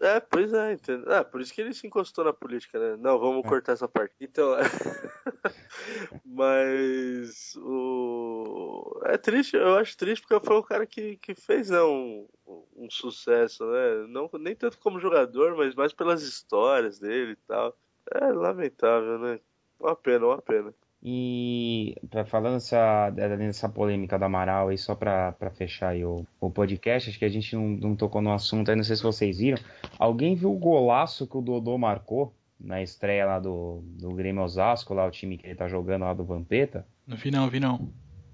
É, 0.00 0.18
pois 0.18 0.52
é, 0.54 0.72
entendeu? 0.72 1.12
É, 1.12 1.22
por 1.22 1.40
isso 1.42 1.52
que 1.52 1.60
ele 1.60 1.74
se 1.74 1.86
encostou 1.86 2.24
na 2.24 2.32
política, 2.32 2.78
né? 2.78 2.96
Não, 2.98 3.18
vamos 3.18 3.44
É. 3.44 3.48
cortar 3.48 3.72
essa 3.72 3.86
parte. 3.86 4.14
Então, 4.20 4.54
mas 6.24 7.54
o. 7.56 9.00
É 9.04 9.16
triste, 9.18 9.56
eu 9.56 9.76
acho 9.76 9.96
triste 9.96 10.26
porque 10.26 10.46
foi 10.46 10.56
o 10.56 10.62
cara 10.62 10.86
que, 10.86 11.16
que 11.16 11.34
fez 11.34 11.70
né, 11.70 11.82
um, 11.82 12.26
um 12.76 12.88
sucesso, 12.90 13.64
né? 13.66 14.06
Não, 14.08 14.30
nem 14.40 14.54
tanto 14.56 14.78
como 14.78 15.00
jogador, 15.00 15.56
mas 15.56 15.74
mais 15.74 15.92
pelas 15.92 16.22
histórias 16.22 16.98
dele 16.98 17.32
e 17.32 17.36
tal. 17.46 17.76
É 18.14 18.24
lamentável, 18.32 19.18
né? 19.18 19.38
Uma 19.78 19.94
pena, 19.96 20.26
uma 20.26 20.42
pena. 20.42 20.72
E 21.02 21.96
pra, 22.10 22.26
falando 22.26 22.56
essa, 22.56 23.08
dessa 23.10 23.68
polêmica 23.68 24.18
do 24.18 24.24
Amaral 24.24 24.68
aí, 24.68 24.76
só 24.76 24.94
pra, 24.94 25.32
pra 25.32 25.50
fechar 25.50 25.88
aí 25.90 26.04
o, 26.04 26.26
o 26.40 26.50
podcast, 26.50 27.08
acho 27.08 27.18
que 27.18 27.24
a 27.24 27.28
gente 27.30 27.56
não, 27.56 27.66
não 27.68 27.96
tocou 27.96 28.20
no 28.20 28.32
assunto 28.32 28.68
aí, 28.70 28.76
não 28.76 28.84
sei 28.84 28.96
se 28.96 29.02
vocês 29.02 29.38
viram. 29.38 29.58
Alguém 29.98 30.34
viu 30.34 30.52
o 30.52 30.58
golaço 30.58 31.26
que 31.26 31.36
o 31.36 31.40
Dodô 31.40 31.78
marcou 31.78 32.34
na 32.58 32.82
estreia 32.82 33.24
lá 33.24 33.38
do, 33.38 33.80
do 33.98 34.10
Grêmio 34.10 34.42
Osasco, 34.42 34.92
lá 34.92 35.06
o 35.06 35.10
time 35.10 35.38
que 35.38 35.46
ele 35.46 35.54
tá 35.54 35.66
jogando 35.68 36.02
lá 36.02 36.12
do 36.12 36.24
Vampeta? 36.24 36.86
Não 37.06 37.16
vi 37.16 37.30
não, 37.30 37.48
vi 37.48 37.58
não. 37.60 37.88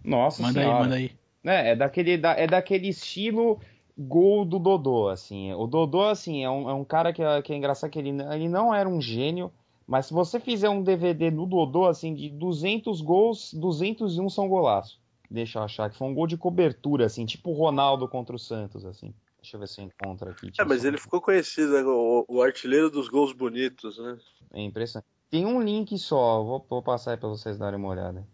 Nossa 0.05 0.43
Manda 0.43 0.59
aí, 0.61 0.65
senhora. 0.67 0.83
manda 0.85 0.95
aí. 0.97 1.13
É, 1.45 1.71
é 1.71 1.77
daquele, 1.77 2.19
da- 2.19 2.35
é 2.37 2.47
daquele 2.49 2.89
estilo 2.89 3.61
gol 3.97 4.45
do 4.45 4.59
Dodô, 4.59 5.09
assim. 5.09 5.53
O 5.55 5.69
Dodô, 5.69 6.03
assim, 6.09 6.43
é 6.43 6.51
um, 6.51 6.69
é 6.69 6.75
um 6.75 6.85
cara 6.85 7.13
que, 7.13 7.23
é- 7.23 7.41
que 7.43 7.53
é 7.53 7.57
engraçado 7.57 7.91
que 7.91 7.99
ele, 8.01 8.11
ele 8.11 8.49
não 8.49 8.75
era 8.75 8.89
um 8.89 9.01
gênio, 9.01 9.53
mas 9.87 10.07
se 10.07 10.13
você 10.15 10.41
fizer 10.41 10.69
um 10.69 10.83
DVD 10.83 11.31
do 11.31 11.47
Dodô, 11.47 11.87
assim, 11.87 12.15
de 12.15 12.29
200 12.31 13.01
gols, 13.01 13.53
201 13.55 14.29
são 14.29 14.49
golaço. 14.49 15.01
Deixa 15.31 15.59
eu 15.59 15.63
achar 15.63 15.91
que 15.91 15.97
foi 15.99 16.07
um 16.09 16.15
gol 16.15 16.27
de 16.27 16.37
cobertura, 16.37 17.07
assim, 17.07 17.27
tipo 17.27 17.51
o 17.51 17.55
Ronaldo 17.55 18.09
contra 18.09 18.35
o 18.35 18.39
Santos, 18.39 18.85
assim. 18.85 19.13
Deixa 19.41 19.57
eu 19.57 19.61
ver 19.61 19.69
se 19.69 19.81
eu 19.81 19.85
encontro 19.85 20.29
aqui. 20.31 20.47
É, 20.47 20.49
Deixa 20.49 20.63
eu 20.63 20.69
mas 20.69 20.83
só- 20.83 20.89
ele 20.89 20.99
ficou 20.99 21.21
conhecido, 21.21 21.73
né? 21.73 21.83
O, 21.85 22.25
o 22.29 22.43
artilheiro 22.43 22.91
dos 22.91 23.09
gols 23.09 23.33
bonitos, 23.33 23.99
né? 23.99 24.19
É 24.53 24.61
impressionante. 24.63 25.07
Tem 25.31 25.45
um 25.45 25.61
link 25.61 25.97
só, 25.99 26.43
vou, 26.43 26.65
vou 26.69 26.83
passar 26.83 27.13
aí 27.13 27.17
pra 27.17 27.29
vocês 27.29 27.59
darem 27.59 27.79
uma 27.79 27.89
olhada. 27.89 28.27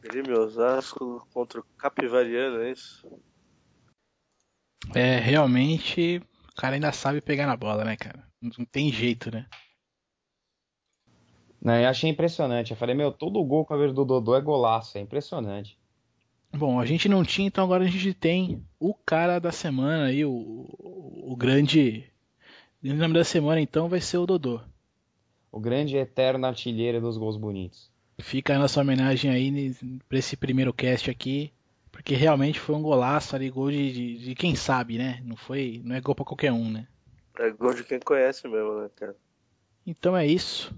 Grêmio 0.00 0.38
Osasco 0.38 1.26
contra 1.32 1.60
o 1.60 1.64
Capivariano, 1.78 2.60
é 2.62 2.72
isso? 2.72 3.06
É, 4.94 5.18
realmente, 5.18 6.20
o 6.50 6.54
cara 6.54 6.74
ainda 6.74 6.92
sabe 6.92 7.20
pegar 7.22 7.46
na 7.46 7.56
bola, 7.56 7.84
né, 7.84 7.96
cara? 7.96 8.26
Não 8.40 8.64
tem 8.66 8.92
jeito, 8.92 9.30
né? 9.30 9.46
Não, 11.64 11.74
eu 11.80 11.88
achei 11.88 12.10
impressionante. 12.10 12.72
Eu 12.72 12.76
falei, 12.76 12.94
meu, 12.94 13.10
todo 13.10 13.42
gol 13.42 13.64
com 13.64 13.72
a 13.72 13.86
do 13.86 14.04
Dodô 14.04 14.36
é 14.36 14.40
golaço, 14.42 14.98
é 14.98 15.00
impressionante. 15.00 15.78
Bom, 16.52 16.78
a 16.78 16.84
gente 16.84 17.08
não 17.08 17.24
tinha, 17.24 17.48
então 17.48 17.64
agora 17.64 17.84
a 17.84 17.88
gente 17.88 18.12
tem 18.12 18.62
o 18.78 18.92
cara 18.94 19.38
da 19.38 19.50
semana 19.50 20.04
aí, 20.04 20.24
o, 20.26 20.30
o, 20.30 21.32
o 21.32 21.36
grande. 21.36 22.04
O 22.82 22.92
nome 22.92 23.14
da 23.14 23.24
semana 23.24 23.62
então 23.62 23.88
vai 23.88 24.00
ser 24.00 24.18
o 24.18 24.26
Dodô. 24.26 24.60
O 25.50 25.58
grande 25.58 25.96
e 25.96 25.98
eterno 25.98 26.46
artilheiro 26.46 27.00
dos 27.00 27.16
gols 27.16 27.38
bonitos. 27.38 27.90
Fica 28.20 28.54
a 28.54 28.58
nossa 28.58 28.80
homenagem 28.80 29.30
aí 29.30 29.74
pra 30.06 30.18
esse 30.18 30.36
primeiro 30.36 30.72
cast 30.72 31.10
aqui, 31.10 31.50
porque 31.90 32.14
realmente 32.14 32.60
foi 32.60 32.74
um 32.74 32.82
golaço 32.82 33.34
ali, 33.34 33.48
gol 33.50 33.70
de, 33.70 33.92
de, 33.92 34.18
de 34.18 34.34
quem 34.34 34.54
sabe, 34.54 34.98
né? 34.98 35.20
Não 35.24 35.34
foi, 35.34 35.80
não 35.82 35.96
é 35.96 36.00
gol 36.00 36.14
pra 36.14 36.24
qualquer 36.24 36.52
um, 36.52 36.70
né? 36.70 36.86
É 37.38 37.50
gol 37.50 37.72
de 37.72 37.82
quem 37.82 37.98
conhece 37.98 38.46
mesmo, 38.46 38.80
né, 38.80 38.90
cara? 38.94 39.16
Então 39.86 40.16
é 40.16 40.26
isso. 40.26 40.72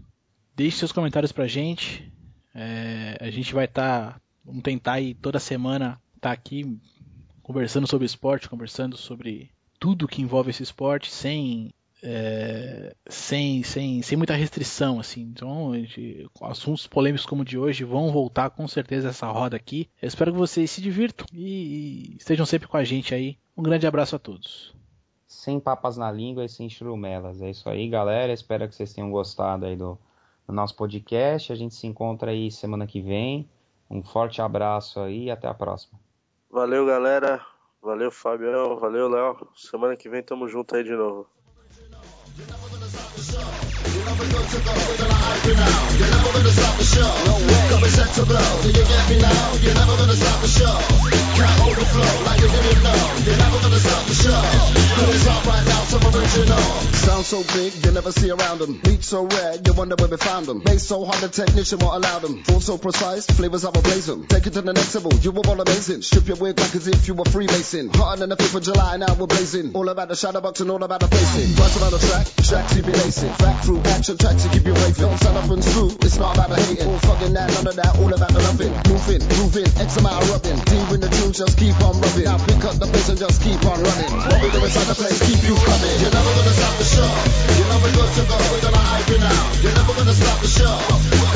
Deixe 0.57 0.79
seus 0.79 0.93
comentários 0.93 1.33
pra 1.33 1.47
gente. 1.47 2.11
É, 2.55 3.19
a 3.21 3.31
gente 3.31 3.53
vai 3.55 3.67
estar. 3.67 4.21
vamos 4.45 4.63
tentar 4.63 4.95
aí 4.95 5.15
toda 5.15 5.39
semana 5.39 6.01
estar 6.17 6.33
aqui 6.33 6.79
conversando 7.43 7.87
sobre 7.87 8.07
esporte, 8.07 8.49
conversando 8.49 8.97
sobre 8.97 9.51
tudo 9.79 10.09
que 10.09 10.23
envolve 10.23 10.51
esse 10.51 10.63
esporte, 10.63 11.11
sem. 11.13 11.73
é, 12.03 12.95
sem, 13.09 13.63
sem, 13.63 14.01
sem 14.01 14.17
muita 14.17 14.35
restrição, 14.35 14.99
assim. 14.99 15.21
Então, 15.23 15.75
gente- 15.75 16.27
assuntos 16.41 16.87
polêmicos 16.87 17.27
como 17.27 17.43
o 17.43 17.45
de 17.45 17.59
hoje 17.59 17.85
vão 17.85 18.11
voltar 18.11 18.49
com 18.51 18.67
certeza 18.67 19.09
essa 19.11 19.27
roda 19.31 19.57
aqui. 19.57 19.89
Eu 20.01 20.09
espero 20.09 20.33
que 20.33 20.39
vocês 20.39 20.71
se 20.71 20.81
divirtam 20.81 21.27
e, 21.33 22.13
e 22.15 22.17
estejam 22.19 22.47
sempre 22.47 22.67
com 22.69 22.77
a 22.77 22.85
gente 22.85 23.15
aí. 23.15 23.37
Um 23.57 23.63
grande 23.63 23.87
abraço 23.87 24.17
a 24.17 24.19
todos. 24.19 24.75
Sem 25.27 25.61
papas 25.61 25.97
na 25.97 26.11
língua 26.11 26.45
e 26.45 26.49
sem 26.49 26.69
churumelas. 26.71 27.43
É 27.43 27.51
isso 27.51 27.69
aí, 27.69 27.89
galera. 27.89 28.33
Espero 28.33 28.67
que 28.69 28.75
vocês 28.75 28.93
tenham 28.95 29.11
gostado 29.11 29.67
aí 29.67 29.77
do, 29.77 29.99
do 30.47 30.53
nosso 30.53 30.77
podcast. 30.77 31.53
A 31.53 31.57
gente 31.57 31.75
se 31.75 31.87
encontra 31.87 32.31
aí 32.31 32.51
semana 32.51 32.87
que 32.87 33.01
vem. 33.01 33.49
Um 33.91 34.03
forte 34.03 34.41
abraço 34.41 35.01
aí 35.01 35.25
e 35.25 35.31
até 35.31 35.49
a 35.49 35.55
próxima. 35.55 35.99
Valeu, 36.51 36.87
galera. 36.87 37.45
Valeu, 37.83 38.11
Fabião. 38.11 38.79
Valeu, 38.79 39.09
Léo. 39.09 39.49
Semana 39.55 39.97
que 39.97 40.09
vem 40.09 40.23
tamo 40.23 40.49
junto 40.49 40.75
aí 40.75 40.83
de 40.83 40.93
novo. 40.93 41.36
Sound 55.87 56.03
so 56.03 56.09
original. 56.19 56.59
Sounds 56.93 57.27
so 57.27 57.43
big, 57.55 57.73
you 57.85 57.93
never 57.93 58.13
see 58.13 58.31
around 58.31 58.59
them. 58.59 58.81
Beat 58.85 59.03
so 59.03 59.25
rare, 59.27 59.57
you 59.65 59.73
wonder 59.73 59.95
where 59.97 60.09
we 60.09 60.17
found 60.17 60.47
them. 60.47 60.61
Bass 60.61 60.83
so 60.87 61.05
hard, 61.05 61.23
the 61.23 61.29
technician 61.29 61.79
won't 61.79 62.05
allow 62.05 62.19
them. 62.19 62.43
Flow 62.45 62.59
so 62.59 62.77
precise, 62.79 63.27
flavors 63.27 63.65
of 63.65 63.77
a. 63.77 63.83
Take 64.29 64.47
it 64.47 64.53
to 64.53 64.63
the 64.63 64.73
next 64.73 64.95
level, 64.95 65.13
you 65.15 65.31
were 65.31 65.43
all 65.47 65.61
amazing. 65.61 66.03
Strip 66.03 66.29
your 66.29 66.37
wig 66.37 66.57
back 66.57 66.75
as 66.75 66.87
if 66.87 67.09
you 67.09 67.15
were 67.15 67.25
Freemason. 67.25 67.89
Hotter 67.89 68.21
than 68.21 68.29
the 68.31 68.37
5th 68.37 68.57
of 68.57 68.63
July, 68.65 68.97
now 68.97 69.15
we're 69.15 69.27
blazing. 69.27 69.75
All 69.75 69.89
about 69.89 70.09
the 70.09 70.17
shadow 70.17 70.41
box 70.41 70.61
and 70.61 70.71
all 70.71 70.83
about 70.83 71.01
the 71.01 71.09
pacing. 71.09 71.55
Blast 71.55 71.81
around 71.81 71.93
the 71.93 71.99
track, 71.99 72.26
track 72.47 72.69
keep 72.71 72.87
you 72.87 72.93
lacing. 72.93 73.33
Fact 73.43 73.65
through 73.65 73.83
action, 73.95 74.17
track 74.17 74.37
to 74.39 74.49
keep 74.49 74.65
you 74.65 74.75
raving. 74.75 75.03
Don't 75.03 75.19
stand 75.19 75.37
up 75.37 75.51
and 75.51 75.63
screw, 75.63 75.91
it's 76.07 76.19
not 76.19 76.37
about 76.37 76.51
the 76.51 76.59
hating. 76.63 76.87
All 76.87 76.99
fucking 77.03 77.33
that, 77.35 77.51
none 77.55 77.67
of 77.67 77.77
that, 77.77 77.93
all 77.99 78.13
about 78.13 78.31
the 78.31 78.41
loving. 78.47 78.73
Moving, 78.87 79.23
moving, 79.39 79.69
X 79.83 79.97
amount 79.99 80.23
of 80.23 80.31
rubbing. 80.31 80.59
Deep 80.67 80.89
in 80.95 81.01
the 81.03 81.11
tunes, 81.11 81.39
just 81.39 81.59
keep 81.59 81.77
on 81.83 81.99
rubbing. 81.99 82.27
Now 82.27 82.39
pick 82.39 82.63
up 82.65 82.77
the 82.79 82.87
pace 82.87 83.09
and 83.11 83.19
just 83.19 83.43
keep 83.43 83.61
on 83.67 83.79
running. 83.83 84.11
What 84.15 84.39
we 84.43 84.49
do 84.55 84.61
inside 84.63 84.89
the 84.89 84.97
place, 84.97 85.19
keep 85.27 85.43
you 85.43 85.57
coming. 85.59 85.97
You're 86.01 86.15
never 86.15 86.33
gonna 86.39 86.55
stop 86.55 86.75
the 86.79 86.87
show. 86.87 87.13
You're 87.59 87.71
never 87.71 87.91
good 87.91 88.11
to 88.15 88.23
go, 88.31 88.37
we're 88.55 88.63
gonna 88.63 88.85
hype 88.95 89.09
you 89.11 89.19
now. 89.19 89.43
You're 89.63 89.77
never 89.77 89.93
gonna 89.99 90.17
stop 90.17 90.39
the 90.41 90.51
show. 90.51 90.77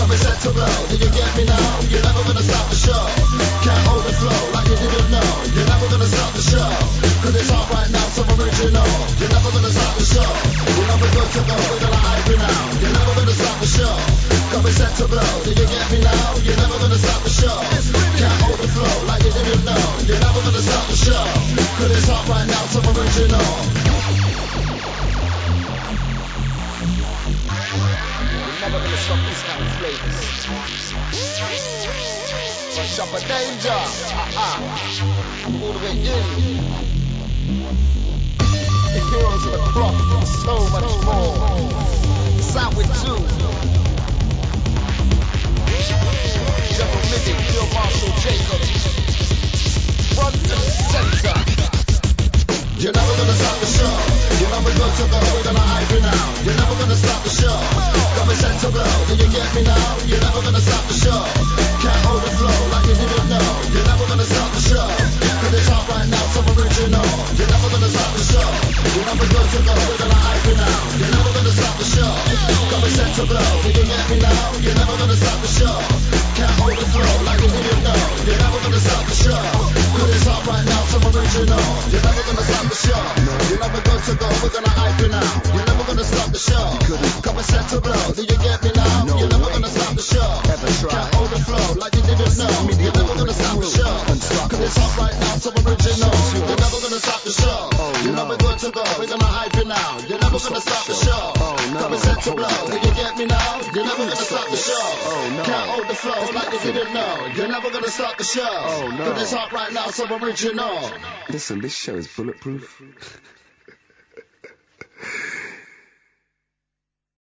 Coming 0.01 0.17
set 0.17 0.39
to 0.47 0.51
blow, 0.55 0.77
do 0.89 0.97
you 0.97 1.11
get 1.11 1.31
me 1.37 1.45
now? 1.45 1.71
You're 1.91 2.01
never 2.01 2.23
gonna 2.25 2.41
stop 2.43 2.67
the 2.71 2.79
show. 2.79 3.05
Can't 3.67 3.85
hold 3.85 4.05
the 4.07 4.15
flow 4.17 4.41
like 4.55 4.69
you 4.71 4.79
didn't 4.79 5.11
know. 5.11 5.31
You're 5.53 5.69
never 5.69 5.87
gonna 5.91 6.09
stop 6.09 6.33
the 6.33 6.45
show. 6.47 6.71
Cause 7.21 7.35
it's 7.37 7.51
hot 7.51 7.69
right 7.69 7.91
now, 7.91 8.07
so 8.17 8.23
original. 8.25 8.89
You're 9.21 9.29
never 9.29 9.51
gonna 9.51 9.71
stop 9.71 9.95
the 9.99 10.07
show. 10.07 10.60
Never 11.21 11.37
took 11.37 11.53
a 11.53 11.53
hold 11.53 11.85
of 11.85 11.91
the 11.93 12.01
high 12.01 12.25
renown. 12.33 12.81
You're 12.81 12.97
never 12.97 13.13
gonna 13.13 13.37
stop 13.37 13.61
the 13.61 13.69
show. 13.69 13.93
Coming 14.57 14.73
set 14.73 14.97
to 14.97 15.05
blow. 15.05 15.21
Do 15.45 15.53
you 15.53 15.69
get 15.69 15.85
me 15.93 16.01
now? 16.01 16.33
You're 16.41 16.57
never 16.57 16.81
gonna 16.81 16.97
stop 16.97 17.21
the 17.21 17.29
show. 17.29 17.61
Can't 18.17 18.41
hold 18.41 18.57
the 18.57 18.65
flow 18.73 18.89
like 19.05 19.21
you 19.21 19.29
didn't 19.29 19.69
know. 19.69 19.85
You're 20.09 20.17
never 20.17 20.41
gonna 20.41 20.65
stop 20.65 20.89
the 20.89 20.97
show. 20.97 21.21
Cause 21.77 21.93
it's 21.93 22.09
hot 22.09 22.25
right 22.25 22.49
now, 22.49 22.65
so 22.73 22.81
original. 22.81 23.37
You're 28.41 28.65
never 28.65 28.81
gonna 28.81 28.97
stop 29.05 29.21
these 29.21 29.45
kind 29.45 29.61
of 29.61 29.77
flavors. 29.77 30.49
Rush 32.81 32.97
up 32.97 33.13
a 33.13 33.21
danger. 33.29 33.77
Uh-uh. 33.77 34.57
All 35.69 35.77
the 35.77 35.85
way 35.85 36.01
in 36.01 36.70
pills, 39.11 39.45
the 39.45 39.59
clock, 39.59 39.95
and 40.19 40.29
so 40.29 40.55
much 40.71 40.91
more. 41.05 41.35
It's 42.39 42.57
out 42.57 42.75
with 42.77 42.87
two. 43.03 43.19
Double 46.79 47.03
Midget, 47.11 47.39
Bill 47.51 47.67
Marshall 47.75 48.15
Jacobs. 48.23 48.71
Front 50.15 50.37
and 50.37 50.71
center. 50.91 51.80
You're 52.81 52.97
never 52.97 53.13
gonna 53.13 53.37
stop 53.37 53.61
the 53.61 53.69
show. 53.69 53.93
You're 54.41 54.49
never 54.57 54.73
gonna 54.73 54.89
to. 54.89 55.05
We're 55.05 55.45
gonna 55.45 55.61
hype 55.69 56.01
now. 56.01 56.25
You're 56.49 56.57
never 56.57 56.75
gonna 56.81 56.97
stop 56.97 57.21
the 57.21 57.29
show. 57.29 57.53
Blow. 58.73 58.89
You 59.21 59.29
get 59.29 59.53
me 59.53 59.69
now? 59.69 60.01
You're 60.09 60.17
never 60.25 60.41
gonna 60.41 60.65
stop 60.65 60.89
the 60.89 60.97
show. 60.97 61.21
Can't 61.85 62.01
hold 62.09 62.25
the 62.25 62.33
flow 62.41 62.57
like. 62.73 62.89
You're 62.89 63.85
never 63.85 64.07
gonna 64.09 64.25
stop 64.25 64.49
the 64.57 64.61
it's 64.65 65.69
hot 65.69 65.85
right 65.93 66.09
now, 66.09 66.25
so 66.33 66.41
original. 66.57 67.05
You're 67.37 67.53
never 67.53 67.69
gonna 67.69 67.93
stop 67.93 68.17
the 68.17 68.25
show. 68.25 68.49
You're 68.97 69.09
never 69.13 69.29
good 69.29 69.45
to. 69.45 69.59
We're 69.61 70.01
gonna 70.01 70.17
hype 70.17 70.49
now. 70.57 70.81
You're 71.05 71.13
never 71.21 71.33
gonna 71.37 71.53
stop 71.53 71.77
the 71.77 71.85
show. 71.85 72.09
Blow. 73.29 73.45
You 73.61 73.77
get 73.77 74.09
me 74.09 74.17
now? 74.25 74.57
You're 74.65 74.73
never 74.81 74.97
gonna 74.97 75.21
stop 75.21 75.37
the 75.45 75.53
show. 75.53 75.77
Can't 76.33 76.57
hold 76.57 76.81
the 76.81 76.89
flow 76.89 77.13
like. 77.29 77.45
You're 77.45 78.41
never 78.41 78.59
gonna 78.65 78.81
stop 78.81 79.05
the 79.05 79.13
show. 79.21 79.90
Cause 79.91 80.11
it's 80.15 80.27
hot 80.27 80.47
right 80.47 80.65
now, 80.65 80.83
so 80.91 80.99
original. 81.03 81.65
You're 81.91 82.05
never 82.07 82.23
gonna 82.23 82.45
stop 82.47 82.65
the 82.71 82.79
show. 82.79 83.03
You're 83.51 83.63
never 83.63 83.81
good 83.83 84.01
to 84.07 84.13
go. 84.15 84.29
We're 84.43 84.55
gonna 84.55 84.75
hype 84.79 84.99
you 85.01 85.09
now. 85.11 85.31
You're 85.55 85.67
never 85.67 85.85
gonna 85.85 86.05
stop 86.05 86.29
the 86.31 86.39
show. 86.39 86.67
Come 87.23 87.37
and 87.37 87.47
set 87.47 87.65
to 87.75 87.81
blow. 87.81 88.05
Do 88.15 88.23
you 88.23 88.39
get 88.39 88.59
me 88.63 88.71
now? 88.75 89.19
You're 89.19 89.29
never 89.31 89.51
gonna 89.51 89.69
stop 89.71 89.93
the 89.95 90.03
show. 90.03 90.31
Can't 90.89 91.15
hold 91.15 91.31
the 91.31 91.41
flow 91.43 91.67
like 91.83 91.95
you 91.95 92.03
didn't 92.03 92.39
know. 92.39 92.55
You're 92.79 92.95
never 92.95 93.15
gonna 93.19 93.35
stop 93.35 93.57
the 93.59 93.67
show. 93.67 93.95
Cause 94.51 94.61
it's 94.61 94.77
hot 94.77 94.95
right 94.99 95.17
now, 95.19 95.35
so 95.43 95.51
original. 95.51 96.15
You're 96.39 96.61
never 96.61 96.79
gonna 96.81 97.01
stop 97.03 97.21
the 97.27 97.33
show. 97.35 97.61
You're 98.05 98.17
never 98.17 98.37
good 98.37 98.59
to 98.65 98.71
go. 98.71 98.85
We're 98.99 99.11
gonna 99.11 99.27
hype 99.27 99.55
you 99.57 99.65
now. 99.67 99.99
You're 100.09 100.23
never 100.23 100.39
gonna 100.39 100.61
stop 100.61 100.85
the 100.87 100.95
show. 100.95 101.25
Oh, 101.37 101.57
Come 101.81 101.93
and 101.93 102.03
set 102.03 102.23
to 102.25 102.33
blow. 102.35 102.57
Do 102.71 102.77
you 102.79 102.95
get 102.95 103.17
me 103.19 103.27
now? 103.27 103.61
You're 103.75 103.85
never 103.85 104.05
gonna 104.07 104.17
stop 104.17 104.47
the 104.51 104.57
show. 104.57 104.87
Can't 105.45 105.69
hold 105.71 105.87
the 105.89 105.95
flow 105.95 106.21
like 106.35 106.53
you 106.53 106.73
didn't 106.73 106.95
know. 106.95 107.15
You're 107.37 107.49
never 107.49 107.71
gonna 107.71 107.89
stop 107.91 108.17
the 108.19 108.25
show. 108.25 108.91
Cause 108.97 109.23
it's 109.23 109.33
hot 109.33 109.53
right 109.53 109.73
now, 109.73 109.90
so 109.93 110.17
original. 110.17 110.91
Listen, 111.29 111.61
this 111.61 111.77
show 111.77 111.97
is 111.97 112.09
bulletproof. 112.09 112.83